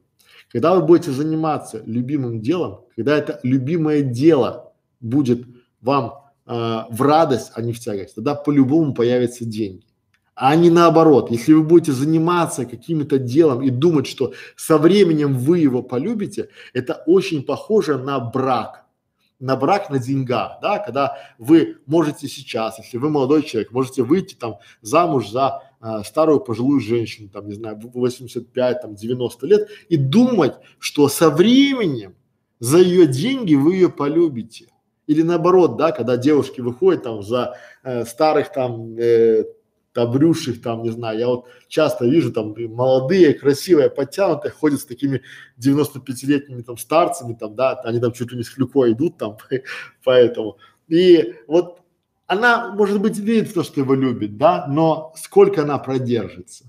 [0.51, 5.47] когда вы будете заниматься любимым делом, когда это любимое дело будет
[5.79, 9.88] вам э, в радость, а не в тягость, тогда по-любому появятся деньги
[10.41, 11.31] а не наоборот.
[11.31, 17.03] Если вы будете заниматься каким-то делом и думать, что со временем вы его полюбите, это
[17.05, 18.85] очень похоже на брак,
[19.41, 24.35] на брак на деньгах, да, когда вы можете сейчас, если вы молодой человек, можете выйти
[24.35, 29.97] там замуж за а, старую пожилую женщину, там, не знаю, 85, там, 90 лет и
[29.97, 32.15] думать, что со временем
[32.59, 34.67] за ее деньги вы ее полюбите.
[35.05, 39.43] Или наоборот, да, когда девушки выходят там за э, старых там э,
[40.01, 45.21] обрюших там, не знаю, я вот часто вижу там молодые, красивые, подтянутые, ходят с такими
[45.59, 49.37] 95-летними там старцами там, да, они там чуть ли не с клюкой идут там,
[50.03, 50.57] поэтому.
[50.87, 51.81] И вот
[52.27, 56.65] она, может быть, видит то, что его любит, да, но сколько она продержится.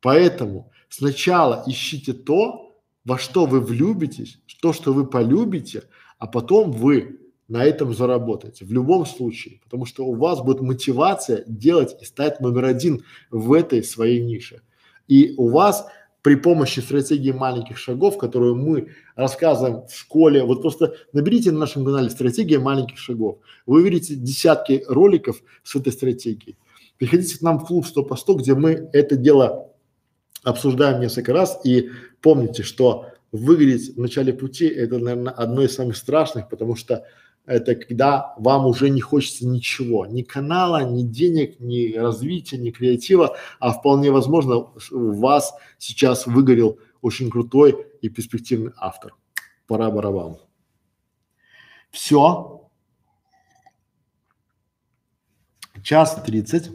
[0.00, 5.84] Поэтому сначала ищите то, во что вы влюбитесь, то, что вы полюбите,
[6.18, 7.19] а потом вы
[7.50, 12.40] на этом заработаете в любом случае, потому что у вас будет мотивация делать и стать
[12.40, 14.62] номер один в этой своей нише.
[15.08, 15.86] И у вас
[16.22, 21.84] при помощи стратегии маленьких шагов, которую мы рассказываем в школе, вот просто наберите на нашем
[21.84, 23.38] канале стратегия маленьких шагов.
[23.66, 26.56] Вы увидите десятки роликов с этой стратегией.
[26.98, 29.72] Приходите к нам в клуб 100 по 100, где мы это дело
[30.44, 31.90] обсуждаем несколько раз и
[32.20, 37.04] помните, что выглядеть в начале пути это, наверное, одно из самых страшных, потому что
[37.46, 43.36] это когда вам уже не хочется ничего, ни канала, ни денег, ни развития, ни креатива,
[43.58, 49.14] а вполне возможно у вас сейчас выгорел очень крутой и перспективный автор.
[49.66, 50.38] Пора барабан.
[51.90, 52.68] Все.
[55.82, 56.70] Час тридцать.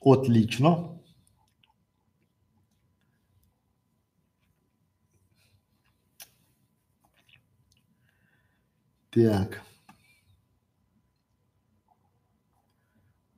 [0.00, 0.95] Отлично.
[9.16, 9.62] Так.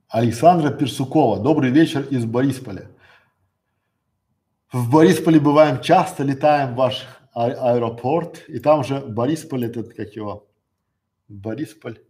[0.09, 1.39] Александра Персукова.
[1.39, 2.91] Добрый вечер из Борисполя.
[4.73, 10.13] В Борисполе бываем часто, летаем в ваш а- аэропорт, и там же Борисполь, этот, как
[10.17, 10.49] его,
[11.29, 12.03] Борисполь.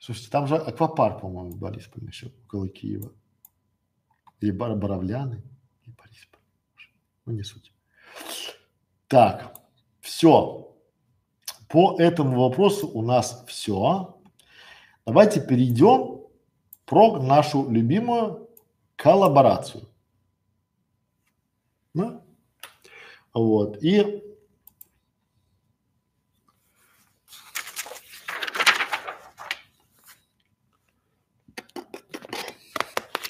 [0.00, 3.12] Слушайте, там же аквапарк, по-моему, в Борисполе еще, около Киева.
[4.40, 5.44] Или Бар Боровляны,
[5.84, 6.40] и Борисполь.
[7.26, 7.72] Ну, не суть.
[9.06, 9.54] Так,
[10.00, 10.67] все.
[11.68, 14.18] По этому вопросу у нас все.
[15.04, 16.22] Давайте перейдем
[16.86, 18.48] про нашу любимую
[18.96, 19.86] коллаборацию.
[21.92, 22.22] Да?
[23.34, 23.82] Вот.
[23.82, 24.24] И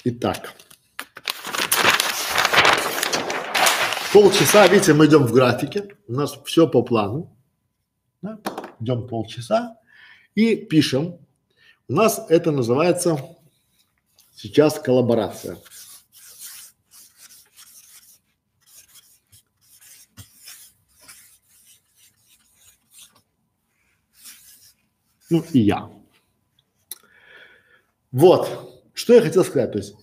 [0.05, 0.55] Итак,
[4.13, 7.38] полчаса, видите, мы идем в графике, у нас все по плану
[8.79, 9.77] Идем полчаса
[10.35, 11.17] и пишем.
[11.87, 13.37] У нас это называется
[14.35, 15.57] сейчас коллаборация.
[25.29, 25.91] Ну и я.
[28.11, 29.71] Вот, что я хотел сказать.
[29.71, 29.95] То есть,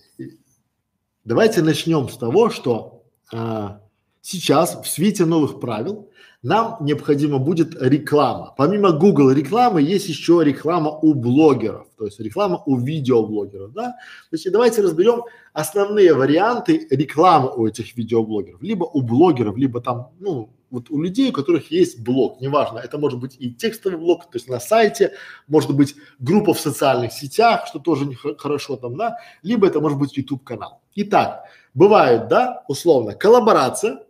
[1.25, 3.81] давайте начнем с того, что а,
[4.27, 6.09] сейчас в свете новых правил
[6.43, 8.53] нам необходима будет реклама.
[8.57, 13.93] Помимо Google рекламы есть еще реклама у блогеров, то есть реклама у видеоблогеров, да.
[14.29, 15.23] То есть давайте разберем
[15.53, 21.29] основные варианты рекламы у этих видеоблогеров, либо у блогеров, либо там, ну, вот у людей,
[21.29, 25.13] у которых есть блог, неважно, это может быть и текстовый блог, то есть на сайте,
[25.47, 30.17] может быть группа в социальных сетях, что тоже хорошо там, да, либо это может быть
[30.17, 30.81] YouTube канал.
[30.95, 34.06] Итак, бывает, да, условно, коллаборация,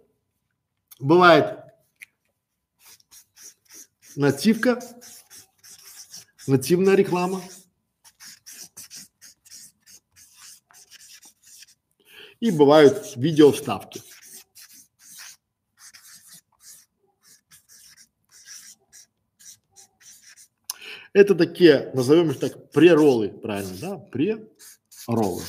[1.00, 1.60] бывает
[4.16, 4.80] нативка,
[6.48, 7.42] нативная реклама.
[12.40, 14.02] И бывают видео вставки.
[21.14, 23.98] Это такие, назовем их так, преролы, правильно, да?
[23.98, 25.42] Преролы.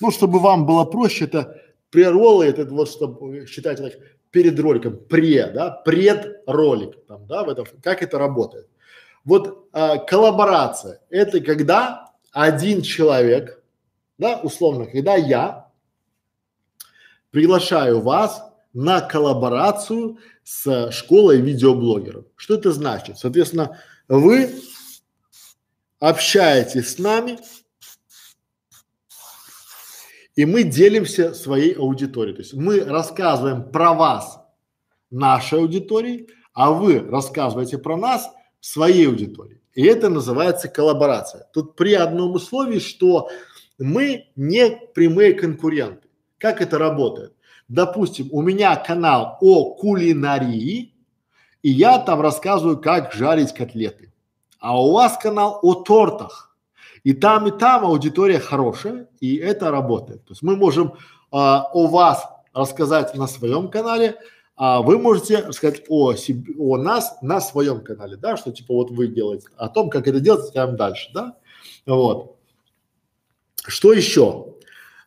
[0.00, 3.94] Ну, чтобы вам было проще, это преролы, это вот, чтобы считать так,
[4.30, 8.68] перед роликом, пре, да, предролик, там, да, в этом, как это работает.
[9.24, 13.62] Вот а, коллаборация– это когда один человек,
[14.18, 15.68] да, условно, когда я
[17.30, 18.42] приглашаю вас
[18.72, 22.26] на коллаборацию с школой видеоблогеров.
[22.36, 23.18] Что это значит?
[23.18, 24.50] Соответственно, вы
[25.98, 27.38] общаетесь с нами,
[30.36, 32.36] и мы делимся своей аудиторией.
[32.36, 34.38] То есть мы рассказываем про вас
[35.10, 38.30] нашей аудитории, а вы рассказываете про нас
[38.60, 39.60] своей аудитории.
[39.74, 41.48] И это называется коллаборация.
[41.52, 43.30] Тут при одном условии, что
[43.78, 46.08] мы не прямые конкуренты.
[46.38, 47.32] Как это работает?
[47.68, 50.94] Допустим, у меня канал о кулинарии,
[51.62, 54.12] и я там рассказываю, как жарить котлеты.
[54.58, 56.55] А у вас канал о тортах.
[57.06, 60.24] И там, и там аудитория хорошая, и это работает.
[60.24, 60.94] То есть мы можем
[61.30, 64.16] а, о вас рассказать на своем канале,
[64.56, 68.90] а вы можете рассказать о себе, о нас на своем канале, да, что типа вот
[68.90, 71.36] вы делаете, о том, как это делать, скажем дальше, да,
[71.86, 72.38] вот.
[73.68, 74.56] Что еще?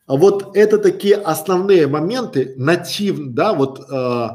[0.07, 4.27] А вот это такие основные моменты, натив, да, вот э,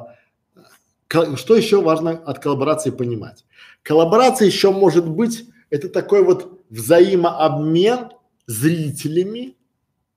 [1.36, 3.46] что еще важно от коллаборации понимать?
[3.82, 8.10] Коллаборация еще может быть, это такой вот взаимообмен
[8.46, 9.56] зрителями,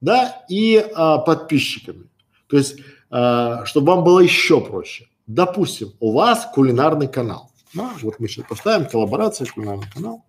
[0.02, 2.06] да, и а, подписчиками.
[2.48, 2.80] То есть,
[3.10, 5.08] а, чтобы вам было еще проще.
[5.26, 7.52] Допустим, у вас кулинарный канал.
[7.74, 10.26] Да, вот мы сейчас поставим коллаборация, кулинарный канал.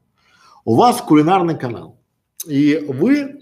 [0.65, 2.01] У вас кулинарный канал.
[2.47, 3.39] И вы,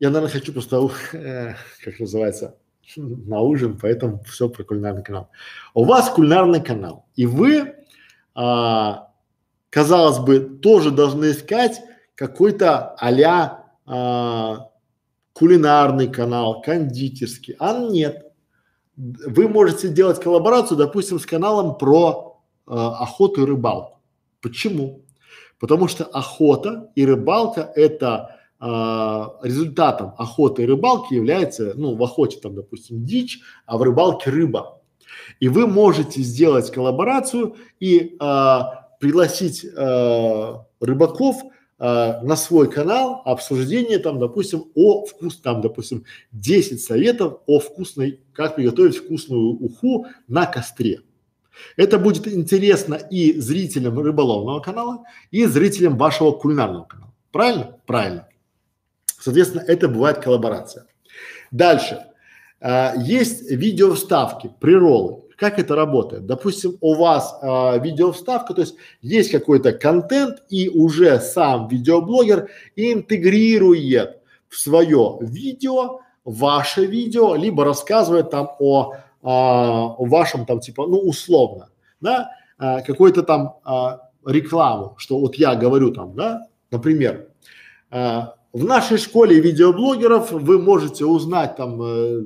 [0.00, 2.58] я, наверное, хочу просто, э, как называется,
[2.96, 5.30] на ужин, поэтому все про кулинарный канал.
[5.72, 7.74] У вас кулинарный канал, и вы,
[8.34, 9.13] а,
[9.74, 11.80] казалось бы, тоже должны искать
[12.14, 14.68] какой-то а-ля а,
[15.32, 18.24] кулинарный канал, кондитерский, а нет.
[18.96, 23.98] Вы можете делать коллаборацию, допустим, с каналом про э, охоту и рыбалку.
[24.40, 25.02] Почему?
[25.58, 28.66] Потому что охота и рыбалка это э,
[29.42, 34.80] результатом охоты и рыбалки является, ну, в охоте там, допустим, дичь, а в рыбалке рыба.
[35.40, 38.60] И вы можете сделать коллаборацию и э,
[39.00, 41.36] пригласить э, рыбаков
[41.78, 48.20] э, на свой канал обсуждение там, допустим, о вкус, там, допустим, 10 советов о вкусной,
[48.32, 51.00] как приготовить вкусную уху на костре.
[51.76, 57.12] Это будет интересно и зрителям рыболовного канала, и зрителям вашего кулинарного канала.
[57.30, 57.78] Правильно?
[57.86, 58.28] Правильно.
[59.18, 60.86] Соответственно, это бывает коллаборация.
[61.50, 62.06] Дальше.
[62.60, 65.23] А, есть видео вставки, приролы.
[65.36, 66.26] Как это работает?
[66.26, 74.20] Допустим, у вас а, видеовставка, то есть есть какой-то контент и уже сам видеоблогер интегрирует
[74.48, 80.98] в свое видео ваше видео, либо рассказывает там о, а, о вашем там типа, ну
[80.98, 81.70] условно,
[82.00, 87.28] да, а, какой-то там а, рекламу, что вот я говорю там, да, например,
[87.90, 92.22] а, в нашей школе видеоблогеров вы можете узнать там э,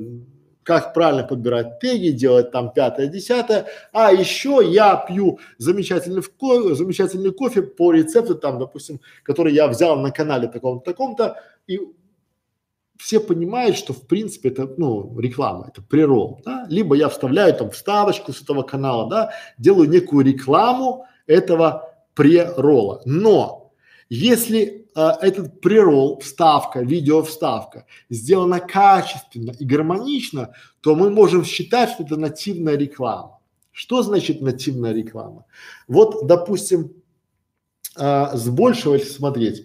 [0.69, 3.65] как правильно подбирать теги, делать там пятое, десятое.
[3.91, 9.99] А еще я пью замечательный, ко замечательный кофе по рецепту там, допустим, который я взял
[9.99, 11.37] на канале таком-то, таком-то.
[11.67, 11.81] И
[12.99, 16.67] все понимают, что в принципе это, ну, реклама, это прирол, да?
[16.69, 23.01] Либо я вставляю там вставочку с этого канала, да, делаю некую рекламу этого прерола.
[23.07, 23.73] Но
[24.11, 32.03] если этот прерол, вставка, видео вставка сделана качественно и гармонично, то мы можем считать, что
[32.05, 33.39] это нативная реклама.
[33.73, 35.45] Что значит нативная реклама?
[35.87, 36.93] Вот, допустим,
[37.97, 39.65] э, с большего если смотреть,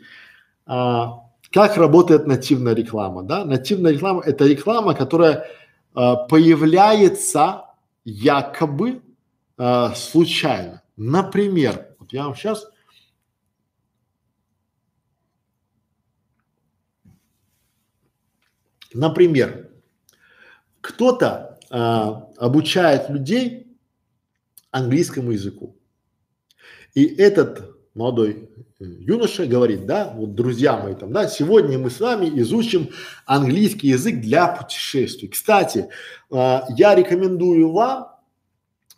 [0.67, 1.03] э,
[1.51, 3.45] как работает нативная реклама, да?
[3.45, 5.47] Нативная реклама– это реклама, которая
[5.95, 7.65] э, появляется
[8.05, 9.01] якобы
[9.57, 10.83] э, случайно.
[10.95, 12.67] Например, вот я вам сейчас
[18.93, 19.69] Например,
[20.81, 23.77] кто-то а, обучает людей
[24.71, 25.75] английскому языку.
[26.93, 28.49] И этот молодой
[28.79, 32.89] э, юноша говорит, да, вот друзья мои там, да, сегодня мы с вами изучим
[33.25, 35.29] английский язык для путешествий.
[35.29, 35.89] Кстати,
[36.31, 38.12] э, я рекомендую вам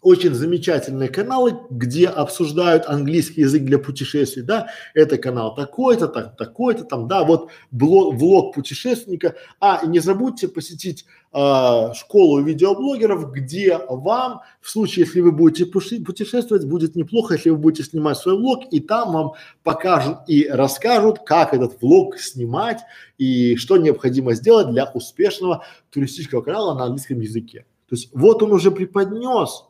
[0.05, 6.83] очень замечательные каналы, где обсуждают английский язык для путешествий, да, это канал такой-то, так, такой-то,
[6.83, 13.79] там, да, вот блог, влог путешественника, а, и не забудьте посетить э, школу видеоблогеров, где
[13.89, 18.71] вам, в случае, если вы будете путешествовать, будет неплохо, если вы будете снимать свой влог,
[18.71, 19.31] и там вам
[19.63, 22.81] покажут и расскажут, как этот влог снимать
[23.17, 27.65] и что необходимо сделать для успешного туристического канала на английском языке.
[27.89, 29.65] То есть вот он уже преподнес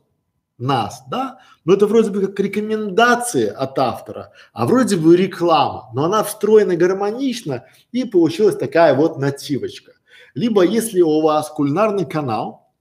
[0.58, 1.40] нас, да?
[1.66, 6.76] Но это вроде бы как рекомендации от автора, а вроде бы реклама, но она встроена
[6.76, 9.94] гармонично и получилась такая вот нативочка.
[10.34, 12.72] Либо если у вас кулинарный канал,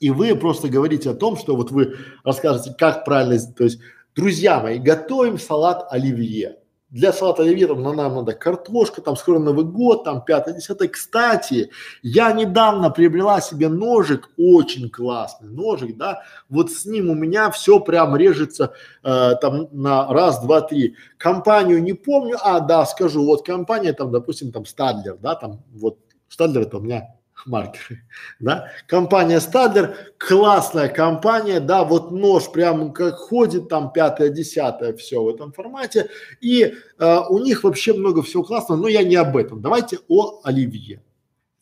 [0.00, 3.80] и вы просто говорите о том, что вот вы расскажете, как правильно, то есть,
[4.14, 6.59] друзья мои, готовим салат оливье
[6.90, 10.88] для салата оливье там нам надо картошка, там скоро Новый год, там пятое, десятое.
[10.88, 11.70] Кстати,
[12.02, 17.80] я недавно приобрела себе ножик, очень классный ножик, да, вот с ним у меня все
[17.80, 20.96] прям режется э, там на раз, два, три.
[21.16, 25.98] Компанию не помню, а да, скажу, вот компания там, допустим, там Стадлер, да, там вот
[26.28, 28.02] Стадлер это у меня маркеры,
[28.38, 28.68] да.
[28.86, 35.28] Компания Стадлер, классная компания, да, вот нож прям как ходит там пятое, десятое, все в
[35.28, 36.10] этом формате.
[36.40, 39.60] И э, у них вообще много всего классного, но я не об этом.
[39.60, 41.02] Давайте о Оливье.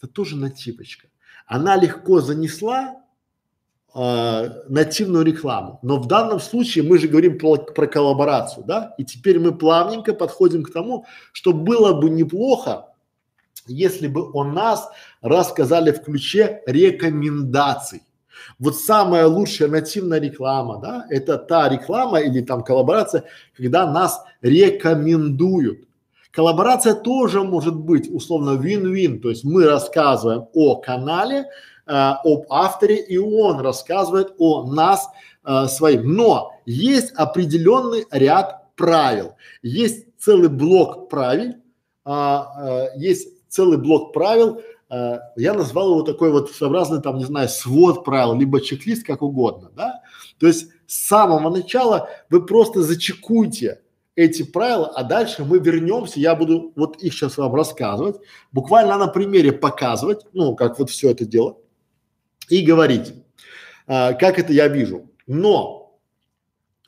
[0.00, 1.08] Это тоже нативочка.
[1.46, 2.96] Она легко занесла,
[3.94, 5.78] э, нативную рекламу.
[5.82, 8.94] Но в данном случае мы же говорим про, про коллаборацию, да?
[8.98, 12.87] И теперь мы плавненько подходим к тому, что было бы неплохо,
[13.68, 14.88] если бы о нас
[15.20, 18.02] рассказали в ключе рекомендаций.
[18.58, 23.24] Вот самая лучшая нативная реклама, да, это та реклама или там коллаборация,
[23.56, 25.88] когда нас рекомендуют.
[26.30, 31.46] Коллаборация тоже может быть условно вин-вин, то есть мы рассказываем о канале,
[31.86, 35.08] э, об авторе, и он рассказывает о нас
[35.44, 36.14] э, своим.
[36.14, 41.54] Но есть определенный ряд правил, есть целый блок правил,
[42.04, 44.60] э, есть целый блок правил,
[44.90, 49.22] э, я назвал его такой вот своеобразный там, не знаю, свод правил, либо чек-лист, как
[49.22, 50.02] угодно, да.
[50.38, 53.82] То есть с самого начала вы просто зачекуйте
[54.18, 58.16] эти правила, а дальше мы вернемся, я буду вот их сейчас вам рассказывать,
[58.50, 61.58] буквально на примере показывать, ну, как вот все это дело,
[62.48, 63.14] и говорить,
[63.86, 65.08] а, как это я вижу.
[65.28, 66.00] Но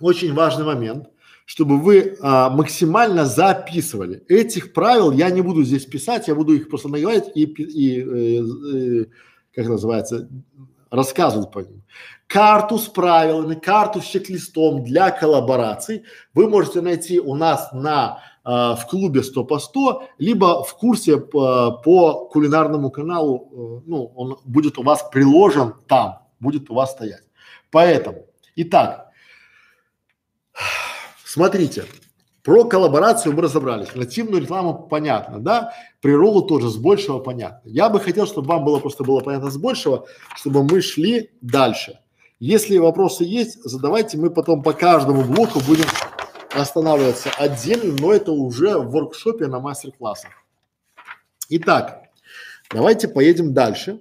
[0.00, 1.09] очень важный момент,
[1.50, 4.22] чтобы вы а, максимально записывали.
[4.28, 9.02] Этих правил я не буду здесь писать, я буду их просто наговорить и, и э,
[9.02, 9.06] э,
[9.52, 10.28] как называется,
[10.92, 11.82] рассказывать по ним.
[12.28, 16.04] Карту с правилами, карту с чек-листом для коллабораций
[16.34, 21.16] вы можете найти у нас на э, в клубе 100 по 100, либо в курсе
[21.16, 26.92] по, по кулинарному каналу, э, ну, он будет у вас приложен там, будет у вас
[26.92, 27.24] стоять.
[27.72, 29.09] Поэтому, итак,
[31.30, 31.84] смотрите,
[32.42, 33.94] про коллаборацию мы разобрались.
[33.94, 35.72] Нативную рекламу понятно, да?
[36.00, 37.68] Приролу тоже с большего понятно.
[37.68, 42.00] Я бы хотел, чтобы вам было просто было понятно с большего, чтобы мы шли дальше.
[42.40, 45.84] Если вопросы есть, задавайте, мы потом по каждому блоку будем
[46.52, 50.30] останавливаться отдельно, но это уже в воркшопе на мастер-классах.
[51.50, 52.04] Итак,
[52.72, 54.00] давайте поедем дальше.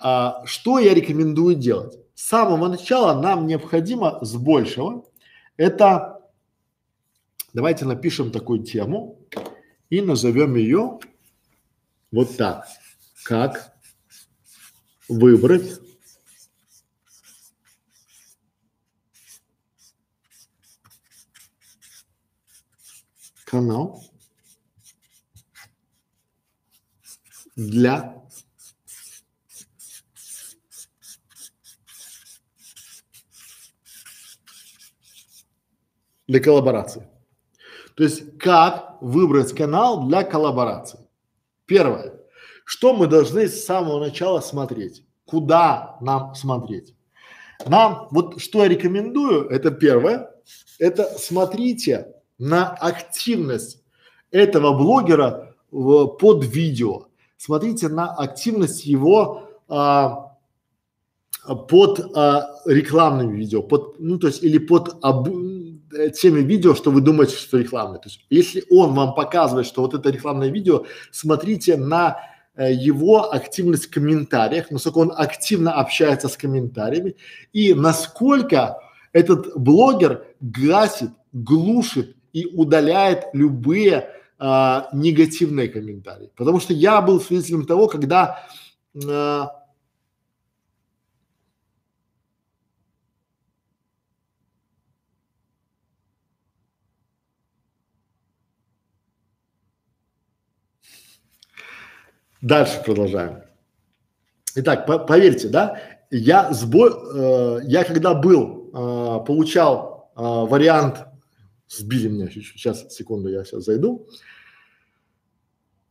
[0.00, 1.98] А, что я рекомендую делать?
[2.14, 5.04] С самого начала нам необходимо с большего,
[5.58, 6.18] это
[7.54, 9.18] Давайте напишем такую тему
[9.88, 11.00] и назовем ее
[12.12, 12.68] вот так.
[13.24, 13.74] Как
[15.08, 15.80] выбрать
[23.46, 24.04] канал
[27.56, 28.17] для
[36.28, 37.08] для коллаборации.
[37.96, 41.00] То есть как выбрать канал для коллаборации.
[41.66, 42.14] Первое.
[42.64, 45.04] Что мы должны с самого начала смотреть?
[45.24, 46.94] Куда нам смотреть?
[47.66, 50.30] Нам, вот что я рекомендую, это первое,
[50.78, 53.82] это смотрите на активность
[54.30, 57.06] этого блогера в, под видео.
[57.36, 60.36] Смотрите на активность его а,
[61.68, 65.28] под а, рекламным видео, под, ну то есть или под об,
[65.92, 67.98] Э, теми видео, что вы думаете, что рекламное.
[67.98, 72.18] То есть, если он вам показывает, что вот это рекламное видео, смотрите на
[72.54, 77.16] э, его активность в комментариях, насколько он активно общается с комментариями
[77.52, 78.78] и насколько
[79.12, 86.30] этот блогер гасит, глушит и удаляет любые а, негативные комментарии.
[86.36, 88.44] Потому что я был свидетелем того, когда
[89.08, 89.57] а,
[102.48, 103.42] Дальше продолжаем.
[104.54, 111.04] Итак, по поверьте, да, я сбой, э, я когда был, э, получал э, вариант,
[111.68, 114.08] сбили меня, сейчас, секунду, я сейчас зайду.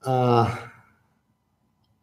[0.03, 0.49] А,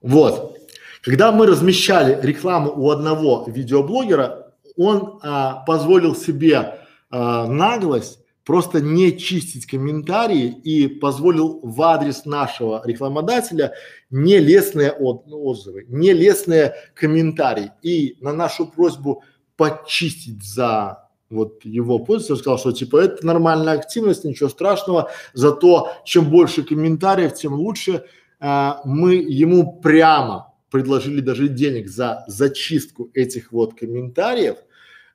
[0.01, 0.57] вот,
[1.03, 6.79] когда мы размещали рекламу у одного видеоблогера, он а, позволил себе
[7.11, 13.73] а, наглость просто не чистить комментарии и позволил в адрес нашего рекламодателя
[14.11, 17.73] нелестные от, ну, отзывы, нелестные комментарии.
[17.83, 19.23] И на нашу просьбу
[19.57, 26.31] почистить за вот его пользователь сказал, что типа это нормальная активность, ничего страшного, зато чем
[26.31, 28.05] больше комментариев, тем лучше.
[28.41, 34.57] А, мы ему прямо предложили даже денег за зачистку этих вот комментариев–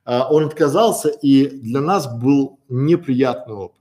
[0.04, 3.80] он отказался, и для нас был неприятный опыт.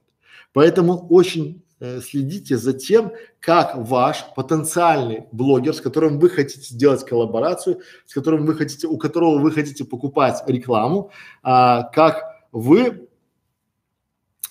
[0.54, 7.06] Поэтому очень э, следите за тем, как ваш потенциальный блогер, с которым вы хотите сделать
[7.06, 11.12] коллаборацию, с которым вы хотите, у которого вы хотите покупать рекламу,
[11.44, 13.08] а, как вы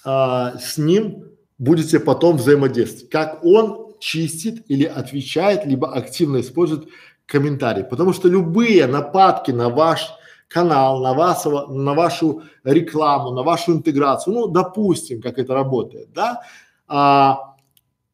[0.04, 1.24] а, с ним
[1.58, 6.88] будете потом взаимодействовать, как он чистит или отвечает, либо активно использует
[7.26, 10.08] комментарий, потому что любые нападки на ваш
[10.48, 16.42] канал, на вашего, на вашу рекламу, на вашу интеграцию, ну, допустим, как это работает, да,
[16.86, 17.54] а,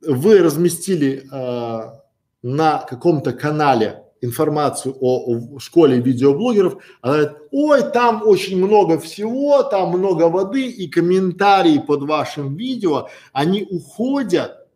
[0.03, 2.01] вы разместили а,
[2.43, 9.63] на каком-то канале информацию о, о школе видеоблогеров, она говорит, ой, там очень много всего,
[9.63, 14.67] там много воды и комментарии под вашим видео, они уходят,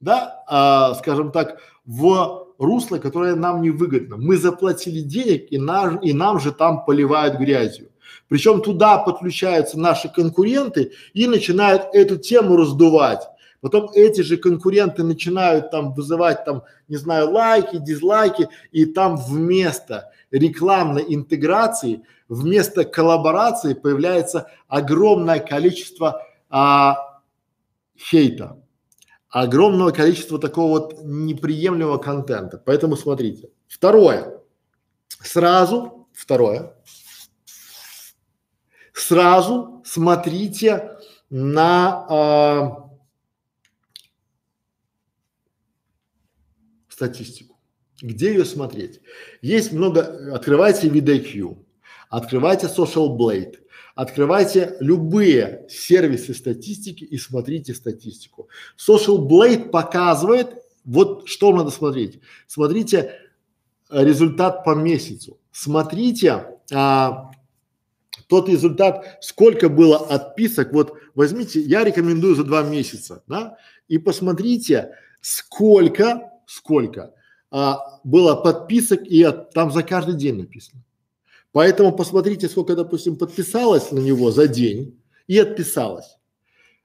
[0.00, 4.16] да, а, скажем так, в русло, которое нам не выгодно.
[4.16, 7.88] Мы заплатили денег и, нам и нам же там поливают грязью.
[8.28, 13.28] Причем туда подключаются наши конкуренты и начинают эту тему раздувать.
[13.60, 20.10] Потом эти же конкуренты начинают там вызывать там, не знаю, лайки, дизлайки, и там вместо
[20.30, 27.20] рекламной интеграции, вместо коллаборации появляется огромное количество а,
[27.96, 28.61] хейта
[29.32, 32.58] огромного количества такого вот неприемлемого контента.
[32.58, 33.48] Поэтому смотрите.
[33.66, 34.40] Второе.
[35.08, 36.76] Сразу, второе.
[38.92, 40.98] Сразу смотрите
[41.30, 42.92] на э,
[46.90, 47.58] статистику.
[48.02, 49.00] Где ее смотреть?
[49.40, 51.56] Есть много, открывайте VidIQ,
[52.10, 53.61] открывайте Social Blade,
[53.94, 58.48] Открывайте любые сервисы статистики и смотрите статистику.
[58.76, 60.54] Social Blade показывает,
[60.84, 62.20] вот что надо смотреть.
[62.46, 63.18] Смотрите
[63.90, 65.38] результат по месяцу.
[65.50, 67.30] Смотрите а,
[68.28, 70.72] тот результат, сколько было отписок.
[70.72, 73.58] Вот возьмите, я рекомендую за два месяца, да,
[73.88, 77.14] и посмотрите, сколько, сколько
[77.50, 80.82] а, было подписок, и от, там за каждый день написано.
[81.52, 86.16] Поэтому посмотрите, сколько, допустим, подписалось на него за день и отписалось.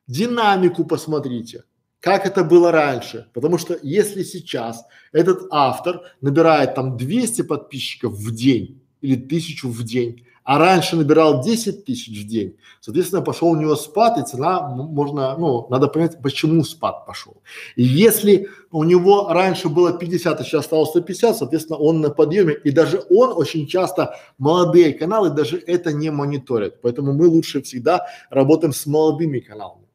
[0.07, 1.63] Динамику посмотрите,
[2.01, 3.29] как это было раньше.
[3.33, 9.83] Потому что если сейчас этот автор набирает там 200 подписчиков в день или тысячу в
[9.83, 14.61] день, а раньше набирал 10 тысяч в день, соответственно, пошел у него спад, и цена
[14.69, 17.43] можно, ну, надо понять, почему спад пошел.
[17.75, 22.53] И если у него раньше было 50, а сейчас стало 150, соответственно, он на подъеме,
[22.53, 28.07] и даже он очень часто, молодые каналы даже это не мониторят, поэтому мы лучше всегда
[28.29, 29.87] работаем с молодыми каналами.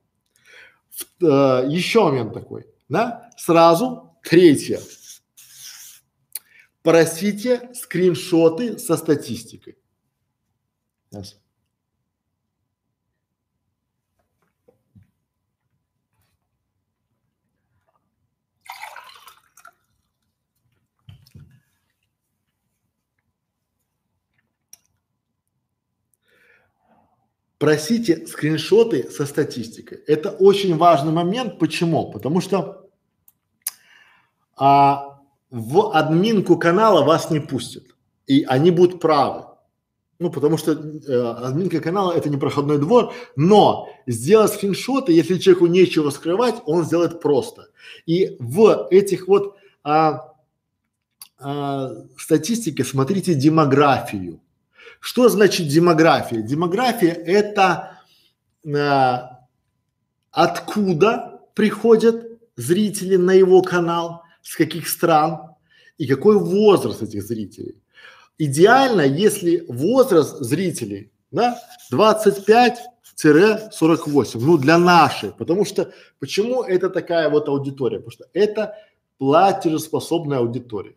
[1.23, 4.81] Э, еще момент такой, да, сразу третье.
[6.83, 9.77] Просите скриншоты со статистикой.
[11.13, 11.35] Yes.
[27.59, 29.99] Просите скриншоты со статистикой.
[30.09, 31.61] Это очень важный момент.
[31.61, 32.11] Почему?
[32.11, 32.91] Потому что
[34.57, 37.85] а, в админку канала вас не пустят.
[38.27, 39.52] И они будут правы.
[40.23, 45.67] Ну, потому что э, админка канала это не проходной двор, но сделать скриншоты, если человеку
[45.67, 47.71] нечего скрывать, он сделает просто.
[48.07, 50.33] И в этих вот а,
[51.41, 54.41] а, статистике смотрите демографию.
[55.01, 56.41] Что значит демография?
[56.41, 57.99] Демография это
[58.65, 59.41] а,
[60.31, 65.57] откуда приходят зрители на его канал, с каких стран
[65.99, 67.82] и какой возраст этих зрителей.
[68.39, 71.61] Идеально, если возраст зрителей, да,
[71.93, 77.99] 25-48, ну для нашей, потому что, почему это такая вот аудитория?
[77.99, 78.77] Потому что это
[79.19, 80.95] платежеспособная аудитория.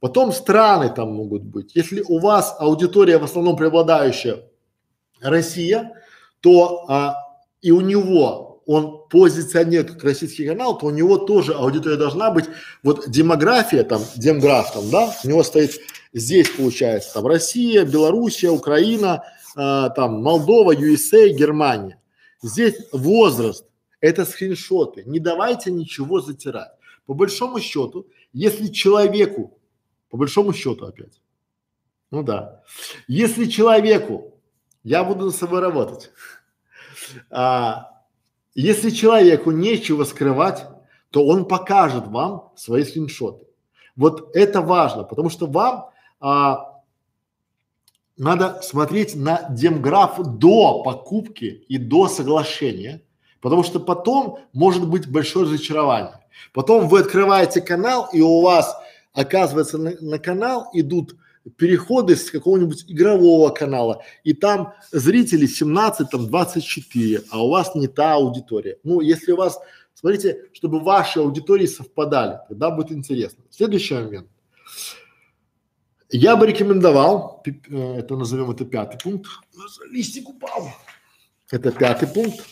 [0.00, 1.74] Потом страны там могут быть.
[1.74, 4.44] Если у вас аудитория в основном преобладающая
[5.20, 5.92] Россия,
[6.40, 7.16] то а,
[7.60, 12.44] и у него он позиционирует как российский канал, то у него тоже аудитория должна быть.
[12.82, 15.72] Вот демография там, демграф там, да, у него стоит
[16.12, 19.24] Здесь получается там Россия, Белоруссия, Украина,
[19.56, 22.00] э, там Молдова, USA, Германия.
[22.42, 23.66] Здесь возраст,
[24.00, 25.04] это скриншоты.
[25.04, 26.72] Не давайте ничего затирать.
[27.06, 29.58] По большому счету, если человеку,
[30.10, 31.20] по большому счету опять,
[32.10, 32.62] ну да,
[33.06, 34.34] если человеку,
[34.82, 36.10] я буду на собой работать,
[37.30, 38.02] а,
[38.54, 40.66] если человеку нечего скрывать,
[41.10, 43.46] то он покажет вам свои скриншоты.
[43.96, 46.80] Вот это важно, потому что вам а,
[48.16, 53.02] надо смотреть на демграф до покупки и до соглашения,
[53.40, 56.24] потому что потом может быть большое разочарование.
[56.52, 58.76] Потом вы открываете канал и у вас
[59.12, 61.16] оказывается на, на канал идут
[61.56, 67.88] переходы с какого-нибудь игрового канала, и там зрители 17, там 24, а у вас не
[67.88, 68.78] та аудитория.
[68.84, 69.58] Ну, если у вас,
[69.94, 73.44] смотрите, чтобы ваши аудитории совпадали, тогда будет интересно.
[73.50, 74.28] Следующий момент.
[76.10, 79.30] Я бы рекомендовал, э, это назовем это пятый пункт,
[79.90, 80.70] листик упал.
[81.50, 82.46] Это пятый пункт.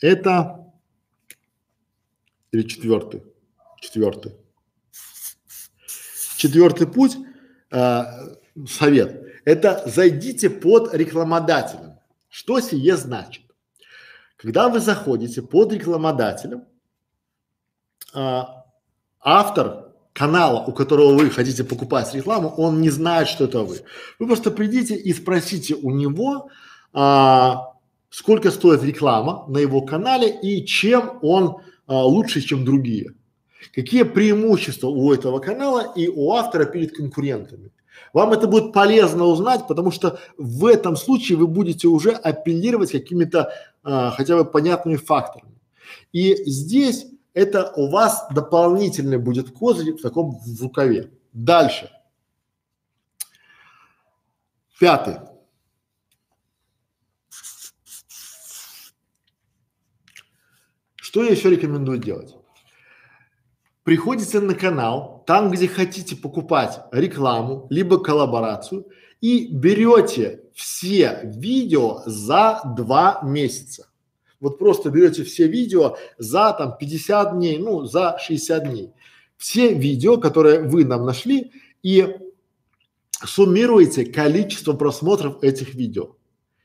[0.00, 0.72] Это
[2.52, 3.22] или четвертый?
[3.80, 4.36] Четвертый.
[6.36, 7.16] Четвертый путь,
[7.70, 8.02] э,
[8.66, 11.98] совет, это зайдите под рекламодателем.
[12.28, 13.44] Что сие значит?
[14.36, 16.66] Когда вы заходите под рекламодателем,
[18.14, 18.42] э,
[19.20, 23.80] автор канала, у которого вы хотите покупать рекламу, он не знает, что это вы.
[24.18, 26.48] Вы просто придите и спросите у него,
[26.92, 27.74] а,
[28.10, 33.14] сколько стоит реклама на его канале и чем он а, лучше, чем другие.
[33.74, 37.70] Какие преимущества у этого канала и у автора перед конкурентами.
[38.12, 43.52] Вам это будет полезно узнать, потому что в этом случае вы будете уже апеллировать какими-то
[43.84, 45.54] а, хотя бы понятными факторами.
[46.12, 51.12] И здесь это у вас дополнительный будет козырь в таком в рукаве.
[51.32, 51.90] Дальше.
[54.78, 55.16] Пятый.
[60.96, 62.36] Что я еще рекомендую делать?
[63.82, 68.86] Приходите на канал, там, где хотите покупать рекламу, либо коллаборацию,
[69.20, 73.89] и берете все видео за два месяца.
[74.40, 78.90] Вот просто берете все видео за там 50 дней, ну за 60 дней.
[79.36, 81.52] Все видео, которые вы нам нашли
[81.82, 82.16] и
[83.24, 86.16] суммируете количество просмотров этих видео.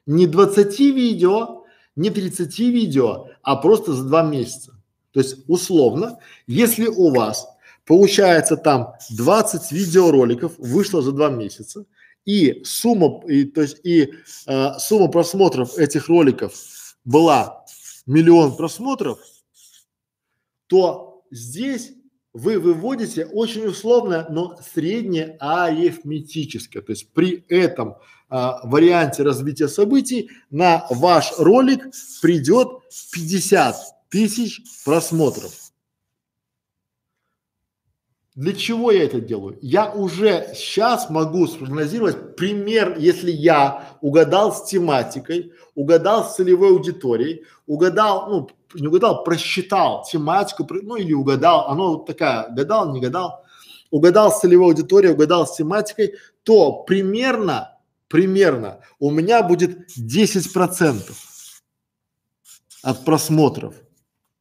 [0.06, 1.64] Не 20 видео,
[1.96, 4.74] не 30 видео, а просто за два месяца.
[5.12, 7.48] То есть условно, если у вас
[7.86, 11.86] получается там 20 видеороликов вышло за два месяца
[12.26, 14.14] и сумма, и, то есть и
[14.48, 16.54] э, сумма просмотров этих роликов
[17.06, 17.66] была
[18.06, 19.20] миллион просмотров,
[20.68, 21.94] то здесь
[22.34, 26.82] вы выводите очень условно, но среднее арифметическое.
[26.82, 27.96] То есть при этом
[28.28, 31.88] а, варианте развития событий на ваш ролик
[32.22, 32.68] придет
[33.14, 33.76] 50
[34.10, 35.65] тысяч просмотров.
[38.36, 39.58] Для чего я это делаю?
[39.62, 47.46] Я уже сейчас могу спрогнозировать пример, если я угадал с тематикой, угадал с целевой аудиторией,
[47.66, 53.46] угадал, ну, не угадал, просчитал тематику, ну или угадал, оно такая, гадал, не гадал,
[53.90, 57.78] угадал с целевой аудиторией, угадал с тематикой, то примерно,
[58.10, 61.24] примерно у меня будет 10 процентов
[62.84, 63.76] от просмотров.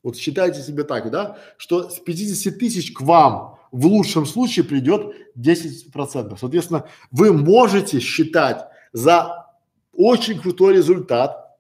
[0.02, 5.16] Вот считайте себе так, да, что с 50 тысяч к вам в лучшем случае придет
[5.34, 6.38] 10 процентов.
[6.38, 9.48] Соответственно, вы можете считать за
[9.92, 11.58] очень крутой результат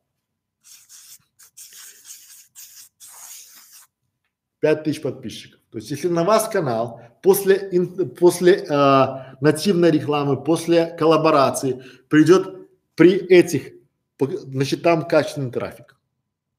[4.60, 5.60] 5 тысяч подписчиков.
[5.72, 9.06] То есть, если на вас канал после, ин, после э,
[9.40, 13.72] нативной рекламы, после коллаборации придет при этих,
[14.20, 15.96] значит, там качественный трафик.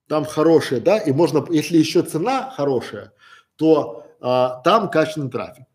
[0.10, 3.14] Там хорошая, да, и можно, если еще цена хорошая,
[3.56, 5.66] то а, там качественный трафик.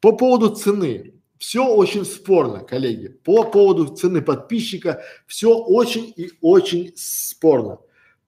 [0.00, 3.08] По поводу цены, все очень спорно, коллеги.
[3.08, 7.78] По поводу цены подписчика все очень и очень спорно.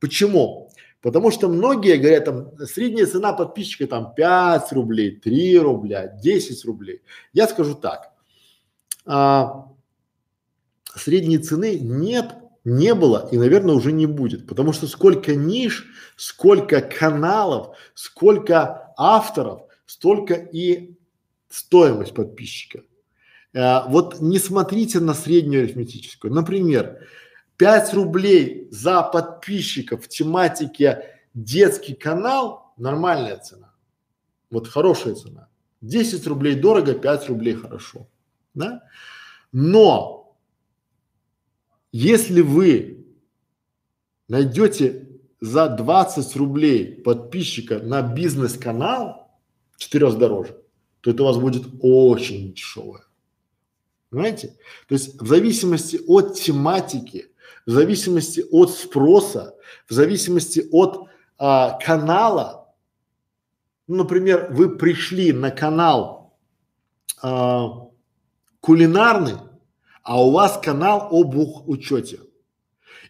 [0.01, 0.71] Почему?
[1.01, 7.03] Потому что многие говорят, там, средняя цена подписчика там 5 рублей, 3 рубля, 10 рублей.
[7.33, 8.13] Я скажу так,
[9.05, 9.69] а,
[10.95, 12.35] средней цены нет,
[12.65, 14.49] не было и, наверное, уже не будет.
[14.49, 15.87] Потому что сколько ниш,
[16.17, 20.97] сколько каналов, сколько авторов, столько и
[21.49, 22.83] стоимость подписчика.
[23.53, 26.33] Э, вот не смотрите на среднюю арифметическую.
[26.33, 27.07] Например,
[27.57, 33.73] 5 рублей за подписчика в тематике детский канал– нормальная цена.
[34.51, 35.49] Вот хорошая цена.
[35.81, 38.09] 10 рублей дорого, 5 рублей хорошо.
[38.55, 38.83] Да?
[39.53, 40.37] Но
[41.93, 43.07] если вы
[44.29, 45.06] найдете
[45.47, 49.31] за 20 рублей подписчика на бизнес-канал,
[49.77, 50.57] четырехдорожек,
[51.01, 53.05] то это у вас будет очень дешевое.
[54.11, 54.57] Понимаете?
[54.89, 57.27] То есть в зависимости от тематики,
[57.65, 59.55] в зависимости от спроса,
[59.89, 61.09] в зависимости от
[61.39, 62.75] а, канала,
[63.87, 66.37] ну, например, вы пришли на канал
[67.23, 67.89] а,
[68.61, 69.37] кулинарный,
[70.03, 71.37] а у вас канал об
[71.69, 72.19] учете.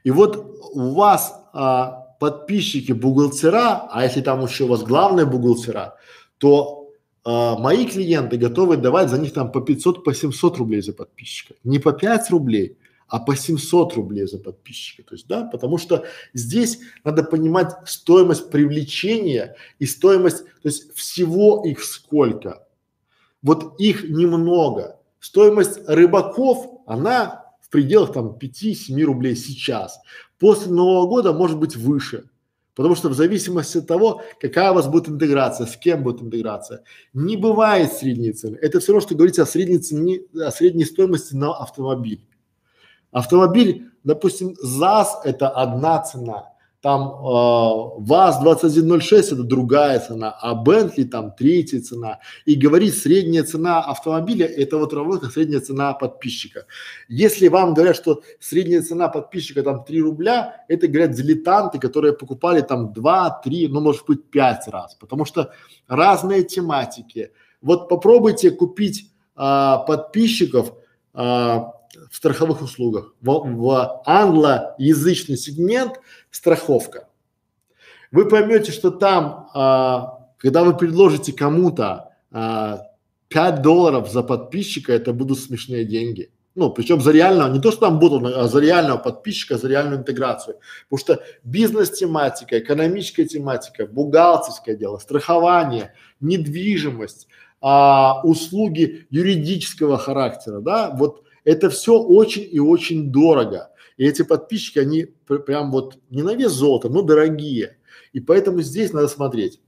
[0.05, 0.37] И вот
[0.73, 5.97] у вас а, подписчики бухгалтера, а если там еще у вас главные бухгалтера,
[6.39, 6.91] то
[7.25, 11.55] а, мои клиенты готовы давать за них там по 500, по 700 рублей за подписчика.
[11.65, 12.79] Не по 5 рублей,
[13.09, 15.03] а по 700 рублей за подписчика.
[15.03, 21.65] То есть, да, потому что здесь надо понимать стоимость привлечения и стоимость, то есть всего
[21.65, 22.63] их сколько.
[23.43, 25.01] вот их немного.
[25.19, 30.01] Стоимость рыбаков, она в пределах там 5-7 рублей сейчас.
[30.39, 32.29] После Нового года может быть выше.
[32.75, 36.83] Потому что в зависимости от того, какая у вас будет интеграция, с кем будет интеграция,
[37.15, 38.59] не бывает средней цены.
[38.61, 42.23] Это все равно, что говорить о средней цене, о средней стоимости на автомобиль.
[43.13, 46.51] Автомобиль, допустим, ЗАЗ– это одна цена,
[46.81, 52.21] там э, ВАЗ-2106 это другая цена, а Бентли там третья цена.
[52.45, 56.67] И говорить средняя цена автомобиля это вот равно как средняя цена подписчика.
[57.09, 62.61] Если вам говорят, что средняя цена подписчика там 3 рубля, это говорят дилетанты, которые покупали
[62.61, 65.53] там 2, 3, ну может быть 5 раз, потому что
[65.89, 67.33] разные тематики.
[67.63, 70.73] Вот попробуйте купить а, подписчиков
[71.15, 71.73] а,
[72.11, 73.15] в страховых услугах.
[73.21, 76.01] В, в англоязычный сегмент
[76.31, 77.09] страховка.
[78.13, 82.83] Вы поймете, что там, а, когда вы предложите кому-то а,
[83.29, 86.31] 5 долларов за подписчика, это будут смешные деньги.
[86.55, 89.99] Ну, причем за реального, не то, что там будут, а за реального подписчика, за реальную
[89.99, 90.57] интеграцию.
[90.89, 97.29] Потому что бизнес-тематика, экономическая тематика, бухгалтерское дело, страхование, недвижимость,
[97.61, 103.71] а, услуги юридического характера, да, вот это все очень и очень дорого.
[103.97, 107.79] И эти подписчики, они пр прям вот не на вес золота, но дорогие.
[108.13, 109.61] И поэтому здесь надо смотреть.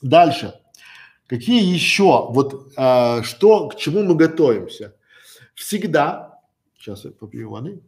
[0.00, 0.54] Дальше.
[1.26, 4.94] Какие еще, вот а, что, к чему мы готовимся?
[5.56, 6.40] Всегда,
[6.78, 7.82] сейчас я попью воды.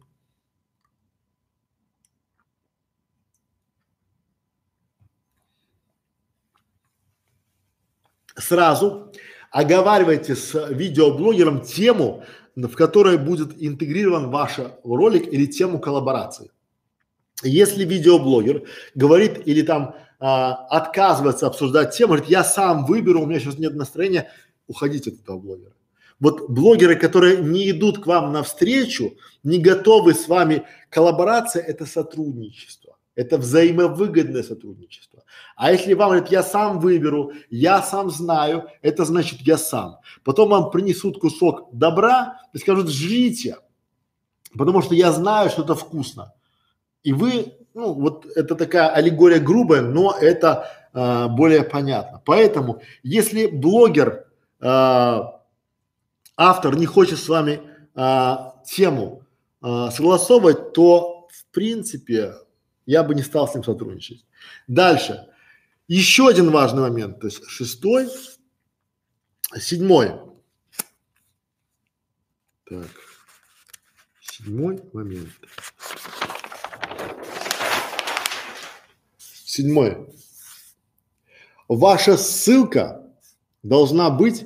[8.35, 9.13] Сразу
[9.51, 12.25] оговаривайте с видеоблогером тему,
[12.67, 16.51] в которой будет интегрирован ваш ролик или тему коллаборации.
[17.43, 18.63] Если видеоблогер
[18.95, 23.75] говорит или там а, отказывается обсуждать тему, говорит, я сам выберу, у меня сейчас нет
[23.75, 24.29] настроения,
[24.67, 25.73] уходите от этого блогера.
[26.19, 29.13] Вот блогеры, которые не идут к вам навстречу,
[29.43, 35.18] не готовы с вами коллаборация, это сотрудничество, это взаимовыгодное сотрудничество.
[35.59, 39.97] А если вам говорят, я сам выберу, я сам знаю, это значит я сам.
[40.23, 43.57] Потом вам принесут кусок добра и скажут, жрите,
[44.57, 46.31] потому что я знаю, что это вкусно.
[47.03, 52.21] И вы, ну вот это такая аллегория грубая, но это а, более понятно.
[52.25, 54.27] Поэтому, если блогер,
[54.61, 55.41] а,
[56.37, 57.59] автор не хочет с вами
[57.95, 59.23] а, тему
[59.61, 62.35] а, согласовывать, то в принципе
[62.85, 64.25] я бы не стал с ним сотрудничать.
[64.69, 65.25] Дальше.
[65.89, 68.09] Еще один важный момент, то есть шестой,
[69.59, 70.11] седьмой.
[72.63, 72.91] Так,
[74.21, 75.31] седьмой момент.
[79.17, 80.13] Седьмой.
[81.67, 83.11] Ваша ссылка
[83.63, 84.45] должна быть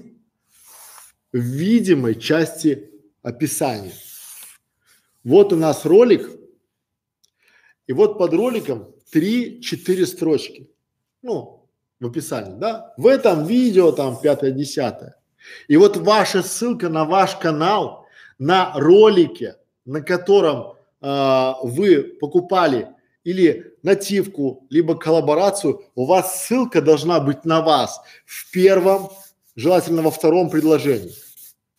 [1.33, 2.89] в видимой части
[3.21, 3.93] описания.
[5.25, 6.25] Вот у нас ролик,
[7.85, 10.72] и вот под роликом три-четыре строчки
[11.23, 11.65] ну,
[11.99, 15.15] в описании, да, в этом видео там пятое, десятое.
[15.67, 18.05] И вот ваша ссылка на ваш канал,
[18.37, 19.55] на ролике,
[19.85, 22.89] на котором э, вы покупали
[23.23, 29.09] или нативку, либо коллаборацию, у вас ссылка должна быть на вас в первом,
[29.55, 31.13] желательно во втором предложении.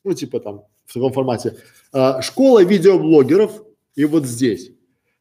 [0.04, 1.56] Ну, типа там в таком формате.
[1.92, 3.62] Э, школа видеоблогеров
[3.94, 4.70] и вот здесь.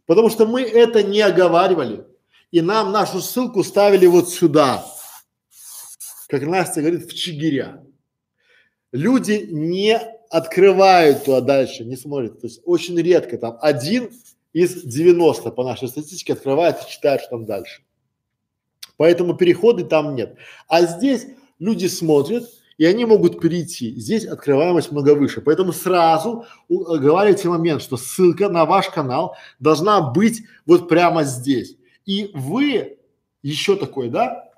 [0.05, 2.05] Потому что мы это не оговаривали
[2.53, 4.85] и нам нашу ссылку ставили вот сюда,
[6.27, 7.83] как Настя говорит, в Чигиря.
[8.91, 9.99] Люди не
[10.29, 12.39] открывают туда дальше, не смотрят.
[12.39, 14.11] То есть очень редко там один
[14.53, 17.81] из 90 по нашей статистике открывает и читает, что там дальше.
[18.97, 20.37] Поэтому переходы там нет.
[20.67, 21.25] А здесь
[21.57, 22.47] люди смотрят,
[22.77, 23.99] и они могут перейти.
[23.99, 25.41] Здесь открываемость много выше.
[25.41, 31.77] Поэтому сразу оговаривайте момент, что ссылка на ваш канал должна быть вот прямо здесь.
[32.05, 32.97] И вы
[33.41, 34.49] еще такой, да?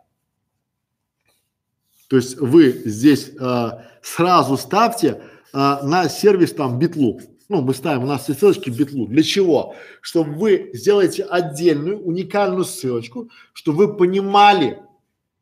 [2.08, 5.22] То есть вы здесь а, сразу ставьте
[5.54, 7.20] а, на сервис там битлу.
[7.50, 9.08] Ну, мы ставим у нас все ссылочки битлу.
[9.08, 9.76] Для чего?
[10.02, 14.80] Чтобы вы сделаете отдельную уникальную ссылочку, чтобы вы понимали,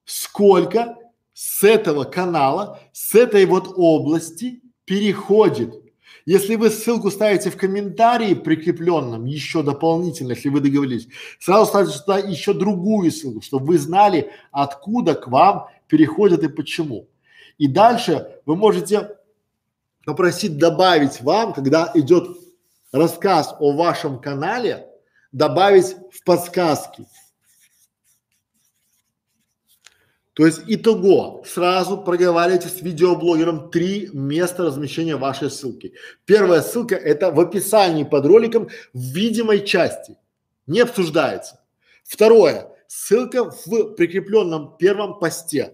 [0.05, 0.97] сколько
[1.33, 5.82] с этого канала, с этой вот области переходит
[6.25, 11.07] если вы ссылку ставите в комментарии прикрепленном, еще дополнительно, если вы договорились,
[11.39, 17.07] сразу ставьте сюда еще другую ссылку, чтобы вы знали, откуда к вам переходят и почему.
[17.57, 19.17] И дальше вы можете
[20.05, 22.37] попросить добавить вам, когда идет
[22.91, 24.87] рассказ о вашем канале,
[25.31, 27.05] добавить в подсказки.
[30.33, 35.93] То есть итого, сразу проговаривайте с видеоблогером три места размещения вашей ссылки.
[36.25, 40.17] Первая ссылка это в описании под роликом в видимой части.
[40.65, 41.59] Не обсуждается.
[42.03, 45.73] Второе, ссылка в прикрепленном первом посте.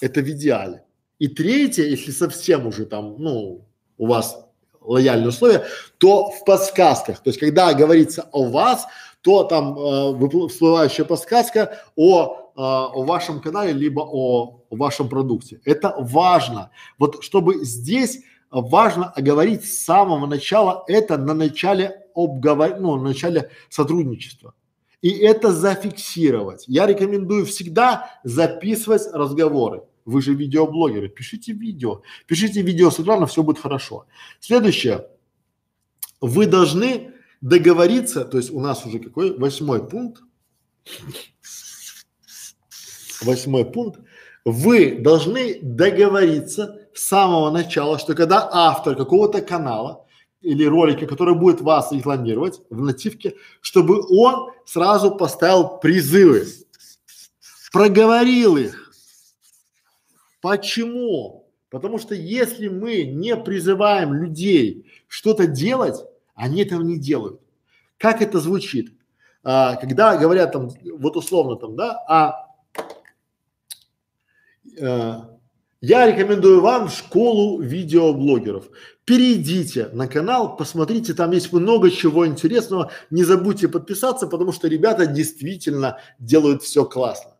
[0.00, 0.84] Это в идеале.
[1.18, 3.66] И третье, если совсем уже там, ну,
[3.98, 4.46] у вас
[4.80, 5.66] лояльные условия,
[5.98, 7.18] то в подсказках.
[7.20, 8.86] То есть, когда говорится о вас,
[9.20, 15.60] то там э, всплывающая подсказка о, о вашем канале, либо о, о вашем продукте.
[15.64, 16.70] Это важно.
[16.98, 23.50] Вот чтобы здесь важно оговорить с самого начала это на начале обговор, ну, на начале
[23.68, 24.54] сотрудничества.
[25.02, 26.64] И это зафиксировать.
[26.66, 29.82] Я рекомендую всегда записывать разговоры.
[30.04, 34.06] Вы же видеоблогеры, пишите видео, пишите видео с экрана, все будет хорошо.
[34.40, 35.06] Следующее.
[36.20, 39.36] Вы должны договориться, то есть у нас уже какой?
[39.38, 40.22] Восьмой пункт.
[43.22, 44.00] Восьмой пункт.
[44.44, 50.06] Вы должны договориться с самого начала, что когда автор какого-то канала
[50.40, 56.46] или ролика, который будет вас рекламировать в нативке, чтобы он сразу поставил призывы,
[57.72, 58.90] проговорил их,
[60.40, 61.46] Почему?
[61.68, 65.96] Потому что если мы не призываем людей что-то делать,
[66.34, 67.40] они этого не делают.
[67.98, 68.92] Как это звучит?
[69.42, 72.49] А, когда говорят там, вот условно там, да, а,
[74.76, 78.68] я рекомендую вам школу видеоблогеров.
[79.04, 82.92] Перейдите на канал, посмотрите, там есть много чего интересного.
[83.10, 87.32] Не забудьте подписаться, потому что ребята действительно делают все классно.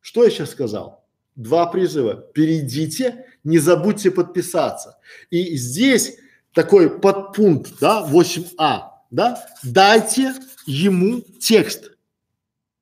[0.00, 1.02] Что я сейчас сказал?
[1.36, 2.14] два призыва.
[2.14, 4.98] Перейдите, не забудьте подписаться.
[5.30, 6.18] И здесь
[6.52, 10.34] такой подпункт, да, 8а, да, дайте
[10.66, 11.92] ему текст.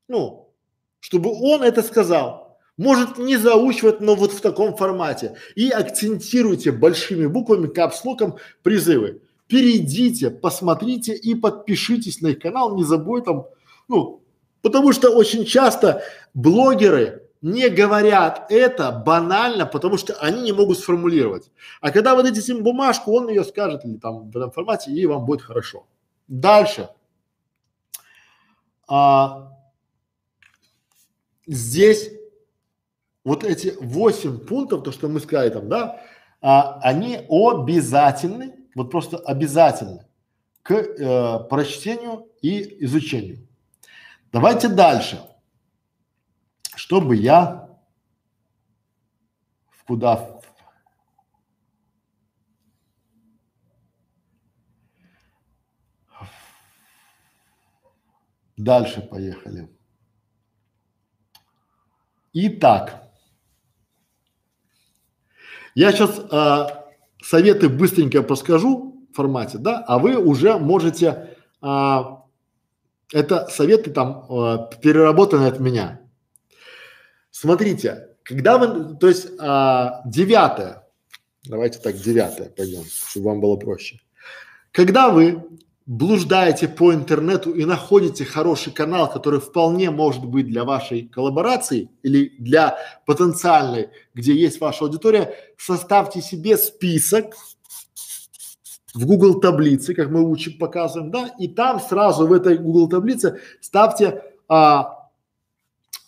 [0.08, 0.52] Ну,
[0.98, 2.49] чтобы он это сказал.
[2.80, 5.36] Может не заучивать, но вот в таком формате.
[5.54, 9.20] И акцентируйте большими буквами, капслоком призывы.
[9.48, 13.44] Перейдите, посмотрите и подпишитесь на их канал, не забудьте там,
[13.88, 14.22] ну,
[14.62, 16.02] потому что очень часто
[16.32, 21.50] блогеры не говорят это банально, потому что они не могут сформулировать.
[21.82, 25.04] А когда вы дадите им бумажку, он ее скажет или там в этом формате, и
[25.04, 25.84] вам будет хорошо.
[26.28, 26.88] Дальше.
[28.88, 29.52] А,
[31.46, 32.19] здесь
[33.24, 36.00] вот эти восемь пунктов, то, что мы сказали там, да,
[36.40, 40.06] а, они обязательны, вот просто обязательны
[40.62, 43.46] к э, прочтению и изучению.
[44.30, 45.20] Давайте дальше
[46.80, 47.68] чтобы я
[49.86, 50.40] куда
[58.56, 59.74] Дальше поехали.
[62.34, 63.09] Итак,
[65.80, 66.66] я сейчас э,
[67.22, 71.98] советы быстренько подскажу в формате, да, а вы уже можете, э,
[73.14, 76.02] это советы там э, переработаны от меня.
[77.30, 80.86] Смотрите, когда вы, то есть а, девятое,
[81.44, 84.00] давайте так, девятое пойдем, чтобы вам было проще.
[84.72, 85.42] Когда вы
[85.90, 92.32] блуждаете по интернету и находите хороший канал, который вполне может быть для вашей коллаборации или
[92.38, 97.34] для потенциальной, где есть ваша аудитория, составьте себе список
[98.94, 103.40] в Google таблице, как мы учим, показываем, да, и там сразу в этой Google таблице
[103.60, 105.08] ставьте а,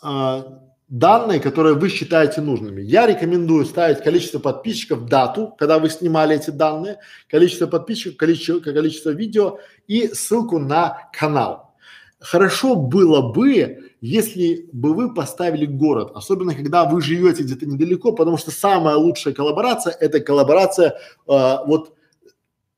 [0.01, 0.61] а,
[0.93, 2.83] данные, которые вы считаете нужными.
[2.83, 6.99] Я рекомендую ставить количество подписчиков, дату, когда вы снимали эти данные,
[7.31, 9.59] количество подписчиков, количество, количество видео
[9.89, 11.75] и ссылку на канал.
[12.21, 18.37] Хорошо было бы, если бы вы поставили город, особенно когда вы живете где-то недалеко, потому
[18.37, 20.95] что самая лучшая коллаборация– это коллаборация э,
[21.27, 21.97] вот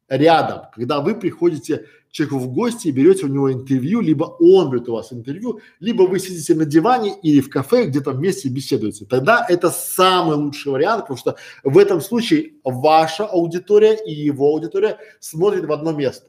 [0.09, 4.89] рядом, когда вы приходите человеку в гости и берете у него интервью, либо он берет
[4.89, 9.05] у вас интервью, либо вы сидите на диване или в кафе, где-то вместе беседуете.
[9.05, 11.35] Тогда это самый лучший вариант, потому что
[11.65, 16.28] в этом случае ваша аудитория и его аудитория смотрят в одно место.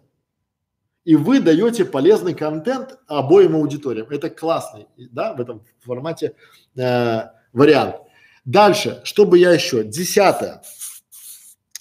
[1.03, 4.07] И вы даете полезный контент обоим аудиториям.
[4.09, 6.33] Это классный, да, в этом формате
[6.75, 7.97] э, вариант.
[8.43, 9.83] Дальше, что бы я еще?
[9.83, 10.63] Десятое.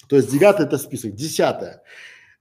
[0.07, 1.15] То есть девятое это список.
[1.15, 1.81] Десятое.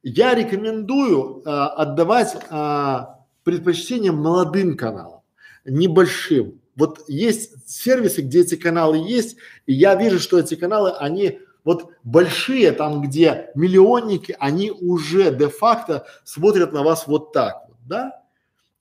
[0.04, 5.22] Я рекомендую а, отдавать а, предпочтение молодым каналам,
[5.64, 6.60] небольшим.
[6.76, 11.90] Вот есть сервисы, где эти каналы есть, и я вижу, что эти каналы, они вот
[12.02, 18.22] большие, там, где миллионники, они уже де-факто смотрят на вас вот так вот, да?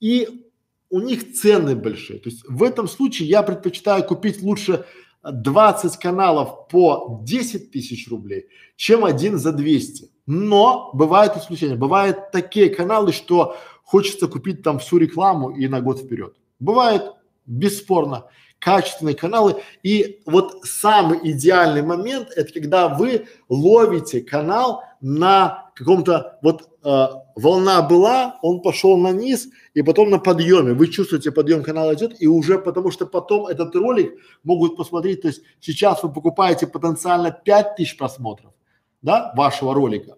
[0.02, 0.50] И
[0.90, 2.20] у них цены большие.
[2.20, 4.84] То есть в этом случае я предпочитаю купить лучше
[5.24, 10.13] 20 каналов по 10 тысяч рублей, чем один за 200.
[10.26, 11.76] Но бывают исключения.
[11.76, 16.36] Бывают такие каналы, что хочется купить там всю рекламу и на год вперед.
[16.60, 17.14] Бывает,
[17.46, 18.26] бесспорно,
[18.60, 19.62] качественные каналы.
[19.84, 27.82] И вот самый идеальный момент– это когда вы ловите канал на каком-то вот э, волна
[27.82, 30.74] была, он пошел на низ и потом на подъеме.
[30.74, 34.14] Вы чувствуете подъем канала идет и уже потому что потом этот ролик
[34.44, 35.24] могут посмотреть.
[35.24, 38.54] То есть сейчас вы покупаете потенциально 5000 просмотров,
[39.04, 40.18] да, вашего ролика,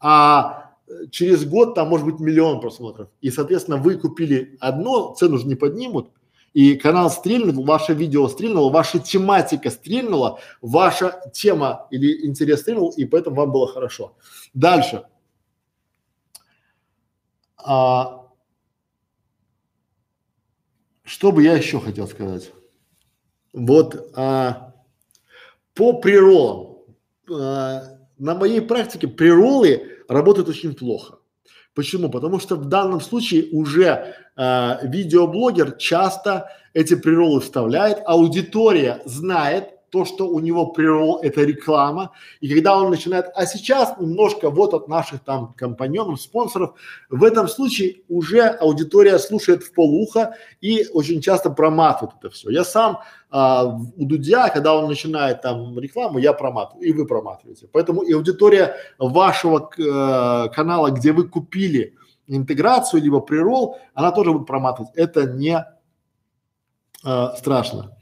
[0.00, 0.72] а
[1.10, 3.08] через год там может быть миллион просмотров.
[3.20, 6.10] И соответственно вы купили одно, цену же не поднимут,
[6.52, 13.04] и канал стрельнул, ваше видео стрельнуло, ваша тематика стрельнула, ваша тема или интерес стрельнул, и
[13.04, 14.16] поэтому вам было хорошо.
[14.52, 15.04] Дальше.
[17.56, 18.26] А,
[21.04, 22.50] что бы я еще хотел сказать?
[23.52, 24.74] Вот а,
[25.74, 26.78] по приролам.
[27.30, 31.18] А, на моей практике приролы работают очень плохо.
[31.74, 32.08] Почему?
[32.08, 40.06] Потому что в данном случае уже э, видеоблогер часто эти приролы вставляет, аудитория знает то,
[40.06, 44.88] что у него прирол это реклама, и когда он начинает, а сейчас немножко вот от
[44.88, 46.72] наших там компаньонов, спонсоров,
[47.10, 52.48] в этом случае уже аудитория слушает в полуха и очень часто проматывает это все.
[52.48, 53.00] Я сам
[53.30, 57.68] а, у Дудя, когда он начинает там рекламу, я проматываю, и вы проматываете.
[57.70, 61.96] Поэтому и аудитория вашего э, канала, где вы купили
[62.28, 64.90] интеграцию либо прирол, она тоже будет проматывать.
[64.94, 65.66] Это не
[67.04, 67.94] э, страшно.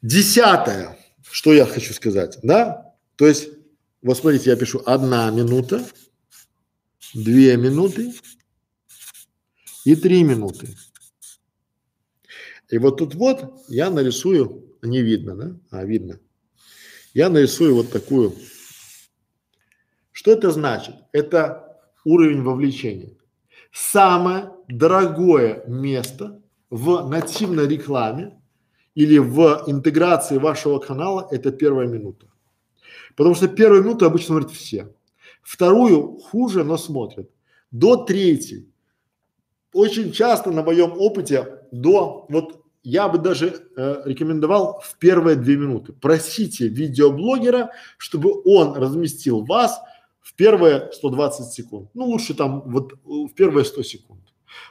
[0.00, 0.96] Десятое
[1.32, 2.94] что я хочу сказать, да?
[3.16, 3.48] То есть,
[4.02, 5.82] вот смотрите, я пишу одна минута,
[7.14, 8.12] две минуты
[9.86, 10.68] и три минуты.
[12.68, 15.56] И вот тут вот я нарисую, не видно, да?
[15.70, 16.20] А, видно.
[17.14, 18.36] Я нарисую вот такую.
[20.10, 20.96] Что это значит?
[21.12, 23.16] Это уровень вовлечения.
[23.72, 28.41] Самое дорогое место в нативной рекламе
[28.94, 32.26] или в интеграции вашего канала это первая минута.
[33.16, 34.94] Потому что первую минуту обычно смотрят все.
[35.42, 37.30] Вторую хуже, но смотрят.
[37.70, 38.68] До третьей.
[39.72, 45.56] Очень часто на моем опыте до, вот я бы даже э, рекомендовал в первые две
[45.56, 45.92] минуты.
[45.92, 49.80] Просите видеоблогера, чтобы он разместил вас
[50.20, 51.90] в первые 120 секунд.
[51.94, 54.20] Ну, лучше там вот в первые 100 секунд.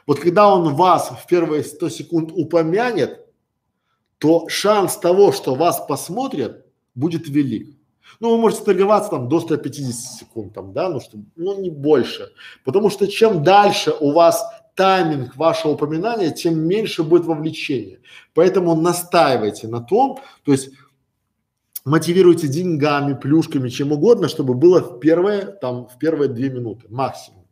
[0.06, 3.20] Вот когда он вас в первые 100 секунд упомянет,
[4.22, 7.76] то шанс того, что вас посмотрят, будет велик.
[8.20, 12.30] Ну, вы можете торговаться там до 150 секунд, там, да, ну, что, ну, не больше.
[12.64, 14.44] Потому что чем дальше у вас
[14.76, 17.98] тайминг вашего упоминания, тем меньше будет вовлечения.
[18.32, 20.70] Поэтому настаивайте на том, то есть
[21.84, 27.44] мотивируйте деньгами, плюшками, чем угодно, чтобы было в первые, там, в первые две минуты максимум.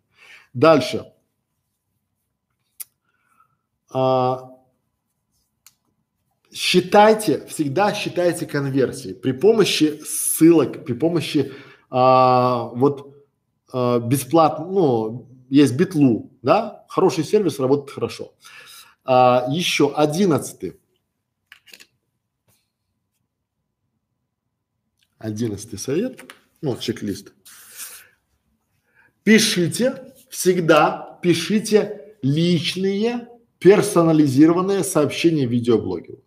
[0.54, 1.12] Дальше.
[3.92, 4.49] А,
[6.52, 11.52] считайте, всегда считайте конверсии при помощи ссылок, при помощи
[11.90, 13.14] а, вот
[13.72, 18.34] а, бесплатно, ну, есть Битлу, да, хороший сервис, работает хорошо.
[19.04, 20.78] А, еще одиннадцатый.
[25.18, 26.32] Одиннадцатый совет,
[26.62, 27.34] ну, чек-лист.
[29.22, 33.28] Пишите, всегда пишите личные
[33.58, 36.22] персонализированные сообщения видеоблогеру.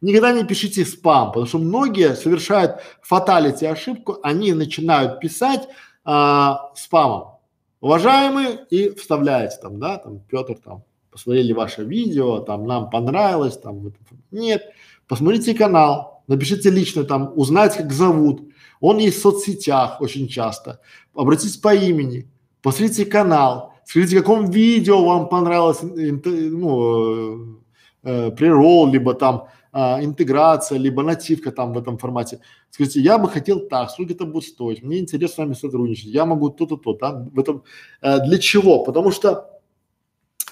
[0.00, 5.68] Никогда не пишите спам, потому что многие совершают фаталити ошибку, они начинают писать
[6.04, 7.38] а, спамом.
[7.80, 13.92] Уважаемые, и вставляете там, да, там, Петр, там, посмотрели ваше видео, там, нам понравилось, там,
[14.30, 14.62] нет,
[15.06, 18.42] посмотрите канал, напишите лично там, узнать, как зовут,
[18.80, 20.80] он есть в соцсетях очень часто,
[21.14, 22.28] обратитесь по имени,
[22.62, 27.58] посмотрите канал, скажите, каком видео вам понравилось, ну,
[28.02, 32.40] э, прирол, либо там а, интеграция, либо нативка там в этом формате.
[32.70, 36.24] Скажите, я бы хотел так, сколько это будет стоить, мне интересно с вами сотрудничать, я
[36.24, 37.64] могу то-то, то, да, в этом.
[38.00, 38.84] Э, для чего?
[38.84, 39.60] Потому что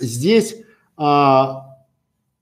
[0.01, 0.57] здесь
[0.97, 1.77] а,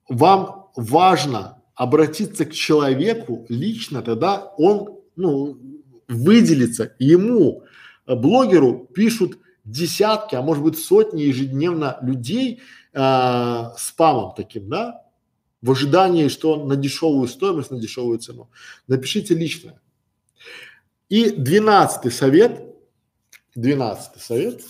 [0.09, 5.59] вам важно обратиться к человеку лично, тогда он, ну,
[6.09, 7.63] выделится, ему,
[8.07, 12.61] э, блогеру пишут десятки, а может быть сотни ежедневно людей
[12.93, 15.04] э, спамом таким, да,
[15.65, 18.51] в ожидании, что на дешевую стоимость, на дешевую цену.
[18.87, 19.81] Напишите личное.
[21.09, 22.61] И двенадцатый совет,
[23.55, 24.61] двенадцатый совет,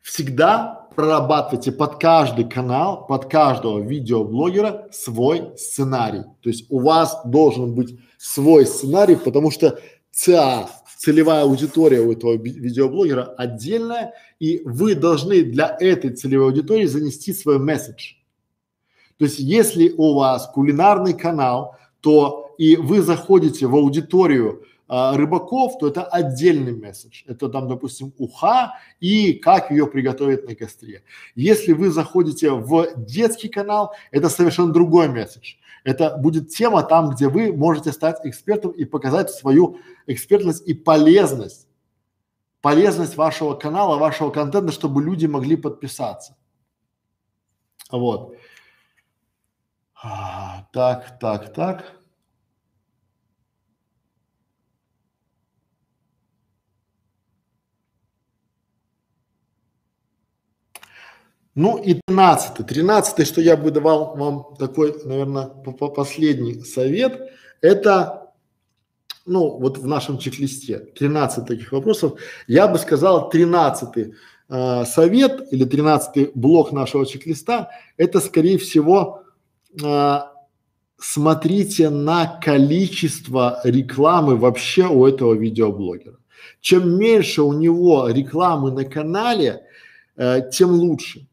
[0.00, 6.22] всегда прорабатывайте под каждый канал, под каждого видеоблогера свой сценарий.
[6.40, 9.78] То есть у вас должен быть свой сценарий, потому что
[10.10, 17.34] ЦА, целевая аудитория у этого видеоблогера отдельная, и вы должны для этой целевой аудитории занести
[17.34, 18.21] свой месседж.
[19.22, 25.78] То есть если у вас кулинарный канал, то и вы заходите в аудиторию а, рыбаков,
[25.78, 27.22] то это отдельный месседж.
[27.28, 31.04] Это там, допустим, уха и как ее приготовить на костре.
[31.36, 35.54] Если вы заходите в детский канал, это совершенно другой месседж.
[35.84, 39.78] Это будет тема там, где вы можете стать экспертом и показать свою
[40.08, 41.68] экспертность и полезность.
[42.60, 46.36] Полезность вашего канала, вашего контента, чтобы люди могли подписаться.
[47.92, 48.34] Вот.
[50.02, 52.02] А, так, так, так.
[61.54, 62.64] Ну и тринадцатый.
[62.64, 67.30] Тринадцатый, что я бы давал вам такой, наверное, последний совет,
[67.60, 68.32] это,
[69.26, 72.18] ну, вот в нашем чек-листе 13 таких вопросов,
[72.48, 74.14] я бы сказал, тринадцатый
[74.48, 79.21] э, совет или тринадцатый блок нашего чек-листа, это, скорее всего,
[80.98, 86.18] смотрите на количество рекламы вообще у этого видеоблогера.
[86.60, 89.62] Чем меньше у него рекламы на канале,
[90.16, 91.26] э, тем лучше.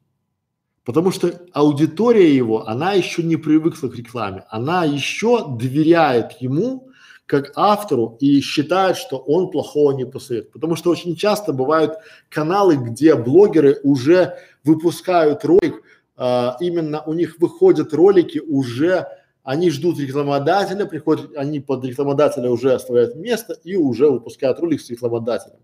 [0.86, 6.90] Потому что аудитория его, она еще не привыкла к рекламе, она еще доверяет ему
[7.28, 10.52] как автору и считает, что он плохого не посоветует.
[10.52, 11.94] Потому что очень часто бывают
[12.28, 15.84] каналы, где блогеры уже выпускают ролик,
[16.20, 19.08] а, именно у них выходят ролики уже,
[19.44, 24.90] они ждут рекламодателя, приходят, они под рекламодателя уже оставляют место и уже выпускают ролик с
[24.90, 25.60] рекламодателем.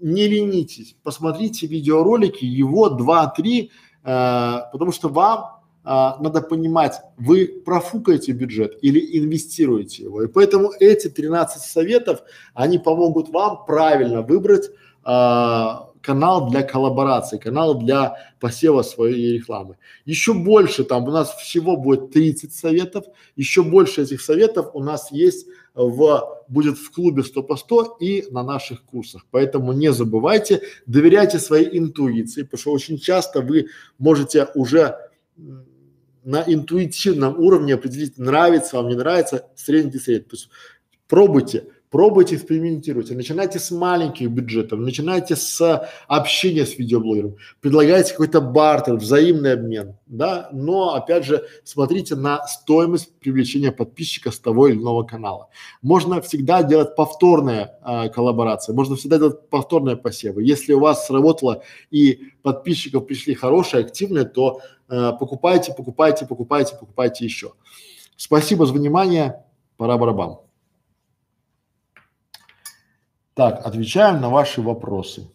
[0.00, 3.70] Не ленитесь, посмотрите видеоролики, его два-три
[4.08, 5.88] Э, потому что вам э,
[6.22, 10.22] надо понимать, вы профукаете бюджет или инвестируете его.
[10.22, 12.22] И поэтому эти 13 советов,
[12.54, 14.70] они помогут вам правильно выбрать
[16.08, 19.76] канал для коллаборации, канал для посева своей рекламы.
[20.06, 23.04] Еще больше там у нас всего будет 30 советов,
[23.36, 28.24] еще больше этих советов у нас есть в, будет в клубе 100 по 100 и
[28.30, 29.26] на наших курсах.
[29.30, 33.66] Поэтому не забывайте, доверяйте своей интуиции, потому что очень часто вы
[33.98, 34.96] можете уже
[36.24, 40.30] на интуитивном уровне определить, нравится вам, не нравится, средний средний.
[40.30, 40.48] То есть
[41.06, 43.14] пробуйте, Пробуйте, экспериментируйте.
[43.14, 50.50] Начинайте с маленьких бюджетов, начинайте с общения с видеоблогером, предлагайте какой-то бартер, взаимный обмен, да,
[50.52, 55.48] но опять же смотрите на стоимость привлечения подписчика с того или иного канала.
[55.80, 60.42] Можно всегда делать повторные э, коллаборации, можно всегда делать повторные посевы.
[60.42, 64.60] Если у вас сработало и подписчиков пришли хорошие, активные, то
[64.90, 67.52] э, покупайте, покупайте, покупайте, покупайте еще.
[68.16, 69.42] Спасибо за внимание.
[69.78, 70.47] Пора барабан.
[73.38, 75.30] Так, отвечаем на ваши вопросы.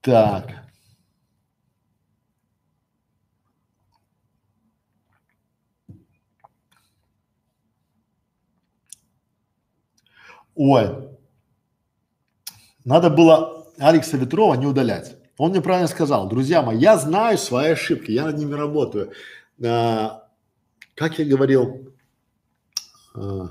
[0.00, 0.64] Так.
[10.56, 11.08] Ой,
[12.84, 15.16] надо было Алекса Ветрова не удалять.
[15.38, 19.12] Он мне правильно сказал, друзья мои, я знаю свои ошибки, я над ними работаю.
[19.64, 20.28] А,
[20.96, 21.94] как я говорил,
[23.14, 23.50] а,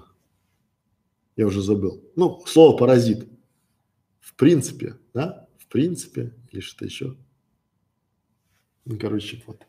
[1.40, 2.04] я уже забыл.
[2.18, 3.30] Ну, слово паразит.
[4.20, 5.48] В принципе, да?
[5.58, 7.16] В принципе, или что-то еще.
[8.84, 9.66] Ну, короче, вот.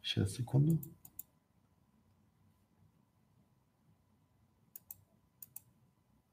[0.00, 0.78] Сейчас, секунду.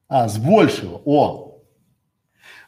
[0.08, 1.02] А, с большего.
[1.06, 1.64] О,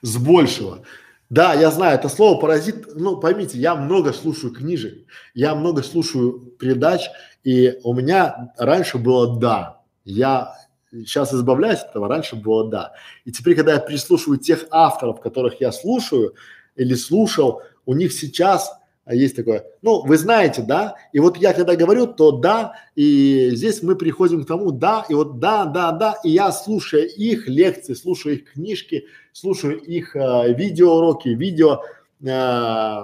[0.01, 0.83] с большего.
[1.29, 6.39] Да, я знаю, это слово паразит, ну поймите, я много слушаю книжек, я много слушаю
[6.59, 7.09] передач,
[7.43, 12.93] и у меня раньше было да, я сейчас избавляюсь от этого, раньше было да.
[13.25, 16.35] И теперь, когда я прислушиваю тех авторов, которых я слушаю
[16.75, 18.71] или слушал, у них сейчас
[19.05, 23.51] а есть такое, ну, вы знаете, да, и вот я когда говорю, то да, и
[23.53, 27.47] здесь мы приходим к тому, да, и вот да, да, да, и я слушаю их
[27.47, 31.83] лекции, слушаю их книжки, слушаю их э, видеоуроки, видео
[32.19, 33.03] э,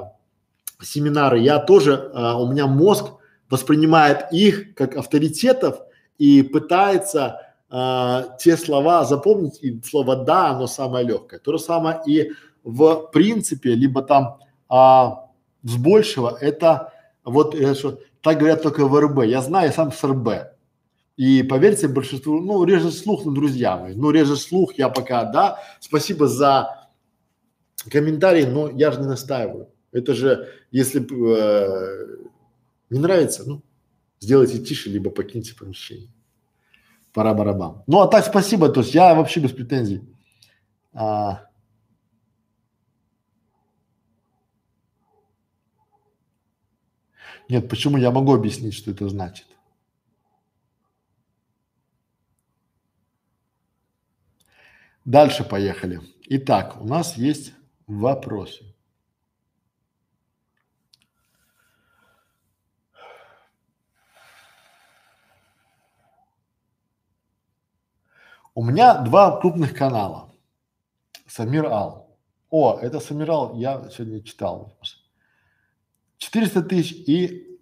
[0.81, 3.13] семинары, я тоже, э, у меня мозг
[3.51, 5.81] воспринимает их как авторитетов
[6.17, 11.39] и пытается а, те слова запомнить, и слово «да» оно самое легкое.
[11.39, 12.31] То же самое и
[12.63, 14.39] в принципе, либо там
[14.69, 15.29] а,
[15.63, 16.93] с большего, это
[17.23, 19.23] вот это что, так говорят только в РБ.
[19.23, 20.51] Я знаю, я сам с РБ.
[21.17, 25.59] И поверьте, большинству, ну, режет слух, ну, друзья мои, ну, режет слух, я пока, да.
[25.79, 26.89] Спасибо за
[27.89, 29.69] комментарии, но я же не настаиваю.
[29.91, 32.27] Это же, если э,
[32.89, 33.61] не нравится, ну,
[34.19, 36.09] сделайте тише, либо покиньте помещение.
[37.13, 37.83] Пора барабан.
[37.87, 40.01] Ну, а так спасибо, то есть я вообще без претензий.
[40.93, 41.51] А,
[47.51, 49.45] Нет, почему я могу объяснить, что это значит?
[55.03, 55.99] Дальше поехали.
[56.29, 57.53] Итак, у нас есть
[57.87, 58.70] вопросы.
[68.53, 70.29] У меня два крупных канала.
[71.25, 72.17] Самир Ал.
[72.49, 74.77] О, это Самир Ал, я сегодня читал.
[76.17, 77.57] 400 тысяч и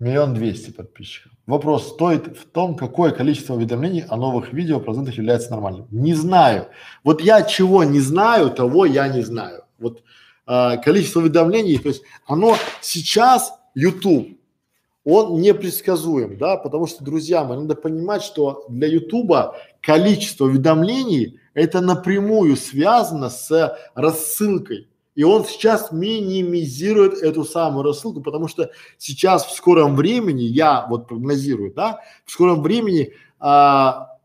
[0.00, 1.30] миллион двести подписчиков.
[1.46, 5.86] Вопрос стоит в том, какое количество уведомлений о новых видео процентах является нормальным.
[5.92, 6.68] Не знаю.
[7.04, 9.64] Вот я чего не знаю, того я не знаю.
[9.78, 10.02] Вот
[10.48, 14.39] э, количество уведомлений, то есть оно сейчас YouTube,
[15.04, 21.80] он непредсказуем, да, потому что, друзья мои, надо понимать, что для YouTube количество уведомлений это
[21.80, 24.88] напрямую связано с рассылкой.
[25.14, 31.08] И он сейчас минимизирует эту самую рассылку, потому что сейчас в скором времени, я вот
[31.08, 34.16] прогнозирую, да, в скором времени а,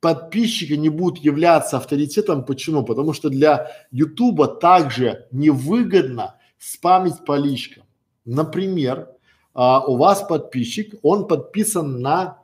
[0.00, 2.44] подписчики не будут являться авторитетом.
[2.44, 2.84] Почему?
[2.84, 7.84] Потому что для Ютуба также невыгодно спамить по личкам.
[8.24, 9.08] Например,
[9.54, 12.38] а, у вас подписчик, он подписан на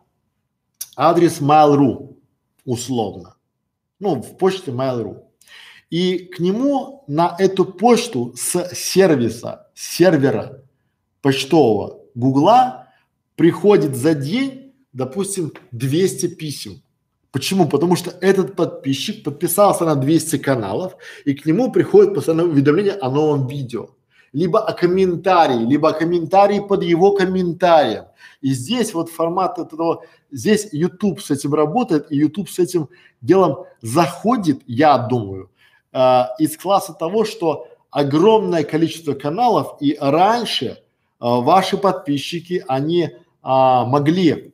[0.97, 2.17] адрес Mail.ru
[2.65, 3.37] условно,
[3.99, 5.23] ну в почте Mail.ru.
[5.89, 10.63] И к нему на эту почту с сервиса, сервера
[11.23, 12.89] почтового Гугла
[13.37, 16.83] приходит за день, допустим, 200 писем.
[17.31, 17.69] Почему?
[17.69, 23.11] Потому что этот подписчик подписался на 200 каналов, и к нему приходит постоянное уведомление о
[23.11, 23.91] новом видео.
[24.37, 28.05] Либо о комментарии, либо о комментарии под его комментарием.
[28.43, 32.91] И здесь вот формат этого, здесь YouTube с этим работает, и YouTube с этим
[33.23, 35.51] делом заходит, я думаю,
[35.91, 40.83] а, из класса того, что огромное количество каналов и раньше
[41.19, 44.53] а, ваши подписчики, они а, могли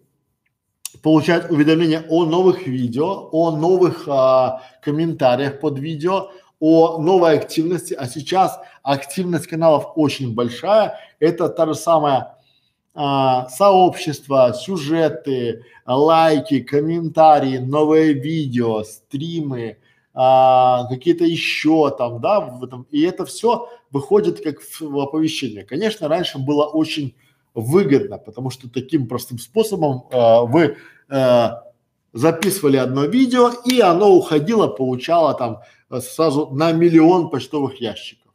[1.02, 6.30] получать уведомления о новых видео, о новых а, комментариях под видео,
[6.62, 12.36] о новой активности, а сейчас активность каналов очень большая, это та же самая
[12.94, 19.78] а, сообщество, сюжеты, лайки, комментарии, новые видео, стримы,
[20.14, 25.64] а, какие-то еще там, да, в этом, и это все выходит как в, в оповещение.
[25.64, 27.16] Конечно, раньше было очень
[27.54, 30.76] выгодно, потому что таким простым способом э, вы
[31.10, 31.48] э,
[32.12, 35.60] записывали одно видео и оно уходило, получало там
[36.00, 38.32] сразу на миллион почтовых ящиков.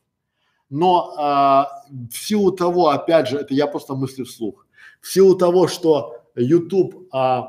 [0.70, 4.66] Но э, в силу того, опять же, это я просто мыслю вслух,
[5.02, 7.42] в силу того, что YouTube э,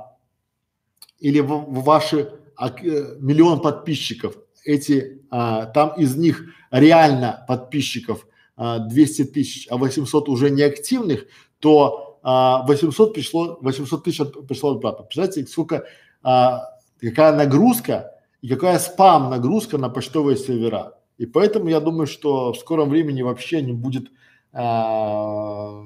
[1.19, 8.27] или в, в ваши а, э, миллион подписчиков, эти, а, там из них реально подписчиков
[8.57, 11.27] а, 200 тысяч, а 800 уже неактивных,
[11.59, 15.05] то а, 800 пришло, 800 тысяч пришло обратно.
[15.05, 15.85] Представляете, сколько,
[16.23, 16.65] а,
[17.01, 20.95] какая нагрузка и какая спам нагрузка на почтовые сервера.
[21.17, 24.11] И поэтому я думаю, что в скором времени вообще не будет,
[24.53, 25.83] а,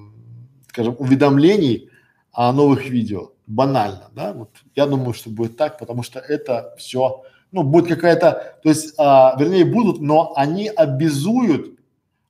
[0.68, 1.88] скажем, уведомлений
[2.32, 7.22] о новых видео банально, да, вот я думаю, что будет так, потому что это все,
[7.50, 11.78] ну, будет какая-то, то есть, а, вернее, будут, но они обязуют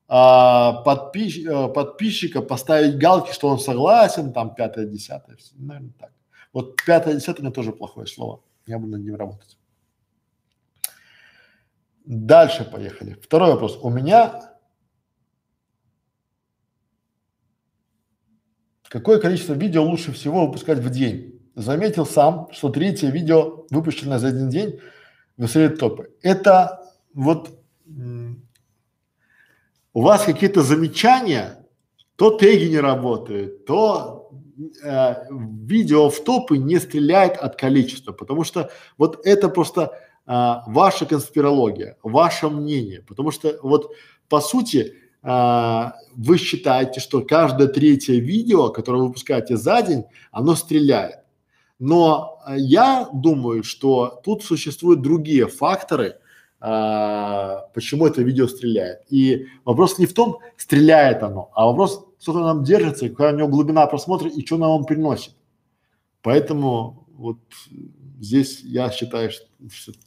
[0.09, 6.12] а, подпис, а, подписчика поставить галки, что он согласен, там, пятое, десятое, наверное, так.
[6.52, 9.57] Вот пятое, десятое, это тоже плохое слово, я буду над ним работать.
[12.05, 13.18] Дальше поехали.
[13.22, 13.78] Второй вопрос.
[13.82, 14.52] У меня
[18.92, 21.40] Какое количество видео лучше всего выпускать в день?
[21.55, 24.81] Заметил сам, что третье видео, выпущенное за один день,
[25.39, 26.10] выстрелит топы.
[26.20, 26.82] Это
[27.14, 27.58] вот
[29.94, 31.66] у вас какие-то замечания,
[32.16, 34.31] то теги не работают, то
[34.84, 41.07] э, видео в топы не стреляет от количества, потому что вот это просто э, ваша
[41.07, 43.92] конспирология, ваше мнение, потому что вот
[44.28, 50.57] по сути а, вы считаете, что каждое третье видео, которое вы выпускаете за день, оно
[50.57, 51.20] стреляет.
[51.78, 56.18] Но а, я думаю, что тут существуют другие факторы,
[56.60, 59.01] а, почему это видео стреляет.
[59.10, 63.49] И вопрос не в том, стреляет оно, а вопрос, сколько нам держится, какая у него
[63.49, 65.34] глубина просмотра и что нам он приносит.
[66.20, 67.39] Поэтому вот
[68.23, 69.47] здесь я считаю, что,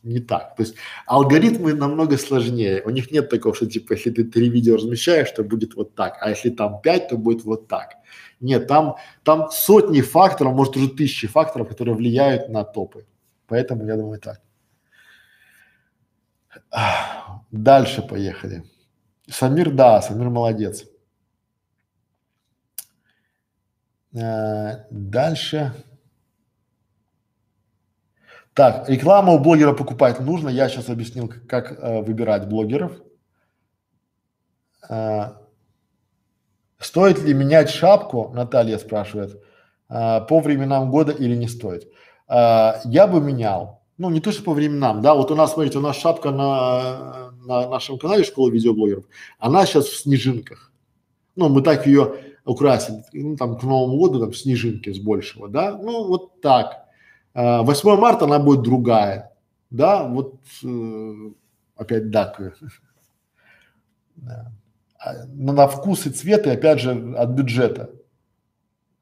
[0.04, 0.56] не так.
[0.56, 2.82] То есть алгоритмы намного сложнее.
[2.86, 6.18] У них нет такого, что типа, если ты три видео размещаешь, то будет вот так,
[6.22, 7.96] а если там пять, то будет вот так.
[8.40, 13.06] Нет, там, там сотни факторов, может уже тысячи факторов, которые влияют на топы.
[13.48, 14.42] Поэтому я думаю так.
[17.52, 18.64] Дальше поехали.
[19.28, 20.86] Самир, да, Самир молодец.
[24.18, 25.74] А, дальше.
[28.56, 30.48] Так, рекламу у блогера покупать нужно.
[30.48, 32.94] Я сейчас объяснил, как, э, выбирать блогеров.
[34.90, 35.42] А,
[36.80, 39.44] стоит ли менять шапку, Наталья спрашивает,
[39.90, 41.92] а, по временам года или не стоит?
[42.30, 43.82] А, я бы менял.
[43.98, 47.32] Ну, не то, что по временам, да, вот у нас, смотрите, у нас шапка на,
[47.46, 49.04] на нашем канале Школа видеоблогеров,
[49.38, 50.72] она сейчас в снежинках.
[51.36, 55.78] Ну, мы так ее украсили, ну, там, к Новому году, там, снежинки с большего, да,
[55.78, 56.85] ну, вот так.
[57.36, 59.34] 8 а, марта она будет другая,
[59.70, 61.32] да, вот э,
[61.76, 62.42] опять дак.
[64.16, 64.50] Да.
[64.98, 67.90] А, на вкус и цвет, и опять же от бюджета.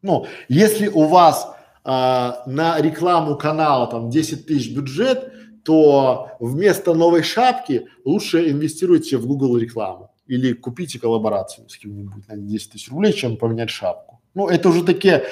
[0.02, 5.32] Ну, если у вас а, на рекламу канала там 10 тысяч бюджет,
[5.64, 12.38] то вместо новой шапки лучше инвестируйте в Google рекламу или купите коллаборацию с кем-нибудь на
[12.38, 14.20] 10 тысяч рублей, чем поменять шапку.
[14.34, 15.26] Ну, это уже такие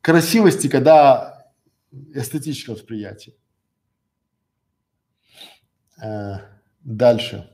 [0.00, 1.37] красивости, когда
[1.90, 3.34] эстетическое восприятие.
[6.02, 6.42] А,
[6.80, 7.50] дальше.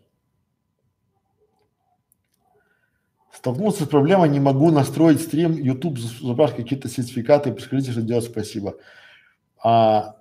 [3.32, 8.76] Столкнулся с проблемой, не могу настроить стрим, YouTube запрашивает какие-то сертификаты, подскажите, что делать, спасибо.
[9.62, 10.16] А,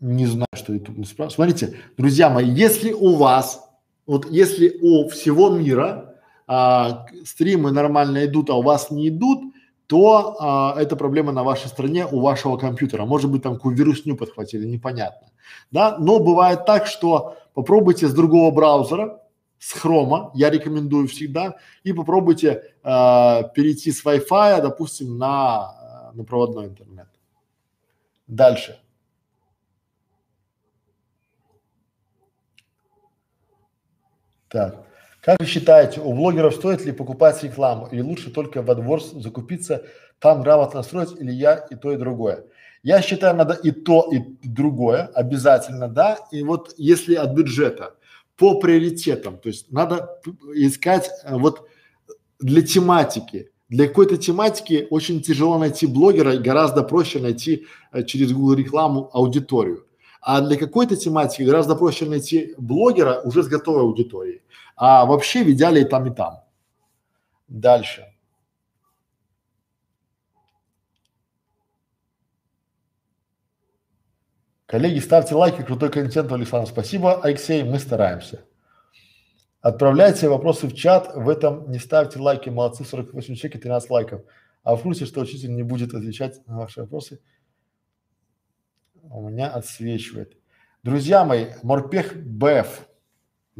[0.00, 1.34] не знаю, что YouTube не спрашивает.
[1.34, 3.68] Смотрите, друзья мои, если у вас,
[4.06, 9.52] вот если у всего мира а, стримы нормально идут, а у вас не идут,
[9.90, 13.04] то а, это проблема на вашей стране, у вашего компьютера.
[13.04, 15.26] Может быть, там какую вирусню подхватили, непонятно.
[15.72, 19.20] Да, но бывает так, что попробуйте с другого браузера,
[19.58, 26.66] с хрома, я рекомендую всегда, и попробуйте э, перейти с Wi-Fi, допустим, на, на проводной
[26.66, 27.08] интернет.
[28.28, 28.78] Дальше.
[34.48, 34.89] Так.
[35.20, 39.84] Как вы считаете, у блогеров стоит ли покупать рекламу или лучше только в AdWords закупиться,
[40.18, 42.44] там грамотно настроить или я и то и другое?
[42.82, 46.18] Я считаю, надо и то, и другое, обязательно, да.
[46.30, 47.94] И вот если от бюджета
[48.38, 50.18] по приоритетам, то есть надо
[50.54, 51.68] искать э, вот
[52.38, 58.32] для тематики, для какой-то тематики очень тяжело найти блогера и гораздо проще найти э, через
[58.32, 59.84] Google рекламу аудиторию.
[60.22, 64.40] А для какой-то тематики гораздо проще найти блогера уже с готовой аудиторией.
[64.82, 66.42] А вообще в идеале и там, и там.
[67.48, 68.06] Дальше.
[74.64, 76.66] Коллеги, ставьте лайки, крутой контент, Александр.
[76.66, 78.46] Спасибо, Алексей, мы стараемся.
[79.60, 84.22] Отправляйте вопросы в чат, в этом не ставьте лайки, молодцы, 48 человек и 13 лайков.
[84.62, 87.20] А в курсе, что учитель не будет отвечать на ваши вопросы,
[89.02, 90.38] у меня отсвечивает.
[90.82, 92.88] Друзья мои, Морпех БФ,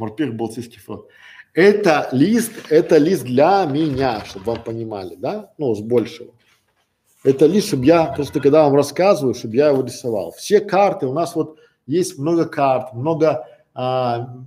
[0.01, 1.09] Морпех Балтийский флот.
[1.53, 5.53] Это лист, это лист для меня, чтобы вам понимали, да?
[5.59, 6.33] Ну, с большего.
[7.23, 10.31] Это лист, чтобы я, просто когда вам рассказываю, чтобы я его рисовал.
[10.31, 14.39] Все карты, у нас вот есть много карт, много а,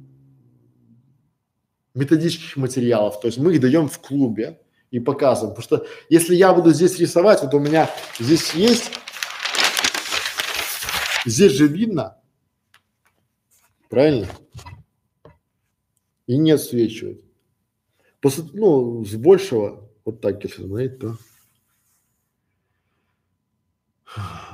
[1.94, 4.60] методических материалов, то есть мы их даем в клубе
[4.90, 5.54] и показываем.
[5.54, 8.90] Потому что если я буду здесь рисовать, вот у меня здесь есть,
[11.24, 12.16] здесь же видно,
[13.88, 14.26] правильно?
[16.26, 17.24] И не отсвечивает.
[18.20, 21.16] После, ну, с большего, вот так если смотреть, то.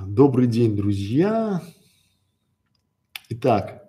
[0.06, 1.62] Добрый день, друзья.
[3.28, 3.79] Итак,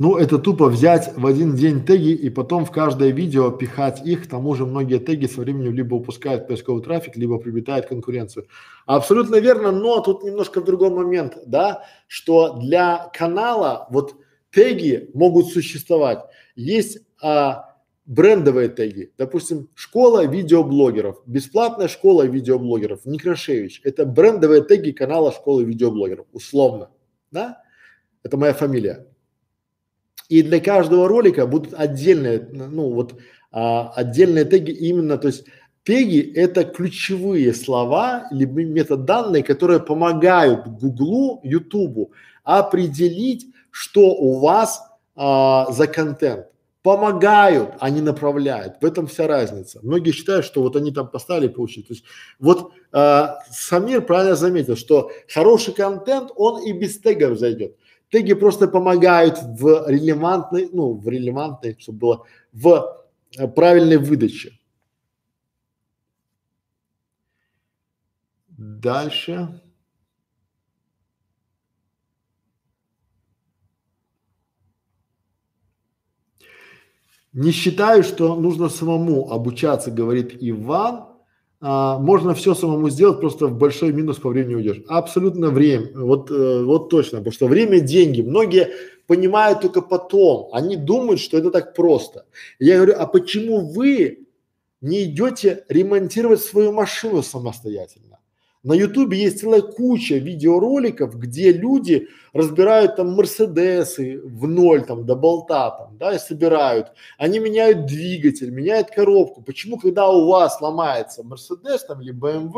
[0.00, 4.24] Ну, это тупо взять в один день теги и потом в каждое видео пихать их.
[4.24, 8.46] К тому же многие теги со временем либо упускают поисковый трафик, либо приобретают конкуренцию.
[8.86, 14.14] Абсолютно верно, но тут немножко в другой момент, да, что для канала вот
[14.52, 16.20] теги могут существовать.
[16.54, 17.74] Есть а,
[18.06, 23.80] брендовые теги, допустим, школа видеоблогеров, бесплатная школа видеоблогеров, Некрашевич.
[23.82, 26.90] Это брендовые теги канала школы видеоблогеров, условно,
[27.32, 27.64] да?
[28.22, 29.08] Это моя фамилия.
[30.28, 33.14] И для каждого ролика будут отдельные, ну вот
[33.50, 35.46] а, отдельные теги именно, то есть
[35.84, 42.12] теги это ключевые слова либо метаданные, которые помогают Гуглу, Ютубу
[42.44, 44.82] определить, что у вас
[45.16, 46.46] а, за контент.
[46.82, 48.76] помогают, а не направляют.
[48.80, 49.80] В этом вся разница.
[49.82, 51.88] Многие считают, что вот они там поставили получить.
[51.88, 52.04] То есть
[52.38, 57.76] вот э, Самир правильно заметил, что хороший контент, он и без тегов зайдет.
[58.10, 63.06] Теги просто помогают в релевантной, ну, в релевантной, чтобы было в
[63.36, 64.58] э, правильной выдаче.
[68.48, 69.60] Дальше.
[77.32, 81.17] Не считаю, что нужно самому обучаться, говорит Иван.
[81.60, 84.80] А, можно все самому сделать, просто в большой минус по времени уйдешь.
[84.88, 88.22] Абсолютно время, вот, э, вот точно, потому что время– деньги.
[88.22, 88.70] Многие
[89.06, 92.26] понимают только потом, они думают, что это так просто.
[92.60, 94.26] Я говорю, а почему вы
[94.80, 98.07] не идете ремонтировать свою машину самостоятельно?
[98.68, 105.14] На ютубе есть целая куча видеороликов, где люди разбирают там Мерседесы в ноль там до
[105.14, 106.88] болта там, да, и собирают.
[107.16, 109.40] Они меняют двигатель, меняют коробку.
[109.40, 112.56] Почему, когда у вас ломается Мерседес там или БМВ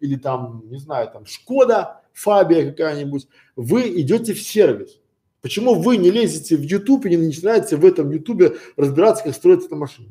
[0.00, 4.98] или там, не знаю, там Шкода, Фабия какая-нибудь, вы идете в сервис?
[5.42, 9.68] Почему вы не лезете в YouTube и не начинаете в этом ютубе разбираться, как строится
[9.68, 10.08] эта машина?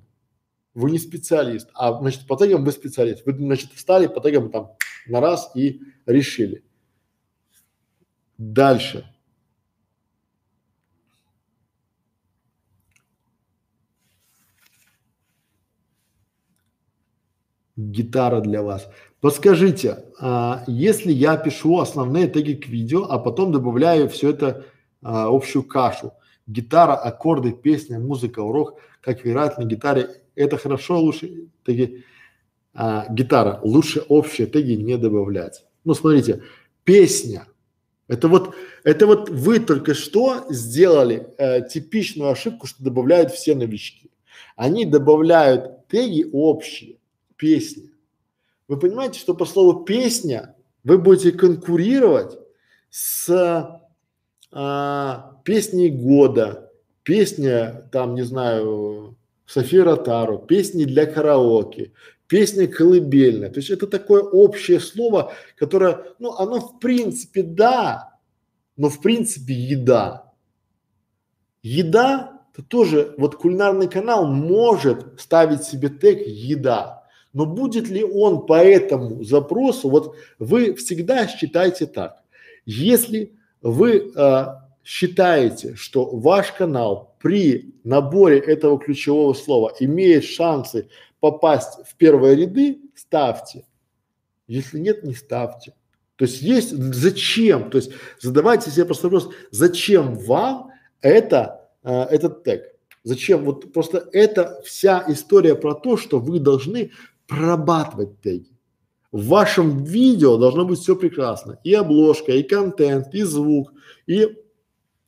[0.73, 3.25] Вы не специалист, а значит по тегам вы специалист.
[3.25, 6.63] Вы значит встали по тегам там на раз и решили.
[8.37, 9.07] Дальше.
[17.75, 18.89] Гитара для вас.
[19.21, 24.65] Подскажите, а, если я пишу основные теги к видео, а потом добавляю все это
[25.01, 26.13] а, общую кашу,
[26.47, 32.03] гитара, аккорды, песня, музыка, урок, как играть на гитаре, это хорошо, лучше теги
[32.73, 35.65] а, гитара, лучше общие теги не добавлять.
[35.83, 36.43] Ну, смотрите,
[36.83, 37.47] песня.
[38.07, 44.11] Это вот, это вот вы только что сделали э, типичную ошибку, что добавляют все новички.
[44.55, 46.97] Они добавляют теги общие,
[47.37, 47.91] песни.
[48.67, 52.37] Вы понимаете, что по слову песня вы будете конкурировать
[52.89, 53.81] с
[54.51, 56.71] а, песней года,
[57.03, 61.91] песня там, не знаю, София Тару, песни для караоке,
[62.31, 63.49] песня колыбельная.
[63.49, 68.17] То есть это такое общее слово, которое, ну, оно в принципе да,
[68.77, 70.31] но в принципе еда.
[71.61, 77.03] Еда, это тоже, вот кулинарный канал может ставить себе тег еда,
[77.33, 82.23] но будет ли он по этому запросу, вот вы всегда считайте так,
[82.65, 84.45] если вы э,
[84.85, 90.87] считаете, что ваш канал при наборе этого ключевого слова имеет шансы
[91.21, 93.65] попасть в первые ряды, ставьте.
[94.47, 95.73] Если нет, не ставьте.
[96.17, 97.71] То есть есть зачем?
[97.71, 102.63] То есть задавайте себе просто вопрос, зачем вам это, э, этот тег?
[103.03, 103.45] Зачем?
[103.45, 106.91] Вот просто это вся история про то, что вы должны
[107.27, 108.51] прорабатывать теги.
[109.11, 111.59] В вашем видео должно быть все прекрасно.
[111.63, 113.73] И обложка, и контент, и звук,
[114.05, 114.27] и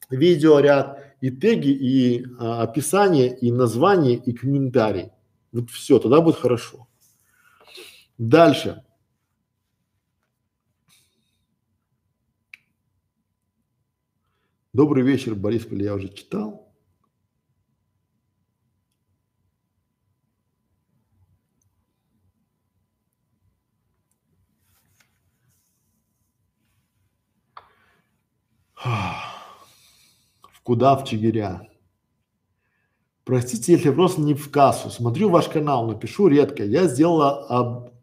[0.09, 5.11] видеоряд, и теги, и а, описание, и название, и комментарий.
[5.53, 6.87] Вот все, тогда будет хорошо.
[8.17, 8.83] Дальше.
[14.73, 16.73] Добрый вечер, Борис я уже читал.
[28.75, 31.72] В куда в Чигиря?
[33.25, 34.89] Простите, если просто не в кассу.
[34.89, 36.63] Смотрю ваш канал, но пишу редко.
[36.63, 37.93] Я сделала об...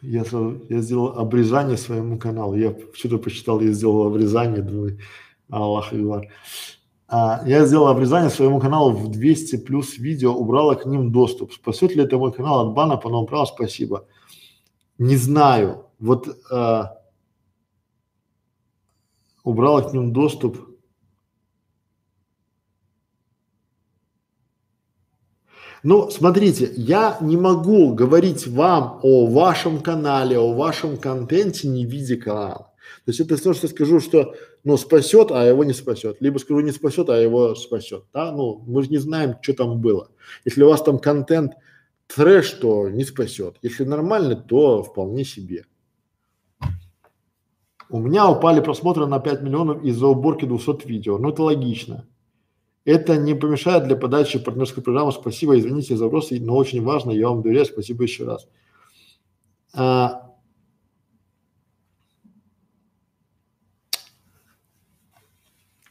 [0.00, 0.24] я,
[0.70, 2.54] я сделал обрезание своему каналу.
[2.54, 4.98] Я что-то посчитал, я сделал обрезание, думаю,
[5.50, 6.28] Аллах Ивар.
[7.06, 11.52] А, я сделал обрезание своему каналу в 200 плюс видео, убрала к ним доступ.
[11.52, 13.44] Спасет ли это мой канал от бана по новому праву?
[13.44, 14.06] Спасибо.
[14.96, 15.84] Не знаю.
[15.98, 16.96] Вот а,
[19.44, 20.71] убрала к ним доступ
[25.82, 32.16] Ну, смотрите, я не могу говорить вам о вашем канале, о вашем контенте, не видя
[32.16, 32.72] канала.
[33.04, 36.18] То есть это то, что скажу, что ну спасет, а его не спасет.
[36.20, 38.04] Либо скажу не спасет, а его спасет.
[38.14, 38.30] Да?
[38.30, 40.08] Ну, мы же не знаем, что там было.
[40.44, 41.54] Если у вас там контент
[42.06, 43.56] трэш, то не спасет.
[43.62, 45.64] Если нормально, то вполне себе.
[47.90, 51.18] У меня упали просмотры на 5 миллионов из-за уборки 200 видео.
[51.18, 52.06] Ну, это логично.
[52.84, 55.12] Это не помешает для подачи партнерской программы.
[55.12, 58.48] Спасибо, извините за вопросы, но очень важно, я вам доверяю, спасибо еще раз.
[59.74, 60.32] А,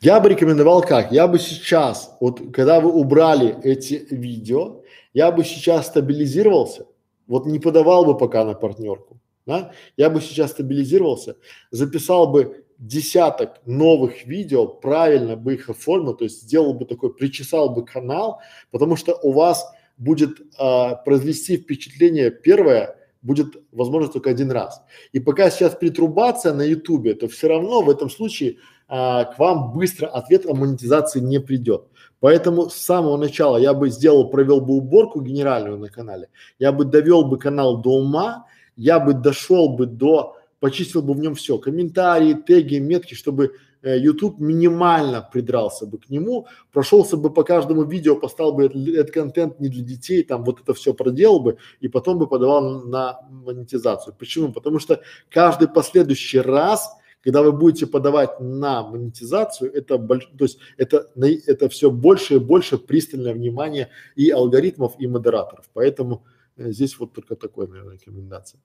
[0.02, 1.12] Я бы рекомендовал как?
[1.12, 4.82] Я бы сейчас, вот когда вы убрали эти видео,
[5.14, 6.88] я бы сейчас стабилизировался,
[7.28, 9.74] вот не подавал бы пока на партнерку, да?
[9.98, 11.38] Я бы сейчас стабилизировался,
[11.70, 17.70] записал бы десяток новых видео, правильно бы их оформил, то есть сделал бы такой, причесал
[17.70, 24.50] бы канал, потому что у вас будет а, произвести впечатление первое, будет возможно только один
[24.50, 24.82] раз.
[25.12, 29.74] И пока сейчас притрубация на ютубе, то все равно в этом случае а, к вам
[29.74, 31.86] быстро ответ о монетизации не придет.
[32.20, 36.86] Поэтому с самого начала я бы сделал, провел бы уборку генеральную на канале, я бы
[36.86, 41.58] довел бы канал до ума, я бы дошел бы до почистил бы в нем все,
[41.58, 47.84] комментарии, теги, метки, чтобы э, YouTube минимально придрался бы к нему, прошелся бы по каждому
[47.84, 51.88] видео, поставил бы этот контент не для детей, там вот это все проделал бы и
[51.88, 54.16] потом бы подавал на монетизацию.
[54.18, 54.54] Почему?
[54.54, 56.90] Потому что каждый последующий раз
[57.24, 61.08] когда вы будете подавать на монетизацию, это больш, то есть это,
[61.46, 65.70] это все больше и больше пристальное внимание и алгоритмов, и модераторов.
[65.74, 66.26] Поэтому
[66.58, 68.60] э, здесь вот только такой, наверное, рекомендация.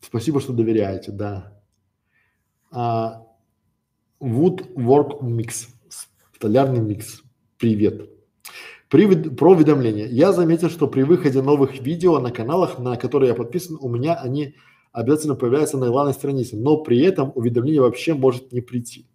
[0.00, 1.60] Спасибо, что доверяете, да.
[2.70, 3.22] А,
[4.20, 5.68] Woodwork Mix,
[6.34, 7.22] столярный микс.
[7.58, 8.10] Привет.
[8.88, 10.06] При, про уведомления.
[10.06, 14.14] Я заметил, что при выходе новых видео на каналах, на которые я подписан, у меня
[14.14, 14.54] они
[14.92, 19.08] обязательно появляются на главной странице, но при этом уведомление вообще может не прийти.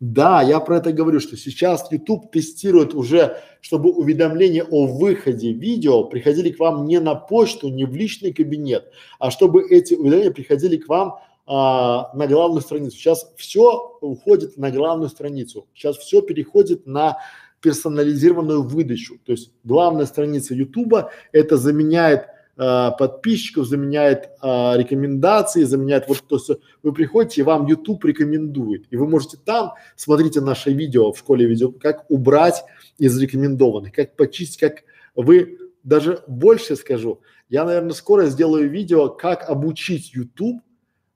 [0.00, 6.04] Да, я про это говорю, что сейчас YouTube тестирует уже, чтобы уведомления о выходе видео
[6.04, 10.78] приходили к вам не на почту, не в личный кабинет, а чтобы эти уведомления приходили
[10.78, 12.96] к вам а, на главную страницу.
[12.96, 15.66] Сейчас все уходит на главную страницу.
[15.74, 17.18] Сейчас все переходит на
[17.60, 19.18] персонализированную выдачу.
[19.26, 22.26] То есть главная страница YouTube это заменяет
[22.60, 28.84] э, подписчиков, заменяет э, рекомендации, заменяет вот то, что вы приходите и вам YouTube рекомендует.
[28.90, 32.62] И вы можете там, смотрите наше видео в школе видео, как убрать
[32.98, 39.48] из рекомендованных, как почистить, как вы, даже больше скажу, я, наверное, скоро сделаю видео, как
[39.48, 40.60] обучить YouTube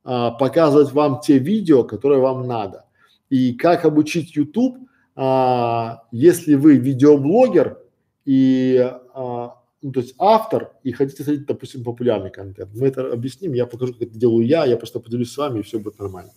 [0.05, 2.85] а, показывать вам те видео, которые вам надо.
[3.31, 4.77] И как обучить YouTube,
[5.17, 7.79] а, если вы видеоблогер
[8.27, 8.79] и
[9.15, 12.75] а, ну, то есть автор и хотите смотреть, допустим, популярный контент.
[12.75, 15.63] Мы это объясним, я покажу, как это делаю я, я просто поделюсь с вами, и
[15.63, 16.33] все будет нормально.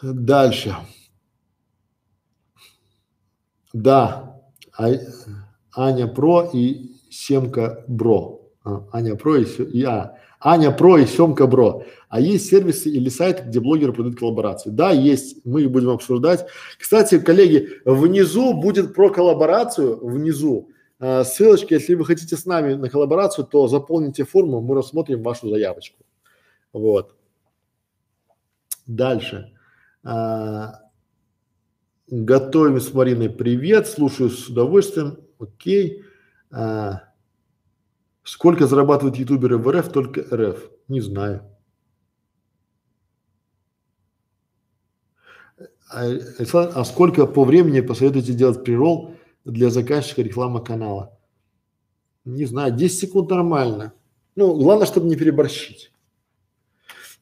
[0.00, 0.74] Дальше.
[3.74, 4.40] Да,
[4.74, 4.88] а,
[5.76, 8.50] Аня Про и Семка Бро.
[8.64, 11.84] А, Аня Про и, а, Аня Про и Семка Бро.
[12.08, 14.70] А есть сервисы или сайты, где блогеры продают коллаборации?
[14.70, 15.44] Да, есть.
[15.44, 16.46] Мы их будем обсуждать.
[16.78, 20.70] Кстати, коллеги, внизу будет про коллаборацию, внизу.
[20.98, 25.48] Э, ссылочка, если вы хотите с нами на коллаборацию, то заполните форму, мы рассмотрим вашу
[25.48, 26.04] заявочку.
[26.72, 27.14] Вот.
[28.86, 29.52] Дальше.
[30.02, 30.80] А,
[32.08, 35.18] готовим с Мариной привет, слушаю с удовольствием.
[35.38, 36.02] Окей.
[36.50, 37.09] А,
[38.22, 40.70] Сколько зарабатывают ютуберы в РФ, только РФ?
[40.88, 41.42] Не знаю.
[45.92, 46.06] А,
[46.52, 51.18] а сколько по времени посоветуете делать прирол для заказчика реклама канала?
[52.24, 53.92] Не знаю, 10 секунд нормально.
[54.36, 55.92] Ну, главное, чтобы не переборщить.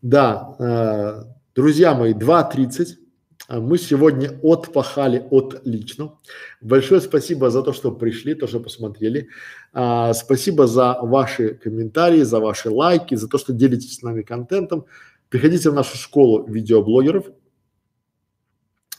[0.03, 3.08] Да, э, друзья мои, 2.30 а
[3.49, 6.19] мы сегодня отпахали отлично.
[6.61, 9.29] Большое спасибо за то, что пришли, то, что посмотрели.
[9.73, 14.85] А, спасибо за ваши комментарии, за ваши лайки, за то, что делитесь с нами контентом.
[15.31, 17.27] Приходите в нашу школу видеоблогеров.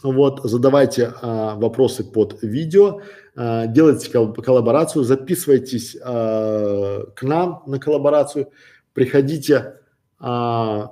[0.01, 3.01] Вот, задавайте а, вопросы под видео,
[3.35, 8.49] а, делайте кол коллаборацию, записывайтесь а, к нам на коллаборацию,
[8.93, 9.75] приходите
[10.19, 10.91] а,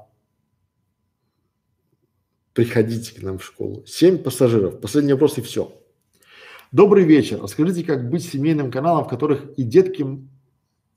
[2.57, 3.83] приходите к нам в школу.
[3.85, 4.81] Семь пассажиров.
[4.81, 5.79] Последний вопрос и все.
[6.71, 7.39] Добрый вечер.
[7.39, 10.03] Расскажите, как быть семейным каналом, в которых и детки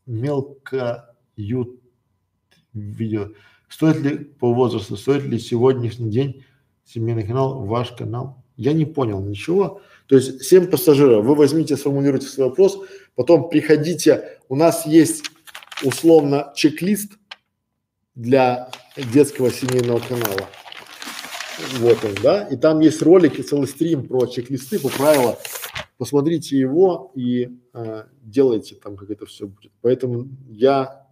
[0.06, 1.04] мелкают
[2.72, 3.32] видео.
[3.68, 6.46] Стоит ли по возрасту, стоит ли сегодняшний день
[6.86, 8.42] семейный канал, ваш канал?
[8.56, 9.82] Я не понял ничего.
[10.06, 11.26] То есть семь пассажиров.
[11.26, 12.78] Вы возьмите, сформулируйте свой вопрос,
[13.16, 14.38] потом приходите.
[14.48, 15.30] У нас есть
[15.84, 17.18] условно чек-лист
[18.14, 20.48] для детского семейного канала.
[21.78, 25.36] Вот он, да, и там есть ролики, целый стрим про чек-листы, по правилам.
[25.98, 29.72] Посмотрите его и э, делайте там, как это все будет.
[29.82, 31.06] Поэтому я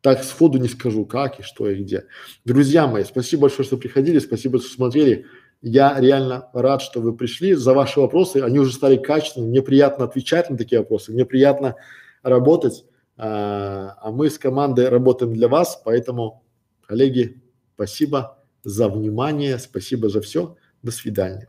[0.00, 2.06] так сходу не скажу, как и что и где.
[2.44, 5.26] Друзья мои, спасибо большое, что приходили, спасибо, что смотрели.
[5.60, 7.54] Я реально рад, что вы пришли.
[7.54, 9.50] За ваши вопросы, они уже стали качественными.
[9.50, 11.76] Мне приятно отвечать на такие вопросы, мне приятно
[12.22, 12.84] работать.
[13.16, 16.42] А, а мы с командой работаем для вас, поэтому
[16.92, 17.40] Коллеги,
[17.74, 20.56] спасибо за внимание, спасибо за все.
[20.82, 21.48] До свидания.